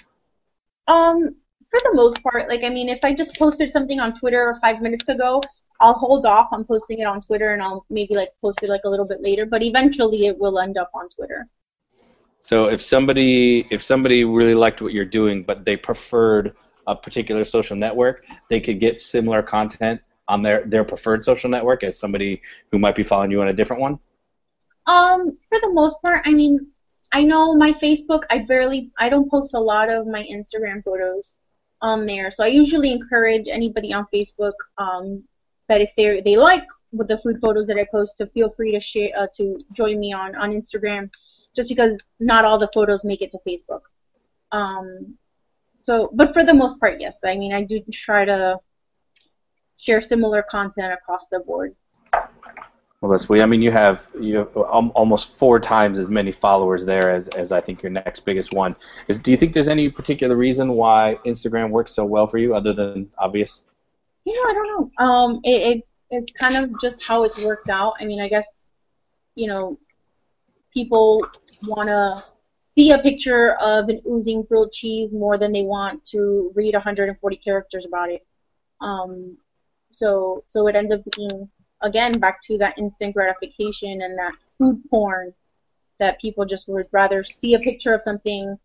Um, 0.86 1.34
for 1.68 1.80
the 1.82 1.92
most 1.94 2.22
part, 2.22 2.48
like 2.48 2.62
I 2.62 2.68
mean, 2.68 2.88
if 2.88 3.00
I 3.02 3.14
just 3.14 3.36
posted 3.36 3.72
something 3.72 3.98
on 3.98 4.14
Twitter 4.14 4.54
five 4.60 4.80
minutes 4.80 5.08
ago, 5.08 5.40
I'll 5.84 5.92
hold 5.92 6.24
off 6.24 6.48
on 6.50 6.64
posting 6.64 7.00
it 7.00 7.04
on 7.04 7.20
Twitter 7.20 7.52
and 7.52 7.62
I'll 7.62 7.84
maybe 7.90 8.14
like 8.14 8.30
post 8.40 8.62
it 8.62 8.70
like 8.70 8.84
a 8.84 8.88
little 8.88 9.04
bit 9.04 9.20
later, 9.20 9.44
but 9.44 9.62
eventually 9.62 10.26
it 10.26 10.38
will 10.38 10.58
end 10.58 10.78
up 10.78 10.90
on 10.94 11.10
Twitter. 11.10 11.46
So 12.38 12.66
if 12.66 12.80
somebody 12.80 13.66
if 13.70 13.82
somebody 13.82 14.24
really 14.24 14.54
liked 14.54 14.80
what 14.80 14.94
you're 14.94 15.12
doing 15.20 15.42
but 15.42 15.66
they 15.66 15.76
preferred 15.76 16.56
a 16.86 16.96
particular 16.96 17.44
social 17.44 17.76
network, 17.76 18.24
they 18.48 18.60
could 18.60 18.80
get 18.80 18.98
similar 18.98 19.42
content 19.42 20.00
on 20.26 20.42
their 20.42 20.64
their 20.64 20.84
preferred 20.84 21.22
social 21.22 21.50
network 21.50 21.84
as 21.84 21.98
somebody 21.98 22.40
who 22.70 22.78
might 22.78 22.96
be 22.96 23.02
following 23.02 23.30
you 23.30 23.42
on 23.42 23.48
a 23.48 23.52
different 23.52 23.82
one? 23.82 23.98
Um, 24.86 25.36
for 25.48 25.58
the 25.60 25.72
most 25.72 26.00
part, 26.02 26.26
I 26.26 26.32
mean, 26.32 26.66
I 27.12 27.24
know 27.24 27.54
my 27.54 27.72
Facebook, 27.72 28.22
I 28.30 28.38
barely 28.38 28.90
I 28.98 29.10
don't 29.10 29.30
post 29.30 29.52
a 29.54 29.60
lot 29.60 29.90
of 29.90 30.06
my 30.06 30.26
Instagram 30.32 30.82
photos 30.82 31.34
on 31.82 32.06
there. 32.06 32.30
So 32.30 32.42
I 32.42 32.48
usually 32.48 32.90
encourage 32.90 33.48
anybody 33.48 33.92
on 33.92 34.06
Facebook 34.12 34.56
um, 34.78 35.24
that 35.68 35.80
if 35.80 35.90
they 35.96 36.20
they 36.20 36.36
like 36.36 36.66
with 36.92 37.08
the 37.08 37.18
food 37.18 37.38
photos 37.40 37.66
that 37.66 37.76
I 37.76 37.86
post, 37.90 38.18
to 38.18 38.26
feel 38.28 38.50
free 38.50 38.72
to 38.72 38.80
share 38.80 39.10
uh, 39.16 39.26
to 39.36 39.58
join 39.72 39.98
me 39.98 40.12
on 40.12 40.34
on 40.36 40.52
Instagram, 40.52 41.10
just 41.54 41.68
because 41.68 42.02
not 42.20 42.44
all 42.44 42.58
the 42.58 42.70
photos 42.74 43.04
make 43.04 43.22
it 43.22 43.30
to 43.32 43.38
Facebook. 43.46 43.82
Um, 44.52 45.16
so, 45.80 46.10
but 46.14 46.32
for 46.32 46.44
the 46.44 46.54
most 46.54 46.80
part, 46.80 47.00
yes. 47.00 47.18
I 47.24 47.36
mean, 47.36 47.52
I 47.52 47.62
do 47.62 47.80
try 47.92 48.24
to 48.24 48.58
share 49.76 50.00
similar 50.00 50.42
content 50.42 50.92
across 50.92 51.26
the 51.28 51.40
board. 51.40 51.74
Well, 53.00 53.10
that's 53.10 53.24
sweet. 53.24 53.42
I 53.42 53.46
mean, 53.46 53.60
you 53.60 53.70
have 53.70 54.08
you 54.18 54.38
have 54.38 54.56
almost 54.56 55.36
four 55.36 55.60
times 55.60 55.98
as 55.98 56.08
many 56.08 56.32
followers 56.32 56.86
there 56.86 57.10
as, 57.10 57.28
as 57.28 57.52
I 57.52 57.60
think 57.60 57.82
your 57.82 57.92
next 57.92 58.20
biggest 58.20 58.54
one 58.54 58.74
is. 59.08 59.20
Do 59.20 59.30
you 59.30 59.36
think 59.36 59.52
there's 59.52 59.68
any 59.68 59.90
particular 59.90 60.36
reason 60.36 60.72
why 60.72 61.18
Instagram 61.26 61.68
works 61.68 61.92
so 61.92 62.06
well 62.06 62.26
for 62.26 62.38
you, 62.38 62.54
other 62.54 62.72
than 62.72 63.10
obvious? 63.18 63.66
You 64.24 64.34
know, 64.34 64.50
I 64.50 64.54
don't 64.54 64.68
know. 64.98 65.04
Um, 65.04 65.40
it, 65.44 65.76
it 65.76 65.88
it's 66.10 66.32
kind 66.32 66.56
of 66.56 66.80
just 66.80 67.02
how 67.02 67.24
it's 67.24 67.44
worked 67.44 67.70
out. 67.70 67.94
I 68.00 68.04
mean, 68.04 68.20
I 68.20 68.28
guess 68.28 68.64
you 69.34 69.48
know, 69.48 69.78
people 70.72 71.20
want 71.66 71.88
to 71.88 72.24
see 72.60 72.90
a 72.92 72.98
picture 72.98 73.54
of 73.60 73.88
an 73.88 74.00
oozing 74.08 74.42
grilled 74.42 74.72
cheese 74.72 75.12
more 75.12 75.38
than 75.38 75.52
they 75.52 75.62
want 75.62 76.04
to 76.04 76.52
read 76.54 76.74
140 76.74 77.36
characters 77.36 77.84
about 77.86 78.10
it. 78.10 78.26
Um, 78.80 79.36
so 79.90 80.44
so 80.48 80.66
it 80.66 80.76
ends 80.76 80.92
up 80.92 81.00
being 81.16 81.48
again 81.82 82.18
back 82.18 82.40
to 82.42 82.58
that 82.58 82.76
instant 82.78 83.14
gratification 83.14 84.02
and 84.02 84.18
that 84.18 84.34
food 84.58 84.82
porn 84.90 85.32
that 86.00 86.20
people 86.20 86.44
just 86.44 86.68
would 86.68 86.86
rather 86.90 87.22
see 87.22 87.54
a 87.54 87.60
picture 87.60 87.94
of 87.94 88.02
something 88.02 88.58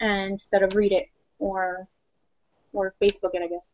instead 0.00 0.62
of 0.62 0.74
read 0.74 0.92
it 0.92 1.08
or 1.38 1.88
or 2.72 2.94
Facebook 3.02 3.30
it 3.32 3.42
I 3.42 3.48
guess. 3.48 3.70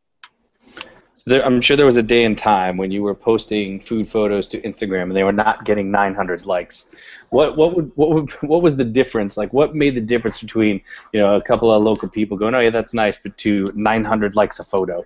So 1.14 1.30
there, 1.30 1.44
I'm 1.44 1.60
sure 1.60 1.76
there 1.76 1.86
was 1.86 1.98
a 1.98 2.02
day 2.02 2.24
and 2.24 2.36
time 2.36 2.76
when 2.76 2.90
you 2.90 3.02
were 3.02 3.14
posting 3.14 3.78
food 3.80 4.08
photos 4.08 4.48
to 4.48 4.60
Instagram 4.62 5.04
and 5.04 5.16
they 5.16 5.24
were 5.24 5.32
not 5.32 5.64
getting 5.64 5.90
900 5.90 6.46
likes. 6.46 6.86
What 7.30 7.56
what 7.56 7.76
would 7.76 7.92
what 7.96 8.10
would 8.10 8.30
what 8.42 8.62
was 8.62 8.76
the 8.76 8.84
difference? 8.84 9.36
Like 9.36 9.52
what 9.52 9.74
made 9.74 9.94
the 9.94 10.00
difference 10.00 10.40
between 10.40 10.80
you 11.12 11.20
know 11.20 11.36
a 11.36 11.42
couple 11.42 11.70
of 11.70 11.82
local 11.82 12.08
people 12.08 12.36
going, 12.36 12.54
oh 12.54 12.60
yeah 12.60 12.70
that's 12.70 12.94
nice, 12.94 13.18
but 13.18 13.36
to 13.38 13.64
900 13.74 14.34
likes 14.34 14.58
a 14.58 14.64
photo? 14.64 15.04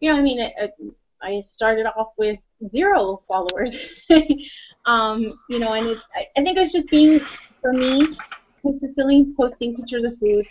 You 0.00 0.12
know, 0.12 0.18
I 0.18 0.22
mean, 0.22 0.40
it, 0.40 0.74
I 1.22 1.40
started 1.40 1.86
off 1.86 2.12
with 2.16 2.38
zero 2.70 3.22
followers. 3.28 3.74
um, 4.84 5.32
you 5.48 5.58
know, 5.58 5.72
and 5.72 5.88
it, 5.88 5.98
I, 6.14 6.26
I 6.36 6.44
think 6.44 6.56
it's 6.56 6.72
just 6.72 6.88
being 6.88 7.20
for 7.60 7.72
me 7.72 8.16
consistently 8.62 9.26
posting 9.36 9.74
pictures 9.74 10.04
of 10.04 10.18
food. 10.18 10.46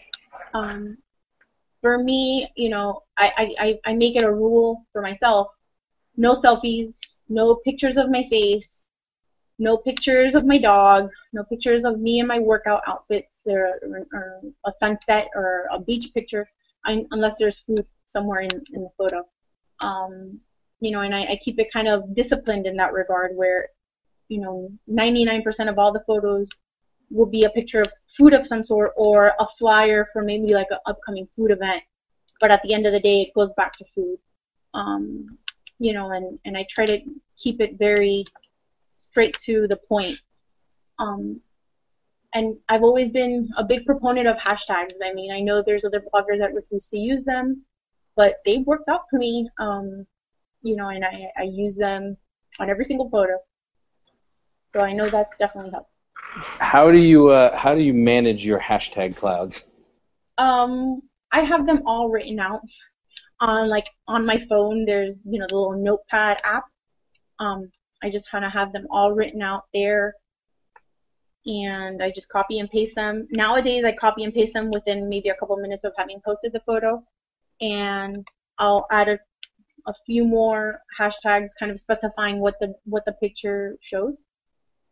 Um, 0.54 0.98
for 1.86 2.00
me, 2.00 2.52
you 2.56 2.70
know, 2.70 3.04
I, 3.16 3.54
I, 3.60 3.92
I 3.92 3.94
make 3.94 4.16
it 4.16 4.24
a 4.24 4.34
rule 4.34 4.88
for 4.92 5.04
myself 5.04 5.50
no 6.18 6.34
selfies, 6.34 6.98
no 7.30 7.58
pictures 7.58 7.96
of 7.98 8.10
my 8.10 8.26
face, 8.28 8.88
no 9.60 9.78
pictures 9.78 10.34
of 10.34 10.48
my 10.48 10.58
dog, 10.58 11.12
no 11.32 11.44
pictures 11.44 11.84
of 11.84 12.00
me 12.00 12.22
in 12.22 12.26
my 12.26 12.40
workout 12.40 12.82
outfits 12.88 13.38
or, 13.46 13.80
or, 14.12 14.42
a 14.66 14.72
sunset 14.72 15.28
or 15.36 15.68
a 15.72 15.80
beach 15.80 16.12
picture, 16.16 16.48
unless 16.86 17.38
there's 17.38 17.60
food 17.60 17.86
somewhere 18.08 18.40
in, 18.40 18.50
in 18.74 18.82
the 18.82 18.90
photo. 18.98 19.24
Um, 19.82 20.40
you 20.80 20.90
know, 20.90 21.02
and 21.02 21.14
I, 21.14 21.34
I 21.34 21.36
keep 21.40 21.60
it 21.60 21.72
kind 21.72 21.88
of 21.88 22.16
disciplined 22.16 22.66
in 22.66 22.78
that 22.78 22.94
regard 22.94 23.36
where, 23.36 23.70
you 24.28 24.40
know, 24.42 24.72
99% 24.90 25.70
of 25.70 25.78
all 25.78 25.94
the 25.94 26.04
photos 26.08 26.50
will 27.10 27.26
be 27.26 27.44
a 27.44 27.50
picture 27.50 27.82
of 27.82 27.88
food 28.18 28.34
of 28.34 28.48
some 28.48 28.64
sort 28.64 28.92
or 28.96 29.34
a 29.40 29.48
flyer 29.60 30.08
for 30.12 30.22
maybe 30.22 30.54
like 30.54 30.68
an 30.72 30.80
upcoming 30.86 31.28
food 31.36 31.52
event. 31.52 31.84
But 32.40 32.52
at 32.52 32.62
the 32.64 32.74
end 32.74 32.86
of 32.86 32.92
the 32.92 33.00
day, 33.00 33.22
it 33.22 33.34
goes 33.34 33.54
back 33.54 33.74
to 33.74 33.86
food. 33.94 34.18
Um, 34.74 35.38
you 35.80 35.94
know, 35.94 36.12
and, 36.12 36.40
and 36.46 36.58
I 36.58 36.66
try 36.70 36.86
to 36.86 37.00
keep 37.38 37.62
it 37.62 37.78
very 37.78 38.26
straight 39.12 39.38
to 39.44 39.68
the 39.68 39.78
point. 39.78 40.22
Um, 41.00 41.42
and 42.34 42.58
I've 42.68 42.84
always 42.84 43.12
been 43.12 43.50
a 43.58 43.64
big 43.64 43.86
proponent 43.86 44.28
of 44.28 44.38
hashtags. 44.38 44.96
I 45.04 45.14
mean, 45.14 45.32
I 45.32 45.40
know 45.40 45.62
there's 45.62 45.86
other 45.86 46.02
bloggers 46.02 46.40
that 46.40 46.54
refuse 46.54 46.86
to 46.88 46.98
use 46.98 47.24
them, 47.24 47.64
but 48.18 48.38
they've 48.46 48.66
worked 48.66 48.90
out 48.90 49.04
for 49.10 49.18
me. 49.18 49.50
Um, 49.60 50.06
you 50.62 50.76
know, 50.76 50.90
and 50.90 51.06
I, 51.06 51.28
I 51.38 51.44
use 51.44 51.78
them 51.78 52.18
on 52.60 52.70
every 52.70 52.84
single 52.84 53.10
photo. 53.10 53.38
So 54.74 54.82
I 54.82 54.92
know 54.92 55.08
that's 55.08 55.38
definitely 55.38 55.72
helped. 55.72 55.95
How 56.36 56.92
do 56.92 56.98
you 56.98 57.30
uh, 57.30 57.56
how 57.56 57.76
do 57.76 57.82
you 57.82 57.94
manage 57.94 58.46
your 58.46 58.60
hashtag 58.60 59.16
clouds? 59.16 59.68
Um, 60.38 61.02
I 61.32 61.42
have 61.42 61.66
them 61.66 61.84
all 61.86 62.10
written 62.10 62.40
out 62.40 62.62
on 63.40 63.70
like 63.70 63.86
on 64.08 64.26
my 64.26 64.38
phone. 64.50 64.86
There's 64.86 65.16
you 65.24 65.40
know 65.40 65.46
the 65.48 65.56
little 65.56 65.82
notepad 65.82 66.42
app. 66.44 66.66
Um, 67.40 67.72
I 68.04 68.10
just 68.10 68.30
kind 68.30 68.44
of 68.44 68.52
have 68.52 68.74
them 68.74 68.86
all 68.90 69.14
written 69.14 69.42
out 69.42 69.64
there, 69.74 70.16
and 71.46 72.04
I 72.04 72.12
just 72.12 72.30
copy 72.30 72.60
and 72.60 72.70
paste 72.70 72.96
them. 72.96 73.28
Nowadays, 73.32 73.86
I 73.86 73.94
copy 73.94 74.24
and 74.26 74.34
paste 74.34 74.54
them 74.54 74.72
within 74.72 75.08
maybe 75.08 75.30
a 75.30 75.36
couple 75.36 75.56
minutes 75.58 75.86
of 75.86 75.94
having 75.98 76.20
posted 76.26 76.52
the 76.52 76.60
photo, 76.62 77.02
and 77.62 78.28
I'll 78.58 78.88
add 78.92 79.08
a, 79.08 79.20
a 79.88 79.94
few 80.06 80.26
more 80.26 80.82
hashtags, 81.00 81.52
kind 81.58 81.72
of 81.72 81.80
specifying 81.80 82.40
what 82.40 82.56
the 82.60 82.74
what 82.84 83.06
the 83.06 83.14
picture 83.14 83.78
shows, 83.82 84.18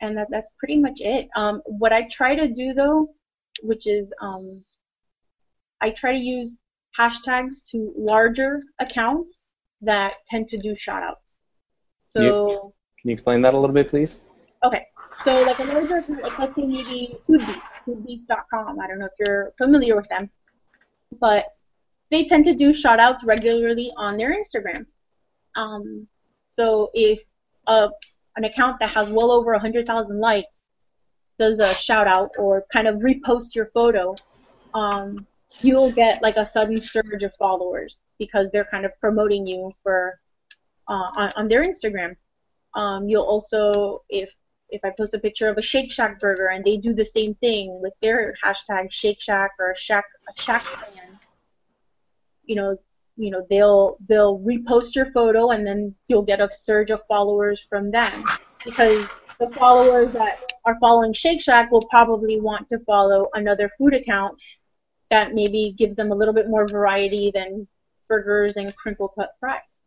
and 0.03 0.17
that 0.17 0.27
that's 0.29 0.51
pretty 0.57 0.77
much 0.77 0.99
it. 0.99 1.29
Um, 1.35 1.61
what 1.65 1.93
I 1.93 2.07
try 2.11 2.35
to 2.35 2.47
do 2.47 2.73
though, 2.73 3.09
which 3.61 3.87
is 3.87 4.11
um, 4.21 4.61
I 5.81 5.91
try 5.91 6.11
to 6.11 6.19
use 6.19 6.55
hashtags 6.99 7.63
to 7.71 7.93
larger 7.97 8.61
accounts 8.79 9.51
that 9.81 10.15
tend 10.27 10.47
to 10.49 10.57
do 10.57 10.71
shoutouts. 10.71 11.37
So 12.07 12.73
Can 12.99 13.09
you 13.09 13.13
explain 13.13 13.41
that 13.41 13.53
a 13.53 13.59
little 13.59 13.73
bit, 13.73 13.89
please? 13.89 14.19
okay, 14.63 14.85
so 15.23 15.43
like 15.43 15.59
a 15.59 15.63
larger 15.63 15.97
account, 15.97 16.21
like 16.21 16.39
let's 16.39 16.55
say 16.55 16.65
maybe 16.65 17.17
Foodbeast, 17.27 17.67
Foodbeast.com. 17.87 18.79
I 18.79 18.87
don't 18.87 18.99
know 18.99 19.07
if 19.07 19.17
you're 19.19 19.53
familiar 19.57 19.95
with 19.95 20.07
them, 20.09 20.29
but 21.19 21.47
they 22.11 22.25
tend 22.25 22.45
to 22.45 22.53
do 22.53 22.71
shoutouts 22.71 23.25
regularly 23.25 23.91
on 23.97 24.17
their 24.17 24.33
Instagram. 24.33 24.85
Um, 25.55 26.07
so 26.49 26.91
if 26.93 27.19
a, 27.67 27.89
an 28.35 28.43
account 28.43 28.79
that 28.79 28.89
has 28.89 29.09
well 29.09 29.31
over 29.31 29.51
100,000 29.51 30.19
likes 30.19 30.65
does 31.39 31.59
a 31.59 31.73
shout 31.73 32.07
out 32.07 32.31
or 32.37 32.65
kind 32.71 32.87
of 32.87 32.95
reposts 32.97 33.55
your 33.55 33.67
photo, 33.73 34.13
um, 34.73 35.25
you'll 35.61 35.91
get 35.91 36.21
like 36.21 36.37
a 36.37 36.45
sudden 36.45 36.77
surge 36.77 37.23
of 37.23 37.33
followers 37.35 38.01
because 38.17 38.47
they're 38.51 38.65
kind 38.65 38.85
of 38.85 38.91
promoting 38.99 39.45
you 39.45 39.71
for 39.81 40.19
uh, 40.87 41.09
on, 41.15 41.31
on 41.35 41.47
their 41.47 41.63
Instagram. 41.63 42.15
Um, 42.75 43.07
you'll 43.07 43.23
also 43.23 44.03
if 44.09 44.35
if 44.69 44.83
I 44.83 44.89
post 44.89 45.13
a 45.13 45.19
picture 45.19 45.49
of 45.49 45.57
a 45.57 45.61
Shake 45.61 45.91
Shack 45.91 46.19
burger 46.19 46.47
and 46.47 46.65
they 46.65 46.77
do 46.77 46.93
the 46.93 47.05
same 47.05 47.35
thing 47.35 47.79
with 47.81 47.93
their 48.01 48.33
hashtag 48.43 48.91
Shake 48.91 49.21
Shack 49.21 49.51
or 49.59 49.75
Shack 49.75 50.05
a 50.27 50.41
Shack 50.41 50.65
fan, 50.65 51.19
you 52.45 52.55
know, 52.55 52.77
you 53.15 53.29
know 53.29 53.45
they'll 53.49 53.97
they'll 54.07 54.39
repost 54.39 54.95
your 54.95 55.05
photo 55.07 55.49
and 55.49 55.65
then 55.65 55.93
you'll 56.07 56.23
get 56.23 56.41
a 56.41 56.49
surge 56.51 56.91
of 56.91 57.01
followers 57.07 57.61
from 57.61 57.89
them 57.89 58.23
because 58.65 59.07
the 59.39 59.49
followers 59.51 60.11
that 60.13 60.51
are 60.65 60.77
following 60.79 61.13
Shake 61.13 61.41
Shack 61.41 61.71
will 61.71 61.85
probably 61.89 62.39
want 62.39 62.69
to 62.69 62.79
follow 62.79 63.29
another 63.33 63.69
food 63.77 63.93
account 63.93 64.41
that 65.09 65.33
maybe 65.33 65.75
gives 65.77 65.95
them 65.95 66.11
a 66.11 66.15
little 66.15 66.33
bit 66.33 66.49
more 66.49 66.67
variety 66.67 67.31
than 67.33 67.67
burgers 68.07 68.55
and 68.55 68.75
crinkle 68.75 69.09
cut 69.09 69.35
fries. 69.39 69.77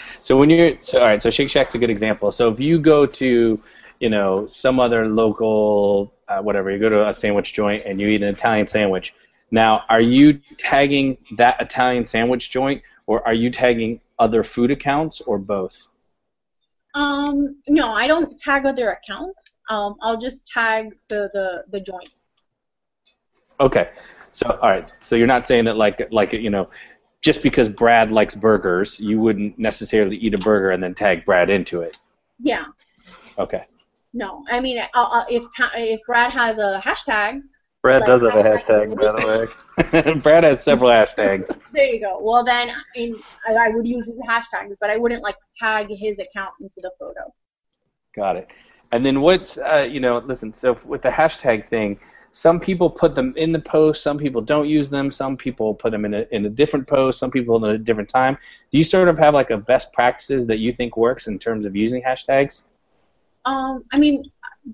so 0.20 0.36
when 0.36 0.50
you're 0.50 0.76
so 0.82 1.00
all 1.00 1.06
right, 1.06 1.22
so 1.22 1.30
Shake 1.30 1.50
Shack's 1.50 1.74
a 1.74 1.78
good 1.78 1.90
example. 1.90 2.30
So 2.30 2.50
if 2.50 2.60
you 2.60 2.78
go 2.78 3.06
to, 3.06 3.60
you 4.00 4.10
know, 4.10 4.46
some 4.46 4.78
other 4.78 5.08
local 5.08 6.12
uh, 6.28 6.40
whatever, 6.40 6.70
you 6.70 6.78
go 6.78 6.88
to 6.88 7.08
a 7.08 7.14
sandwich 7.14 7.54
joint 7.54 7.84
and 7.84 8.00
you 8.00 8.08
eat 8.08 8.22
an 8.22 8.28
Italian 8.28 8.66
sandwich. 8.66 9.14
Now, 9.52 9.84
are 9.90 10.00
you 10.00 10.40
tagging 10.56 11.18
that 11.36 11.60
Italian 11.60 12.04
sandwich 12.04 12.50
joint, 12.50 12.82
or 13.06 13.24
are 13.26 13.34
you 13.34 13.50
tagging 13.50 14.00
other 14.18 14.42
food 14.42 14.70
accounts, 14.70 15.20
or 15.20 15.38
both? 15.38 15.90
Um, 16.94 17.60
no, 17.68 17.92
I 17.92 18.06
don't 18.06 18.36
tag 18.38 18.64
other 18.66 18.90
accounts. 18.90 19.44
Um, 19.68 19.94
I'll 20.00 20.18
just 20.18 20.46
tag 20.46 20.96
the, 21.08 21.30
the, 21.32 21.64
the 21.70 21.80
joint. 21.80 22.10
Okay. 23.60 23.90
So 24.32 24.58
all 24.62 24.70
right. 24.70 24.90
So 24.98 25.14
you're 25.14 25.26
not 25.26 25.46
saying 25.46 25.66
that 25.66 25.76
like 25.76 26.08
like 26.10 26.32
you 26.32 26.50
know, 26.50 26.70
just 27.20 27.42
because 27.42 27.68
Brad 27.68 28.10
likes 28.10 28.34
burgers, 28.34 28.98
you 28.98 29.18
wouldn't 29.18 29.58
necessarily 29.58 30.16
eat 30.16 30.34
a 30.34 30.38
burger 30.38 30.70
and 30.70 30.82
then 30.82 30.94
tag 30.94 31.24
Brad 31.26 31.50
into 31.50 31.82
it. 31.82 31.98
Yeah. 32.40 32.64
Okay. 33.38 33.66
No, 34.14 34.44
I 34.50 34.60
mean, 34.60 34.78
uh, 34.78 34.86
uh, 34.94 35.24
if 35.28 35.44
ta- 35.56 35.72
if 35.76 36.00
Brad 36.06 36.32
has 36.32 36.58
a 36.58 36.82
hashtag, 36.84 37.42
Brad 37.82 38.04
does 38.04 38.22
have 38.22 38.34
a 38.36 38.42
hashtag. 38.42 38.96
by 38.96 39.20
the 39.20 40.06
way. 40.06 40.12
Brad 40.20 40.44
has 40.44 40.62
several 40.62 40.90
hashtags. 40.90 41.56
there 41.72 41.86
you 41.86 42.00
go. 42.00 42.18
Well, 42.20 42.44
then 42.44 42.70
I, 42.96 43.12
I 43.48 43.68
would 43.70 43.86
use 43.86 44.06
his 44.06 44.18
hashtags, 44.20 44.76
but 44.80 44.88
I 44.88 44.96
wouldn't 44.96 45.22
like 45.22 45.36
tag 45.58 45.88
his 45.90 46.20
account 46.20 46.54
into 46.60 46.76
the 46.80 46.92
photo. 46.98 47.34
Got 48.14 48.36
it. 48.36 48.48
And 48.92 49.04
then 49.04 49.20
what's 49.20 49.58
uh, 49.58 49.88
you 49.90 50.00
know, 50.00 50.18
listen. 50.18 50.52
So 50.52 50.76
with 50.84 51.02
the 51.02 51.08
hashtag 51.08 51.64
thing, 51.64 51.98
some 52.30 52.60
people 52.60 52.88
put 52.88 53.14
them 53.14 53.34
in 53.36 53.50
the 53.50 53.58
post, 53.58 54.02
some 54.02 54.18
people 54.18 54.40
don't 54.40 54.68
use 54.68 54.88
them, 54.88 55.10
some 55.10 55.36
people 55.36 55.74
put 55.74 55.90
them 55.90 56.04
in 56.04 56.14
a 56.14 56.26
in 56.30 56.46
a 56.46 56.50
different 56.50 56.86
post, 56.86 57.18
some 57.18 57.30
people 57.30 57.56
in 57.64 57.74
a 57.74 57.78
different 57.78 58.08
time. 58.08 58.38
Do 58.70 58.78
you 58.78 58.84
sort 58.84 59.08
of 59.08 59.18
have 59.18 59.34
like 59.34 59.50
a 59.50 59.56
best 59.56 59.92
practices 59.92 60.46
that 60.46 60.58
you 60.58 60.72
think 60.72 60.96
works 60.96 61.26
in 61.26 61.38
terms 61.38 61.64
of 61.64 61.74
using 61.74 62.02
hashtags? 62.02 62.64
Um, 63.44 63.84
I 63.92 63.98
mean, 63.98 64.22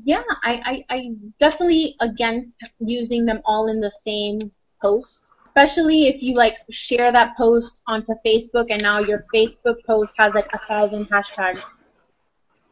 yeah, 0.04 0.22
I, 0.42 0.84
I, 0.90 0.96
I 0.96 1.10
definitely 1.38 1.96
against 2.00 2.54
using 2.78 3.24
them 3.24 3.40
all 3.44 3.68
in 3.68 3.80
the 3.80 3.90
same 3.90 4.38
post. 4.80 5.30
Especially 5.44 6.06
if 6.06 6.22
you 6.22 6.34
like 6.34 6.56
share 6.70 7.10
that 7.10 7.36
post 7.36 7.82
onto 7.86 8.12
Facebook 8.24 8.66
and 8.70 8.80
now 8.82 9.00
your 9.00 9.24
Facebook 9.34 9.76
post 9.86 10.14
has 10.18 10.32
like 10.34 10.48
a 10.52 10.58
thousand 10.68 11.08
hashtags. 11.10 11.64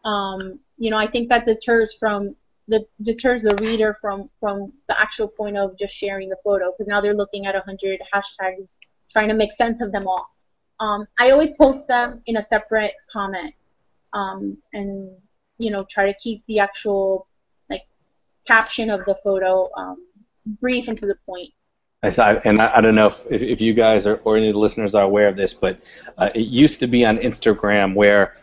Um, 0.04 0.60
you 0.78 0.90
know, 0.90 0.96
I 0.96 1.06
think 1.06 1.28
that 1.30 1.46
deters 1.46 1.94
from 1.94 2.36
the 2.68 2.86
deters 3.02 3.42
the 3.42 3.54
reader 3.56 3.96
from 4.00 4.28
from 4.40 4.72
the 4.88 5.00
actual 5.00 5.28
point 5.28 5.56
of 5.56 5.76
just 5.78 5.94
sharing 5.94 6.28
the 6.28 6.36
photo 6.44 6.72
because 6.72 6.88
now 6.88 7.00
they're 7.00 7.14
looking 7.14 7.46
at 7.46 7.54
a 7.54 7.60
hundred 7.60 8.00
hashtags 8.12 8.76
trying 9.10 9.28
to 9.28 9.34
make 9.34 9.52
sense 9.52 9.80
of 9.80 9.90
them 9.90 10.06
all. 10.06 10.28
Um, 10.78 11.06
I 11.18 11.30
always 11.30 11.50
post 11.58 11.88
them 11.88 12.22
in 12.26 12.36
a 12.36 12.42
separate 12.42 12.92
comment, 13.10 13.54
um, 14.12 14.58
and 14.72 15.10
you 15.58 15.70
know 15.70 15.84
try 15.88 16.06
to 16.06 16.18
keep 16.18 16.44
the 16.46 16.58
actual 16.58 17.26
like 17.70 17.82
caption 18.46 18.90
of 18.90 19.04
the 19.04 19.16
photo 19.22 19.70
um, 19.76 19.96
brief 20.60 20.88
and 20.88 20.98
to 20.98 21.06
the 21.06 21.16
point. 21.26 21.52
I 22.02 22.10
saw, 22.10 22.34
and 22.44 22.60
I, 22.60 22.76
I 22.76 22.80
don't 22.80 22.94
know 22.94 23.06
if, 23.06 23.24
if, 23.30 23.42
if 23.42 23.60
you 23.60 23.74
guys 23.74 24.06
are, 24.06 24.16
or 24.24 24.36
any 24.36 24.48
of 24.48 24.52
the 24.52 24.58
listeners 24.58 24.94
are 24.94 25.02
aware 25.02 25.28
of 25.28 25.36
this, 25.36 25.54
but 25.54 25.80
uh, 26.18 26.30
it 26.34 26.46
used 26.46 26.78
to 26.80 26.86
be 26.86 27.04
on 27.04 27.18
Instagram 27.18 27.94
where 27.94 28.36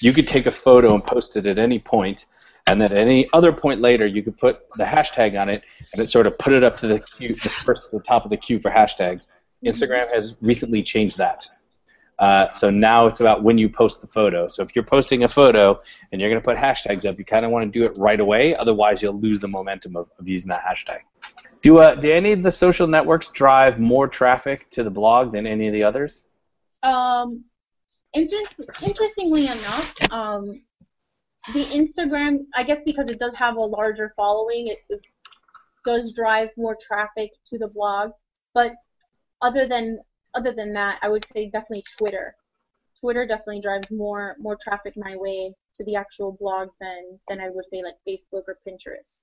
you 0.00 0.12
could 0.12 0.28
take 0.28 0.46
a 0.46 0.50
photo 0.50 0.94
and 0.94 1.04
post 1.04 1.36
it 1.36 1.46
at 1.46 1.58
any 1.58 1.78
point, 1.78 2.26
and 2.66 2.80
then 2.80 2.92
at 2.92 2.98
any 2.98 3.28
other 3.32 3.52
point 3.52 3.80
later, 3.80 4.06
you 4.06 4.22
could 4.22 4.36
put 4.36 4.68
the 4.76 4.84
hashtag 4.84 5.40
on 5.40 5.48
it, 5.48 5.62
and 5.92 6.02
it 6.02 6.10
sort 6.10 6.26
of 6.26 6.36
put 6.38 6.52
it 6.52 6.62
up 6.62 6.76
to 6.78 6.86
the 6.86 7.00
queue, 7.00 7.28
the 7.28 7.48
first, 7.48 7.90
the 7.90 8.00
top 8.00 8.24
of 8.24 8.30
the 8.30 8.36
queue 8.36 8.58
for 8.58 8.70
hashtags. 8.70 9.28
Instagram 9.64 10.12
has 10.12 10.34
recently 10.40 10.82
changed 10.82 11.16
that. 11.18 11.48
Uh, 12.18 12.50
so 12.52 12.68
now 12.68 13.06
it's 13.06 13.20
about 13.20 13.42
when 13.44 13.58
you 13.58 13.68
post 13.68 14.00
the 14.00 14.06
photo. 14.06 14.48
So 14.48 14.62
if 14.62 14.74
you're 14.74 14.84
posting 14.84 15.24
a 15.24 15.28
photo 15.28 15.78
and 16.10 16.20
you're 16.20 16.30
going 16.30 16.40
to 16.40 16.44
put 16.44 16.56
hashtags 16.56 17.08
up, 17.08 17.18
you 17.18 17.24
kind 17.24 17.44
of 17.44 17.52
want 17.52 17.72
to 17.72 17.78
do 17.78 17.84
it 17.86 17.96
right 17.98 18.18
away. 18.18 18.56
Otherwise, 18.56 19.02
you'll 19.02 19.20
lose 19.20 19.38
the 19.38 19.48
momentum 19.48 19.96
of, 19.96 20.10
of 20.18 20.26
using 20.26 20.48
that 20.48 20.64
hashtag. 20.64 21.00
Do 21.62 21.78
uh, 21.78 21.94
do 21.94 22.12
any 22.12 22.32
of 22.32 22.42
the 22.42 22.50
social 22.50 22.86
networks 22.86 23.28
drive 23.28 23.80
more 23.80 24.06
traffic 24.06 24.70
to 24.70 24.84
the 24.84 24.90
blog 24.90 25.32
than 25.32 25.46
any 25.46 25.66
of 25.66 25.72
the 25.72 25.82
others? 25.82 26.26
Um, 26.82 27.44
interest, 28.14 28.60
interestingly 28.84 29.46
enough, 29.46 29.94
um, 30.12 30.62
the 31.52 31.64
Instagram, 31.64 32.46
I 32.54 32.62
guess 32.62 32.80
because 32.84 33.10
it 33.10 33.18
does 33.18 33.34
have 33.34 33.56
a 33.56 33.60
larger 33.60 34.12
following, 34.16 34.68
it, 34.68 34.78
it 34.88 35.00
does 35.84 36.12
drive 36.12 36.50
more 36.56 36.76
traffic 36.80 37.30
to 37.46 37.58
the 37.58 37.68
blog. 37.68 38.12
But 38.54 38.74
other 39.40 39.66
than 39.66 39.98
other 40.38 40.52
than 40.52 40.72
that, 40.74 40.98
I 41.02 41.08
would 41.08 41.26
say 41.32 41.46
definitely 41.46 41.84
Twitter. 41.96 42.34
Twitter 43.00 43.26
definitely 43.26 43.60
drives 43.60 43.90
more 43.90 44.36
more 44.38 44.56
traffic 44.56 44.94
my 44.96 45.14
way 45.16 45.52
to 45.76 45.84
the 45.84 45.96
actual 46.02 46.30
blog 46.40 46.68
than 46.80 47.02
than 47.28 47.40
I 47.40 47.48
would 47.54 47.68
say 47.70 47.82
like 47.82 47.96
Facebook 48.08 48.44
or 48.48 48.56
Pinterest. 48.66 49.20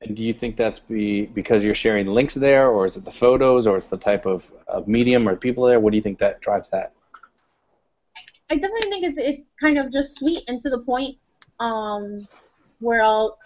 And 0.00 0.16
do 0.16 0.24
you 0.24 0.32
think 0.32 0.56
that's 0.56 0.78
be 0.78 1.26
because 1.26 1.64
you're 1.64 1.74
sharing 1.74 2.06
links 2.06 2.34
there, 2.34 2.68
or 2.68 2.86
is 2.86 2.96
it 2.96 3.04
the 3.04 3.10
photos, 3.24 3.66
or 3.66 3.76
it's 3.76 3.88
the 3.88 3.96
type 3.96 4.26
of, 4.26 4.48
of 4.68 4.86
medium 4.86 5.28
or 5.28 5.34
people 5.36 5.64
there? 5.64 5.80
What 5.80 5.90
do 5.90 5.96
you 5.96 6.02
think 6.02 6.18
that 6.18 6.40
drives 6.40 6.70
that? 6.70 6.92
I 8.50 8.54
definitely 8.54 8.90
think 8.90 9.04
it's 9.04 9.18
it's 9.18 9.54
kind 9.60 9.76
of 9.78 9.92
just 9.92 10.18
sweet 10.18 10.42
and 10.48 10.60
to 10.60 10.70
the 10.70 10.80
point, 10.80 11.16
um, 11.58 12.18
where 12.78 13.02
I'll 13.02 13.38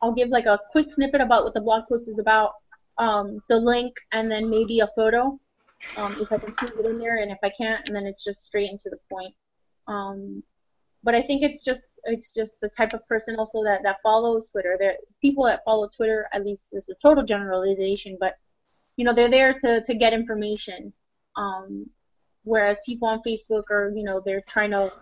I'll 0.00 0.12
give 0.12 0.30
like 0.30 0.46
a 0.46 0.58
quick 0.72 0.90
snippet 0.90 1.20
about 1.20 1.44
what 1.44 1.54
the 1.54 1.60
blog 1.60 1.88
post 1.88 2.08
is 2.08 2.18
about, 2.18 2.52
um, 2.96 3.42
the 3.48 3.58
link, 3.58 3.94
and 4.12 4.30
then 4.30 4.48
maybe 4.48 4.80
a 4.80 4.88
photo, 4.96 5.38
um, 5.96 6.16
if 6.20 6.30
I 6.32 6.38
can 6.38 6.52
squeeze 6.52 6.72
it 6.72 6.86
in 6.86 6.94
there, 6.94 7.18
and 7.18 7.30
if 7.30 7.38
I 7.42 7.50
can't, 7.50 7.86
and 7.88 7.96
then 7.96 8.06
it's 8.06 8.24
just 8.24 8.44
straight 8.44 8.70
into 8.70 8.90
the 8.90 8.98
point. 9.10 9.34
Um, 9.86 10.42
but 11.04 11.14
I 11.14 11.22
think 11.22 11.42
it's 11.42 11.64
just 11.64 11.94
it's 12.04 12.34
just 12.34 12.60
the 12.60 12.68
type 12.68 12.92
of 12.92 13.06
person 13.06 13.36
also 13.36 13.62
that 13.64 13.82
that 13.84 13.98
follows 14.02 14.50
Twitter. 14.50 14.76
There 14.78 14.96
people 15.22 15.44
that 15.44 15.64
follow 15.64 15.88
Twitter, 15.88 16.28
at 16.32 16.44
least 16.44 16.68
this 16.72 16.84
is 16.84 16.90
a 16.90 16.94
total 16.94 17.24
generalization, 17.24 18.16
but 18.18 18.36
you 18.96 19.04
know 19.04 19.14
they're 19.14 19.30
there 19.30 19.54
to 19.54 19.82
to 19.82 19.94
get 19.94 20.12
information. 20.12 20.92
Um, 21.36 21.88
whereas 22.42 22.78
people 22.84 23.08
on 23.08 23.22
Facebook 23.26 23.70
are 23.70 23.92
you 23.94 24.02
know 24.02 24.20
they're 24.24 24.42
trying 24.42 24.72
to 24.72 24.92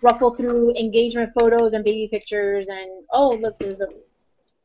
ruffle 0.00 0.34
through 0.34 0.74
engagement 0.76 1.30
photos 1.38 1.74
and 1.74 1.84
baby 1.84 2.08
pictures 2.10 2.68
and 2.68 3.04
oh 3.12 3.30
look 3.30 3.56
there's 3.58 3.80
a 3.80 3.88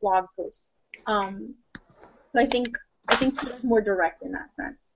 blog 0.01 0.25
post. 0.35 0.69
Um, 1.05 1.53
so 2.33 2.39
I 2.39 2.45
think 2.45 2.77
I 3.07 3.15
think 3.17 3.41
it's 3.43 3.63
more 3.63 3.81
direct 3.81 4.23
in 4.23 4.31
that 4.31 4.55
sense. 4.55 4.86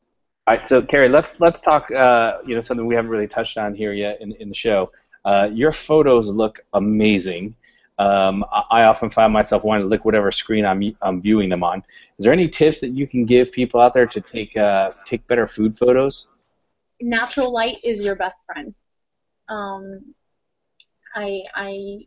All 0.48 0.58
right, 0.58 0.68
so 0.68 0.82
Carrie, 0.82 1.10
let's 1.10 1.40
let's 1.40 1.62
talk. 1.62 1.92
Uh, 1.92 2.40
you 2.46 2.56
know, 2.56 2.62
something 2.62 2.86
we 2.86 2.96
haven't 2.96 3.12
really 3.12 3.28
touched 3.28 3.58
on 3.58 3.76
here 3.76 3.94
yet 3.94 4.20
in 4.22 4.32
in 4.34 4.50
the 4.50 4.56
show. 4.56 4.92
Uh, 5.24 5.50
your 5.52 5.72
photos 5.72 6.28
look 6.28 6.60
amazing. 6.74 7.56
Um, 8.00 8.44
I, 8.72 8.84
often 8.86 9.12
find 9.12 9.32
myself 9.32 9.64
wanting 9.64 9.84
to 9.84 9.88
lick 9.88 10.04
whatever 10.04 10.32
screen 10.32 10.66
I'm 10.66 10.82
I'm 11.04 11.22
viewing 11.22 11.50
them 11.50 11.64
on. 11.64 11.84
Is 12.18 12.26
there 12.26 12.34
any 12.34 12.48
tips 12.48 12.80
that 12.80 12.90
you 12.90 13.06
can 13.06 13.26
give 13.26 13.52
people 13.52 13.80
out 13.80 13.94
there 13.94 14.08
to 14.08 14.20
take 14.20 14.58
uh, 14.58 14.94
take 15.06 15.28
better 15.28 15.46
food 15.46 15.78
photos? 15.78 16.28
Natural 17.00 17.54
light 17.54 17.78
is 17.84 18.02
your 18.02 18.16
best 18.16 18.38
friend. 18.48 18.74
Um, 19.50 20.16
I 21.16 21.42
I 21.54 22.00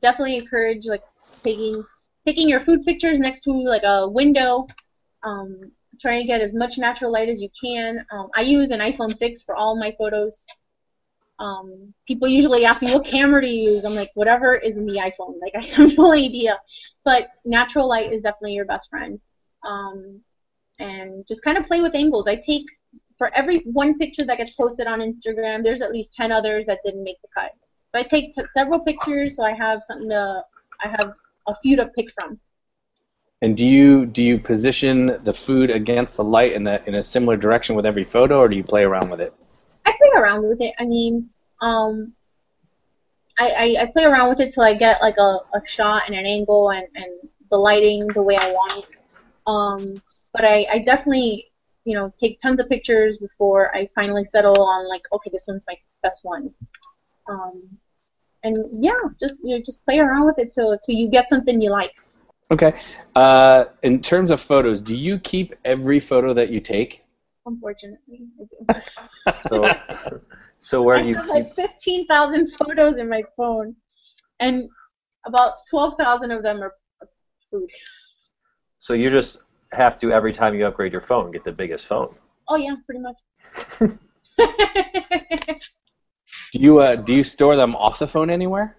definitely 0.00 0.36
encourage 0.38 0.86
like 0.86 1.04
taking 1.44 1.84
taking 2.24 2.48
your 2.48 2.64
food 2.64 2.84
pictures 2.84 3.20
next 3.20 3.42
to 3.42 3.52
like 3.52 3.84
a 3.84 4.08
window. 4.08 4.66
Um, 5.22 5.70
trying 6.00 6.20
to 6.22 6.26
get 6.26 6.40
as 6.40 6.54
much 6.54 6.78
natural 6.78 7.12
light 7.12 7.28
as 7.28 7.42
you 7.42 7.48
can. 7.60 8.04
Um, 8.10 8.28
I 8.34 8.42
use 8.42 8.70
an 8.70 8.80
iPhone 8.80 9.16
6 9.16 9.42
for 9.42 9.54
all 9.54 9.78
my 9.78 9.94
photos. 9.98 10.44
Um, 11.38 11.92
people 12.06 12.28
usually 12.28 12.64
ask 12.64 12.80
me 12.80 12.92
what 12.92 13.04
camera 13.04 13.42
to 13.42 13.48
use. 13.48 13.84
I'm 13.84 13.94
like, 13.94 14.10
whatever 14.14 14.54
is 14.54 14.76
in 14.76 14.86
the 14.86 14.94
iPhone. 14.94 15.34
Like 15.40 15.54
I 15.58 15.66
have 15.74 15.96
no 15.96 16.12
idea. 16.12 16.58
But 17.04 17.28
natural 17.44 17.88
light 17.88 18.12
is 18.12 18.22
definitely 18.22 18.54
your 18.54 18.64
best 18.64 18.88
friend. 18.90 19.20
Um, 19.64 20.20
and 20.78 21.26
just 21.26 21.42
kind 21.42 21.58
of 21.58 21.66
play 21.66 21.80
with 21.80 21.94
angles. 21.94 22.28
I 22.28 22.36
take 22.36 22.66
for 23.18 23.34
every 23.34 23.58
one 23.60 23.98
picture 23.98 24.24
that 24.24 24.38
gets 24.38 24.52
posted 24.52 24.86
on 24.86 25.00
Instagram, 25.00 25.62
there's 25.62 25.82
at 25.82 25.92
least 25.92 26.14
10 26.14 26.32
others 26.32 26.66
that 26.66 26.80
didn't 26.84 27.04
make 27.04 27.20
the 27.22 27.28
cut. 27.34 27.52
So 27.88 27.98
I 27.98 28.02
take 28.02 28.34
t- 28.34 28.42
several 28.52 28.80
pictures 28.80 29.36
so 29.36 29.44
I 29.44 29.52
have 29.52 29.82
something 29.86 30.10
to, 30.10 30.42
I 30.82 30.88
have 30.88 31.14
a 31.46 31.54
few 31.62 31.76
to 31.76 31.86
pick 31.88 32.08
from. 32.20 32.38
And 33.42 33.56
do 33.56 33.66
you 33.66 34.06
do 34.06 34.22
you 34.22 34.38
position 34.38 35.06
the 35.06 35.32
food 35.32 35.70
against 35.70 36.16
the 36.16 36.24
light 36.24 36.52
in 36.52 36.64
the 36.64 36.82
in 36.88 36.94
a 36.94 37.02
similar 37.02 37.36
direction 37.36 37.76
with 37.76 37.84
every 37.84 38.04
photo, 38.04 38.38
or 38.38 38.48
do 38.48 38.56
you 38.56 38.64
play 38.64 38.82
around 38.82 39.10
with 39.10 39.20
it? 39.20 39.34
I 39.84 39.92
play 39.92 40.20
around 40.20 40.48
with 40.48 40.60
it. 40.60 40.74
I 40.78 40.84
mean, 40.84 41.28
um, 41.60 42.14
I, 43.38 43.48
I, 43.50 43.82
I 43.82 43.86
play 43.86 44.04
around 44.04 44.30
with 44.30 44.40
it 44.40 44.54
till 44.54 44.62
I 44.62 44.74
get 44.74 45.02
like 45.02 45.18
a, 45.18 45.38
a 45.54 45.60
shot 45.66 46.04
and 46.06 46.16
an 46.16 46.24
angle 46.26 46.70
and, 46.70 46.86
and 46.94 47.12
the 47.50 47.56
lighting 47.56 48.06
the 48.08 48.22
way 48.22 48.36
I 48.36 48.50
want 48.50 48.84
it. 48.84 49.00
Um, 49.46 50.02
but 50.32 50.44
I, 50.44 50.66
I 50.70 50.78
definitely, 50.78 51.46
you 51.84 51.94
know, 51.94 52.12
take 52.16 52.40
tons 52.40 52.58
of 52.60 52.68
pictures 52.68 53.18
before 53.18 53.74
I 53.76 53.88
finally 53.94 54.24
settle 54.24 54.60
on 54.60 54.88
like, 54.88 55.02
okay, 55.12 55.30
this 55.32 55.46
one's 55.46 55.64
my 55.68 55.76
best 56.02 56.24
one. 56.24 56.52
Um, 57.28 57.62
and 58.42 58.66
yeah, 58.72 58.92
just 59.20 59.40
you 59.42 59.56
know, 59.56 59.62
just 59.62 59.84
play 59.84 59.98
around 59.98 60.26
with 60.26 60.38
it 60.38 60.50
till 60.52 60.76
till 60.78 60.94
you 60.94 61.08
get 61.08 61.28
something 61.28 61.60
you 61.60 61.70
like. 61.70 61.92
Okay. 62.50 62.78
Uh, 63.14 63.64
in 63.82 64.00
terms 64.00 64.30
of 64.30 64.40
photos, 64.40 64.80
do 64.80 64.96
you 64.96 65.18
keep 65.18 65.54
every 65.64 65.98
photo 66.00 66.32
that 66.34 66.48
you 66.50 66.60
take? 66.60 67.02
Unfortunately, 67.44 68.26
I 68.40 68.44
do. 68.74 68.80
So, 69.48 69.72
so 70.58 70.82
where 70.82 70.96
I 70.96 71.02
do 71.02 71.08
you 71.08 71.14
have 71.16 71.24
keep? 71.26 71.34
like 71.34 71.54
15,000 71.54 72.48
photos 72.58 72.98
in 72.98 73.08
my 73.08 73.22
phone, 73.36 73.74
and 74.40 74.68
about 75.26 75.54
12,000 75.70 76.30
of 76.30 76.42
them 76.42 76.62
are 76.62 76.74
are 77.00 77.08
food. 77.50 77.68
So 78.78 78.92
you 78.94 79.10
just 79.10 79.38
have 79.72 79.98
to 79.98 80.12
every 80.12 80.32
time 80.32 80.54
you 80.54 80.66
upgrade 80.66 80.92
your 80.92 81.00
phone 81.02 81.32
get 81.32 81.44
the 81.44 81.52
biggest 81.52 81.86
phone. 81.86 82.14
Oh 82.48 82.56
yeah, 82.56 82.76
pretty 82.86 83.00
much. 83.00 83.16
Do 86.52 86.60
you 86.60 86.78
uh, 86.80 86.96
do 86.96 87.14
you 87.14 87.22
store 87.22 87.56
them 87.56 87.74
off 87.76 87.98
the 87.98 88.06
phone 88.06 88.30
anywhere? 88.30 88.76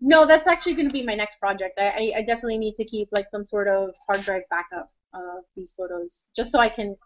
No, 0.00 0.26
that's 0.26 0.48
actually 0.48 0.74
going 0.74 0.88
to 0.88 0.92
be 0.92 1.04
my 1.04 1.14
next 1.14 1.38
project. 1.38 1.78
I, 1.78 1.88
I, 1.88 2.12
I 2.18 2.22
definitely 2.22 2.58
need 2.58 2.74
to 2.76 2.84
keep 2.84 3.08
like 3.12 3.26
some 3.28 3.44
sort 3.44 3.68
of 3.68 3.94
hard 4.06 4.22
drive 4.22 4.42
backup 4.50 4.92
of 5.14 5.44
these 5.56 5.72
photos, 5.76 6.24
just 6.36 6.50
so 6.50 6.58
I 6.58 6.68
can 6.68 6.96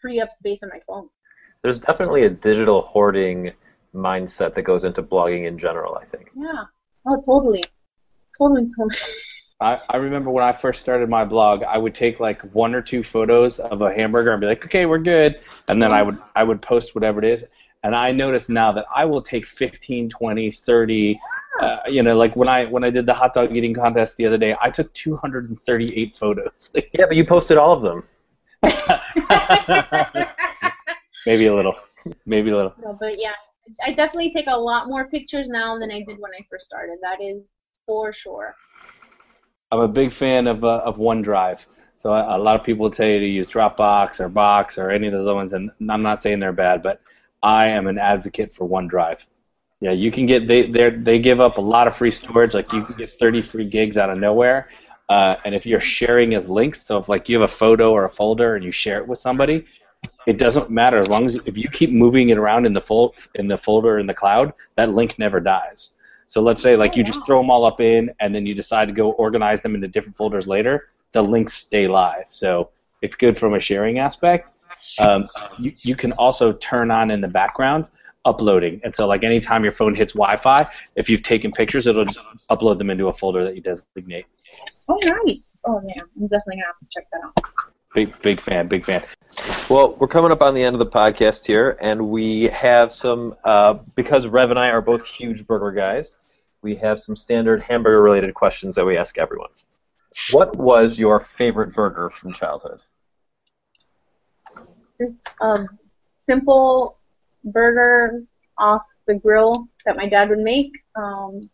free 0.00 0.20
up 0.20 0.32
space 0.32 0.62
on 0.62 0.70
my 0.70 0.80
phone. 0.86 1.08
There's 1.62 1.80
definitely 1.80 2.24
a 2.24 2.30
digital 2.30 2.82
hoarding 2.82 3.52
mindset 3.94 4.54
that 4.54 4.62
goes 4.62 4.84
into 4.84 5.02
blogging 5.02 5.46
in 5.46 5.58
general. 5.58 5.96
I 5.96 6.04
think. 6.06 6.30
Yeah. 6.34 6.64
Oh, 7.06 7.20
totally. 7.24 7.62
Totally, 8.36 8.68
totally. 8.76 8.96
I, 9.60 9.78
I 9.90 9.96
remember 9.98 10.30
when 10.30 10.42
I 10.42 10.52
first 10.52 10.80
started 10.80 11.10
my 11.10 11.24
blog, 11.24 11.62
I 11.64 11.76
would 11.76 11.94
take 11.94 12.18
like 12.18 12.40
one 12.54 12.74
or 12.74 12.80
two 12.80 13.02
photos 13.02 13.58
of 13.58 13.82
a 13.82 13.92
hamburger 13.92 14.32
and 14.32 14.40
be 14.40 14.46
like, 14.46 14.64
okay, 14.64 14.86
we're 14.86 14.98
good, 14.98 15.40
and 15.68 15.82
then 15.82 15.92
I 15.92 16.02
would 16.02 16.18
I 16.34 16.44
would 16.44 16.62
post 16.62 16.94
whatever 16.94 17.18
it 17.18 17.30
is. 17.30 17.44
And 17.82 17.94
I 17.94 18.12
notice 18.12 18.48
now 18.48 18.72
that 18.72 18.86
I 18.94 19.04
will 19.06 19.22
take 19.22 19.46
15, 19.46 20.10
20, 20.10 20.50
30, 20.50 21.20
uh, 21.60 21.80
you 21.88 22.02
know, 22.02 22.16
like 22.16 22.34
when 22.36 22.48
I 22.48 22.64
when 22.66 22.84
I 22.84 22.90
did 22.90 23.06
the 23.06 23.14
hot 23.14 23.34
dog 23.34 23.56
eating 23.56 23.74
contest 23.74 24.16
the 24.16 24.26
other 24.26 24.38
day, 24.38 24.56
I 24.60 24.70
took 24.70 24.92
238 24.94 26.16
photos. 26.16 26.70
Yeah, 26.92 27.06
but 27.06 27.16
you 27.16 27.24
posted 27.24 27.58
all 27.58 27.72
of 27.72 27.82
them. 27.82 28.02
Maybe 31.26 31.46
a 31.46 31.54
little, 31.54 31.74
maybe 32.24 32.50
a 32.50 32.56
little. 32.56 32.74
No, 32.82 32.96
but 32.98 33.20
yeah, 33.20 33.34
I 33.84 33.92
definitely 33.92 34.32
take 34.32 34.46
a 34.46 34.56
lot 34.56 34.88
more 34.88 35.06
pictures 35.08 35.48
now 35.48 35.78
than 35.78 35.90
I 35.90 36.02
did 36.02 36.18
when 36.18 36.32
I 36.32 36.44
first 36.50 36.64
started. 36.64 36.96
That 37.02 37.22
is 37.22 37.42
for 37.86 38.12
sure. 38.12 38.54
I'm 39.70 39.80
a 39.80 39.88
big 39.88 40.12
fan 40.12 40.46
of 40.46 40.64
uh, 40.64 40.78
of 40.78 40.96
OneDrive. 40.96 41.66
So 41.94 42.12
a, 42.14 42.36
a 42.36 42.38
lot 42.38 42.58
of 42.58 42.64
people 42.64 42.90
tell 42.90 43.06
you 43.06 43.18
to 43.18 43.26
use 43.26 43.50
Dropbox 43.50 44.20
or 44.20 44.30
Box 44.30 44.78
or 44.78 44.90
any 44.90 45.06
of 45.06 45.12
those 45.12 45.24
other 45.24 45.34
ones, 45.34 45.52
and 45.52 45.70
I'm 45.90 46.02
not 46.02 46.22
saying 46.22 46.40
they're 46.40 46.52
bad, 46.52 46.82
but 46.82 47.02
I 47.42 47.66
am 47.66 47.86
an 47.86 47.98
advocate 47.98 48.52
for 48.52 48.66
OneDrive. 48.66 49.26
Yeah, 49.80 49.92
you 49.92 50.10
can 50.10 50.26
get 50.26 50.46
they 50.46 50.70
they 50.70 50.90
they 50.90 51.18
give 51.18 51.40
up 51.40 51.56
a 51.56 51.60
lot 51.60 51.86
of 51.86 51.96
free 51.96 52.10
storage. 52.10 52.52
Like 52.52 52.70
you 52.72 52.82
can 52.82 52.96
get 52.96 53.08
30 53.08 53.40
free 53.40 53.64
gigs 53.64 53.96
out 53.96 54.10
of 54.10 54.18
nowhere. 54.18 54.68
Uh, 55.08 55.36
and 55.44 55.54
if 55.54 55.66
you're 55.66 55.80
sharing 55.80 56.34
as 56.34 56.48
links, 56.48 56.84
so 56.84 56.98
if 56.98 57.08
like 57.08 57.28
you 57.28 57.40
have 57.40 57.50
a 57.50 57.52
photo 57.52 57.90
or 57.90 58.04
a 58.04 58.08
folder 58.08 58.54
and 58.54 58.64
you 58.64 58.70
share 58.70 58.98
it 58.98 59.08
with 59.08 59.18
somebody, 59.18 59.64
it 60.26 60.38
doesn't 60.38 60.70
matter 60.70 60.98
as 60.98 61.08
long 61.08 61.26
as 61.26 61.36
if 61.46 61.56
you 61.56 61.68
keep 61.68 61.90
moving 61.90 62.28
it 62.28 62.38
around 62.38 62.66
in 62.66 62.72
the 62.74 62.80
fol- 62.80 63.14
in 63.34 63.48
the 63.48 63.56
folder 63.56 63.98
in 63.98 64.06
the 64.06 64.14
cloud, 64.14 64.52
that 64.76 64.90
link 64.90 65.18
never 65.18 65.40
dies. 65.40 65.94
So 66.26 66.40
let's 66.42 66.62
say 66.62 66.76
like 66.76 66.94
you 66.94 67.02
just 67.02 67.24
throw 67.26 67.40
them 67.40 67.50
all 67.50 67.64
up 67.64 67.80
in, 67.80 68.10
and 68.20 68.34
then 68.34 68.46
you 68.46 68.54
decide 68.54 68.86
to 68.86 68.92
go 68.92 69.12
organize 69.12 69.62
them 69.62 69.74
into 69.74 69.88
different 69.88 70.16
folders 70.16 70.46
later. 70.46 70.90
The 71.12 71.22
links 71.22 71.54
stay 71.54 71.88
live, 71.88 72.26
so 72.28 72.70
it's 73.02 73.16
good 73.16 73.36
from 73.36 73.54
a 73.54 73.60
sharing 73.60 73.98
aspect. 73.98 74.52
Um, 75.00 75.28
you, 75.58 75.72
you 75.78 75.96
can 75.96 76.12
also 76.12 76.52
turn 76.52 76.90
on 76.92 77.10
in 77.10 77.20
the 77.20 77.28
background 77.28 77.90
uploading, 78.24 78.80
and 78.84 78.94
so 78.94 79.06
like 79.06 79.24
anytime 79.24 79.62
your 79.62 79.72
phone 79.72 79.94
hits 79.94 80.12
Wi-Fi, 80.12 80.68
if 80.96 81.08
you've 81.08 81.22
taken 81.22 81.52
pictures, 81.52 81.86
it'll 81.86 82.04
just 82.04 82.20
upload 82.50 82.78
them 82.78 82.90
into 82.90 83.08
a 83.08 83.12
folder 83.12 83.44
that 83.44 83.54
you 83.54 83.60
designate. 83.60 84.26
Oh, 84.88 84.98
nice. 85.24 85.58
Oh, 85.64 85.80
yeah. 85.86 86.02
I'm 86.16 86.26
definitely 86.26 86.56
gonna 86.56 86.66
have 86.66 86.78
to 86.82 86.88
check 86.90 87.06
that 87.12 87.20
out. 87.24 87.44
Big 87.92 88.22
big 88.22 88.40
fan, 88.40 88.68
big 88.68 88.84
fan. 88.84 89.04
Well, 89.68 89.96
we're 89.98 90.08
coming 90.08 90.30
up 90.30 90.42
on 90.42 90.54
the 90.54 90.62
end 90.62 90.74
of 90.74 90.78
the 90.78 90.86
podcast 90.86 91.44
here, 91.44 91.76
and 91.80 92.08
we 92.08 92.44
have 92.44 92.92
some 92.92 93.34
uh, 93.44 93.74
because 93.96 94.26
Rev 94.26 94.50
and 94.50 94.58
I 94.58 94.68
are 94.68 94.80
both 94.80 95.04
huge 95.04 95.46
burger 95.46 95.72
guys. 95.72 96.16
We 96.62 96.76
have 96.76 97.00
some 97.00 97.16
standard 97.16 97.62
hamburger-related 97.62 98.34
questions 98.34 98.74
that 98.74 98.84
we 98.84 98.96
ask 98.96 99.18
everyone. 99.18 99.48
What 100.30 100.56
was 100.56 100.98
your 100.98 101.26
favorite 101.38 101.74
burger 101.74 102.10
from 102.10 102.32
childhood? 102.32 102.80
Just 105.00 105.20
a 105.40 105.64
simple 106.18 106.98
burger 107.44 108.22
off 108.58 108.82
the 109.06 109.14
grill 109.14 109.68
that 109.84 109.96
my 109.96 110.08
dad 110.08 110.28
would 110.28 110.38
make. 110.38 110.72
Um, 110.94 111.50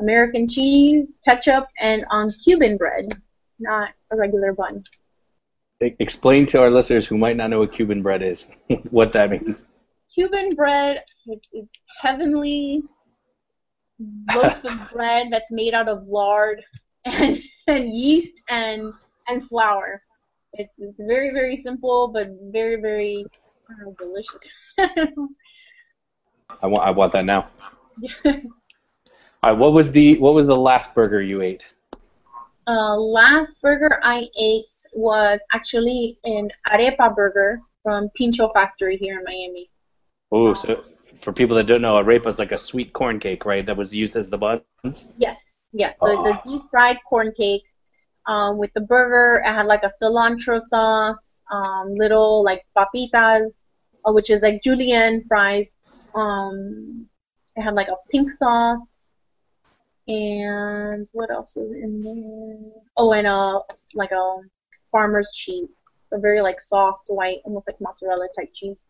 American 0.00 0.48
cheese, 0.48 1.10
ketchup, 1.24 1.66
and 1.80 2.04
on 2.10 2.30
Cuban 2.32 2.76
bread, 2.76 3.12
not 3.58 3.90
a 4.12 4.16
regular 4.16 4.52
bun. 4.52 4.84
Explain 5.80 6.46
to 6.46 6.60
our 6.60 6.70
listeners 6.70 7.06
who 7.06 7.18
might 7.18 7.36
not 7.36 7.50
know 7.50 7.60
what 7.60 7.72
Cuban 7.72 8.02
bread 8.02 8.22
is, 8.22 8.50
what 8.90 9.12
that 9.12 9.30
means. 9.30 9.66
Cuban 10.12 10.50
bread, 10.50 11.02
it's, 11.26 11.48
it's 11.52 11.68
heavenly 12.00 12.82
loaf 14.34 14.64
of 14.64 14.90
bread 14.92 15.28
that's 15.30 15.50
made 15.50 15.74
out 15.74 15.88
of 15.88 16.06
lard 16.06 16.62
and, 17.04 17.40
and 17.66 17.92
yeast 17.92 18.42
and 18.48 18.92
and 19.28 19.46
flour. 19.48 20.02
It's, 20.54 20.72
it's 20.78 20.98
very 20.98 21.30
very 21.32 21.56
simple, 21.56 22.08
but 22.08 22.30
very 22.50 22.80
very 22.80 23.26
delicious. 23.98 24.40
I 26.62 26.66
want 26.66 26.86
I 26.86 26.90
want 26.90 27.12
that 27.12 27.24
now. 27.24 27.48
All 28.24 29.52
right, 29.52 29.52
what 29.52 29.72
was 29.72 29.92
the 29.92 30.18
what 30.18 30.34
was 30.34 30.46
the 30.46 30.56
last 30.56 30.94
burger 30.94 31.22
you 31.22 31.42
ate? 31.42 31.72
uh, 32.68 32.96
last 32.96 33.60
burger 33.62 33.98
I 34.02 34.28
ate 34.38 34.66
was 34.94 35.40
actually 35.52 36.18
an 36.24 36.50
arepa 36.68 37.14
burger 37.14 37.60
from 37.82 38.10
Pincho 38.16 38.50
Factory 38.52 38.96
here 38.96 39.18
in 39.18 39.24
Miami. 39.24 39.70
Oh, 40.30 40.52
so 40.54 40.84
for 41.20 41.32
people 41.32 41.56
that 41.56 41.66
don't 41.66 41.82
know, 41.82 41.94
arepa 41.94 42.26
is 42.26 42.38
like 42.38 42.52
a 42.52 42.58
sweet 42.58 42.92
corn 42.92 43.18
cake, 43.18 43.46
right? 43.46 43.64
That 43.64 43.76
was 43.76 43.94
used 43.94 44.16
as 44.16 44.28
the 44.28 44.36
buns. 44.36 45.08
Yes, 45.16 45.38
yes. 45.72 45.98
So 45.98 46.08
oh. 46.08 46.26
it's 46.26 46.46
a 46.46 46.48
deep 46.48 46.62
fried 46.70 46.98
corn 47.08 47.32
cake 47.36 47.64
um, 48.26 48.58
with 48.58 48.72
the 48.74 48.82
burger. 48.82 49.42
It 49.44 49.48
had 49.48 49.66
like 49.66 49.82
a 49.82 49.90
cilantro 50.02 50.60
sauce, 50.60 51.36
um, 51.50 51.94
little 51.94 52.44
like 52.44 52.66
papitas, 52.76 53.52
which 54.12 54.30
is 54.30 54.42
like 54.42 54.62
julienne 54.62 55.24
fries. 55.28 55.68
Um, 56.14 57.06
it 57.56 57.62
had 57.62 57.74
like 57.74 57.88
a 57.88 57.96
pink 58.10 58.32
sauce. 58.32 58.94
And 60.06 61.06
what 61.12 61.30
else 61.30 61.54
was 61.56 61.70
in 61.72 62.02
there? 62.02 62.82
Oh, 62.96 63.12
and 63.12 63.26
a 63.26 63.60
like 63.94 64.10
a 64.10 64.36
farmer's 64.90 65.32
cheese, 65.34 65.80
a 66.12 66.18
very 66.18 66.40
like 66.40 66.60
soft, 66.60 67.08
white, 67.08 67.38
almost 67.44 67.66
like 67.66 67.76
mozzarella 67.80 68.28
type 68.38 68.50
cheese. 68.54 68.84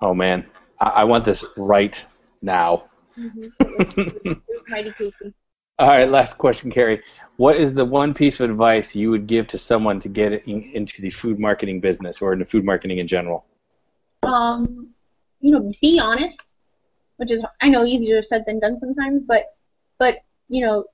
Oh 0.00 0.14
man, 0.14 0.44
I, 0.80 0.88
I 0.88 1.04
want 1.04 1.24
this 1.24 1.44
right 1.56 2.04
now. 2.40 2.84
Mm-hmm. 3.16 3.48
It 3.60 3.78
was, 3.78 3.94
it 3.96 4.38
was 4.48 4.62
mighty 4.68 4.90
tasty. 4.92 5.32
All 5.78 5.88
right, 5.88 6.08
last 6.08 6.38
question, 6.38 6.70
Carrie. 6.70 7.02
What 7.36 7.56
is 7.56 7.74
the 7.74 7.84
one 7.84 8.12
piece 8.12 8.40
of 8.40 8.50
advice 8.50 8.94
you 8.94 9.10
would 9.10 9.26
give 9.26 9.46
to 9.48 9.58
someone 9.58 9.98
to 10.00 10.08
get 10.08 10.32
in, 10.46 10.62
into 10.74 11.00
the 11.00 11.10
food 11.10 11.38
marketing 11.38 11.80
business 11.80 12.20
or 12.20 12.32
into 12.32 12.44
food 12.44 12.64
marketing 12.64 12.98
in 12.98 13.06
general? 13.06 13.46
Um, 14.22 14.88
you 15.40 15.50
know, 15.50 15.68
be 15.80 15.98
honest, 15.98 16.40
which 17.16 17.30
is 17.30 17.44
I 17.60 17.68
know 17.68 17.84
easier 17.84 18.22
said 18.22 18.44
than 18.46 18.60
done 18.60 18.78
sometimes, 18.80 19.22
but 19.26 19.54
but 19.98 20.18
you 20.48 20.64
know, 20.64 20.84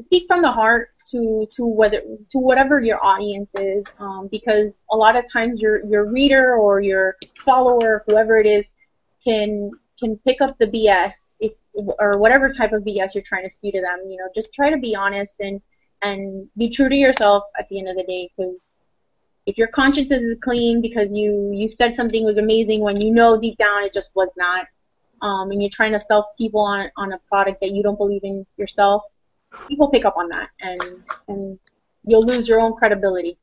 speak 0.00 0.24
from 0.26 0.42
the 0.42 0.50
heart 0.50 0.90
to 1.12 1.48
to 1.52 1.64
whether 1.64 2.02
to 2.30 2.38
whatever 2.38 2.80
your 2.80 3.02
audience 3.04 3.54
is, 3.54 3.84
um, 3.98 4.28
because 4.30 4.80
a 4.90 4.96
lot 4.96 5.16
of 5.16 5.24
times 5.30 5.60
your 5.60 5.84
your 5.86 6.10
reader 6.10 6.54
or 6.54 6.80
your 6.80 7.16
follower, 7.38 8.04
whoever 8.06 8.38
it 8.38 8.46
is, 8.46 8.66
can 9.24 9.70
can 9.98 10.16
pick 10.18 10.40
up 10.40 10.58
the 10.58 10.66
BS 10.66 11.36
if 11.40 11.52
or 11.98 12.18
whatever 12.18 12.50
type 12.50 12.72
of 12.72 12.82
BS 12.82 13.14
you're 13.14 13.24
trying 13.24 13.44
to 13.44 13.50
spew 13.50 13.72
to 13.72 13.80
them. 13.80 14.08
You 14.08 14.16
know, 14.18 14.28
just 14.34 14.52
try 14.54 14.70
to 14.70 14.78
be 14.78 14.94
honest 14.94 15.40
and 15.40 15.60
and 16.02 16.48
be 16.56 16.68
true 16.68 16.88
to 16.88 16.94
yourself 16.94 17.44
at 17.58 17.68
the 17.68 17.78
end 17.78 17.88
of 17.88 17.96
the 17.96 18.04
day, 18.04 18.30
because 18.36 18.68
if 19.46 19.56
your 19.56 19.68
conscience 19.68 20.10
is 20.10 20.36
clean 20.40 20.82
because 20.82 21.14
you 21.14 21.52
you 21.54 21.70
said 21.70 21.94
something 21.94 22.24
was 22.24 22.38
amazing 22.38 22.80
when 22.80 23.00
you 23.00 23.12
know 23.12 23.38
deep 23.40 23.56
down 23.58 23.84
it 23.84 23.94
just 23.94 24.14
was 24.14 24.28
not, 24.36 24.66
um, 25.22 25.50
and 25.50 25.62
you're 25.62 25.70
trying 25.70 25.92
to 25.92 26.00
sell 26.00 26.32
people 26.36 26.60
on 26.60 26.90
on 26.96 27.12
a 27.12 27.18
product 27.28 27.60
that 27.60 27.70
you 27.70 27.82
don't 27.82 27.96
believe 27.96 28.24
in 28.24 28.44
yourself, 28.56 29.02
people 29.68 29.88
pick 29.88 30.04
up 30.04 30.16
on 30.16 30.28
that 30.30 30.50
and 30.60 30.80
and 31.28 31.58
you'll 32.04 32.22
lose 32.22 32.48
your 32.48 32.60
own 32.60 32.74
credibility. 32.74 33.38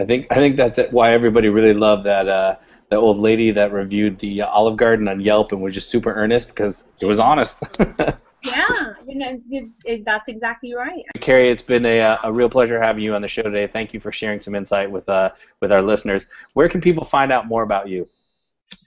I 0.00 0.04
think 0.04 0.26
I 0.30 0.36
think 0.36 0.56
that's 0.56 0.78
why 0.90 1.12
everybody 1.12 1.48
really 1.48 1.74
loved 1.74 2.04
that 2.04 2.28
uh, 2.28 2.56
the 2.88 2.96
old 2.96 3.18
lady 3.18 3.50
that 3.52 3.72
reviewed 3.72 4.18
the 4.18 4.42
Olive 4.42 4.76
Garden 4.76 5.06
on 5.06 5.20
Yelp 5.20 5.52
and 5.52 5.62
was 5.62 5.74
just 5.74 5.90
super 5.90 6.12
earnest 6.12 6.48
because 6.48 6.84
it 7.00 7.04
was 7.06 7.20
honest. 7.20 7.62
yeah, 8.44 8.94
you 9.06 9.14
know, 9.16 9.40
it, 9.50 9.70
it, 9.84 10.04
that's 10.04 10.28
exactly 10.28 10.74
right. 10.74 11.04
Carrie, 11.20 11.50
it's 11.50 11.62
been 11.62 11.86
a, 11.86 12.18
a 12.24 12.32
real 12.32 12.48
pleasure 12.48 12.80
having 12.80 13.02
you 13.02 13.14
on 13.14 13.22
the 13.22 13.28
show 13.28 13.42
today. 13.42 13.66
Thank 13.66 13.94
you 13.94 14.00
for 14.00 14.10
sharing 14.12 14.40
some 14.40 14.54
insight 14.54 14.90
with 14.90 15.08
uh, 15.08 15.30
with 15.60 15.72
our 15.72 15.82
listeners. 15.82 16.26
Where 16.54 16.68
can 16.68 16.80
people 16.80 17.04
find 17.04 17.30
out 17.32 17.46
more 17.46 17.62
about 17.62 17.88
you? 17.88 18.08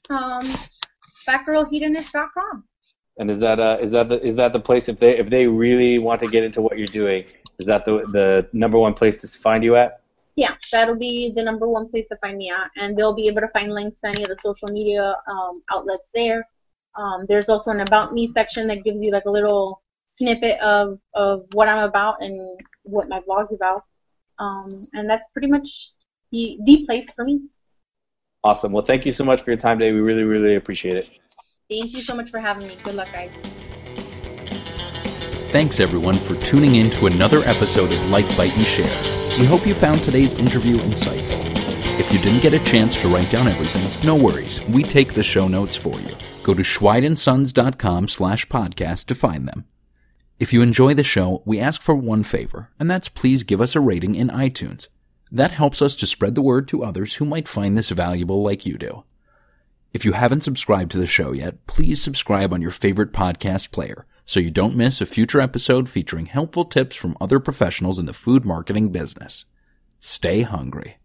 Um, 0.09 0.43
fatgirlhedonist.com. 1.27 2.63
And 3.17 3.31
is 3.31 3.39
that 3.39 3.59
uh, 3.59 3.77
is 3.81 3.91
that 3.91 4.09
the 4.09 4.23
is 4.25 4.35
that 4.35 4.51
the 4.51 4.59
place 4.59 4.89
if 4.89 4.99
they 4.99 5.17
if 5.17 5.29
they 5.29 5.47
really 5.47 5.99
want 5.99 6.19
to 6.19 6.27
get 6.27 6.43
into 6.43 6.61
what 6.61 6.77
you're 6.77 6.87
doing? 6.87 7.23
Is 7.59 7.65
that 7.67 7.85
the 7.85 7.99
the 8.11 8.47
number 8.51 8.77
one 8.77 8.93
place 8.93 9.21
to 9.21 9.39
find 9.39 9.63
you 9.63 9.77
at? 9.77 10.01
Yeah, 10.35 10.55
that'll 10.69 10.95
be 10.95 11.31
the 11.33 11.41
number 11.41 11.65
one 11.65 11.87
place 11.87 12.09
to 12.09 12.17
find 12.17 12.37
me 12.37 12.49
at, 12.49 12.69
and 12.75 12.97
they'll 12.97 13.15
be 13.15 13.29
able 13.29 13.39
to 13.39 13.47
find 13.49 13.71
links 13.71 13.99
to 13.99 14.07
any 14.07 14.21
of 14.21 14.27
the 14.27 14.35
social 14.35 14.67
media 14.67 15.15
um, 15.27 15.63
outlets 15.71 16.09
there. 16.13 16.45
Um, 16.95 17.25
there's 17.27 17.49
also 17.49 17.71
an 17.71 17.81
about 17.81 18.13
me 18.13 18.27
section 18.27 18.67
that 18.67 18.83
gives 18.83 19.03
you 19.03 19.11
like 19.11 19.25
a 19.25 19.31
little 19.31 19.81
snippet 20.07 20.59
of 20.59 20.99
of 21.13 21.45
what 21.53 21.67
I'm 21.67 21.83
about 21.83 22.21
and 22.21 22.59
what 22.83 23.09
my 23.09 23.19
blog's 23.19 23.53
about, 23.53 23.83
um, 24.39 24.83
and 24.93 25.09
that's 25.09 25.27
pretty 25.29 25.47
much 25.47 25.91
the 26.31 26.57
the 26.65 26.85
place 26.85 27.11
for 27.11 27.25
me. 27.25 27.41
Awesome. 28.43 28.71
Well, 28.71 28.85
thank 28.85 29.05
you 29.05 29.11
so 29.11 29.23
much 29.23 29.41
for 29.41 29.49
your 29.51 29.57
time 29.57 29.79
today. 29.79 29.91
We 29.91 30.01
really, 30.01 30.23
really 30.23 30.55
appreciate 30.55 30.95
it. 30.95 31.09
Thank 31.67 31.93
you 31.93 31.99
so 31.99 32.15
much 32.15 32.29
for 32.29 32.39
having 32.39 32.67
me. 32.67 32.77
Good 32.83 32.93
luck, 32.93 33.11
guys. 33.11 33.33
Thanks, 35.49 35.79
everyone, 35.79 36.15
for 36.15 36.35
tuning 36.35 36.75
in 36.75 36.91
to 36.91 37.07
another 37.07 37.39
episode 37.45 37.91
of 37.91 38.09
Like, 38.09 38.27
Bite, 38.37 38.55
and 38.55 38.65
Share. 38.65 39.39
We 39.39 39.45
hope 39.45 39.65
you 39.65 39.73
found 39.73 39.99
today's 40.01 40.35
interview 40.35 40.75
insightful. 40.75 41.43
If 41.99 42.11
you 42.11 42.19
didn't 42.19 42.41
get 42.41 42.53
a 42.53 42.59
chance 42.65 42.97
to 42.97 43.07
write 43.07 43.31
down 43.31 43.47
everything, 43.47 44.05
no 44.05 44.15
worries. 44.15 44.61
We 44.65 44.83
take 44.83 45.13
the 45.13 45.23
show 45.23 45.47
notes 45.47 45.75
for 45.75 45.97
you. 46.01 46.15
Go 46.45 46.53
to 46.53 46.61
schweidandsons.com 46.61 48.07
slash 48.07 48.47
podcast 48.49 49.07
to 49.07 49.15
find 49.15 49.47
them. 49.47 49.65
If 50.39 50.53
you 50.53 50.61
enjoy 50.61 50.93
the 50.93 51.01
show, 51.01 51.41
we 51.43 51.59
ask 51.59 51.81
for 51.81 51.95
one 51.95 52.21
favor, 52.21 52.69
and 52.79 52.87
that's 52.87 53.09
please 53.09 53.41
give 53.41 53.59
us 53.59 53.75
a 53.75 53.79
rating 53.79 54.13
in 54.13 54.27
iTunes. 54.27 54.87
That 55.31 55.49
helps 55.49 55.81
us 55.81 55.95
to 55.95 56.05
spread 56.05 56.35
the 56.35 56.43
word 56.43 56.67
to 56.67 56.83
others 56.83 57.15
who 57.15 57.25
might 57.25 57.47
find 57.47 57.75
this 57.75 57.89
valuable 57.89 58.43
like 58.43 58.63
you 58.63 58.77
do. 58.77 59.05
If 59.91 60.05
you 60.05 60.11
haven't 60.11 60.43
subscribed 60.43 60.91
to 60.91 60.99
the 60.99 61.07
show 61.07 61.31
yet, 61.31 61.65
please 61.65 61.99
subscribe 61.99 62.53
on 62.53 62.61
your 62.61 62.69
favorite 62.69 63.11
podcast 63.11 63.71
player 63.71 64.05
so 64.27 64.39
you 64.39 64.51
don't 64.51 64.75
miss 64.75 65.01
a 65.01 65.07
future 65.07 65.41
episode 65.41 65.89
featuring 65.89 66.27
helpful 66.27 66.65
tips 66.65 66.95
from 66.95 67.17
other 67.19 67.39
professionals 67.39 67.97
in 67.97 68.05
the 68.05 68.13
food 68.13 68.45
marketing 68.45 68.89
business. 68.89 69.45
Stay 69.99 70.41
hungry. 70.41 70.97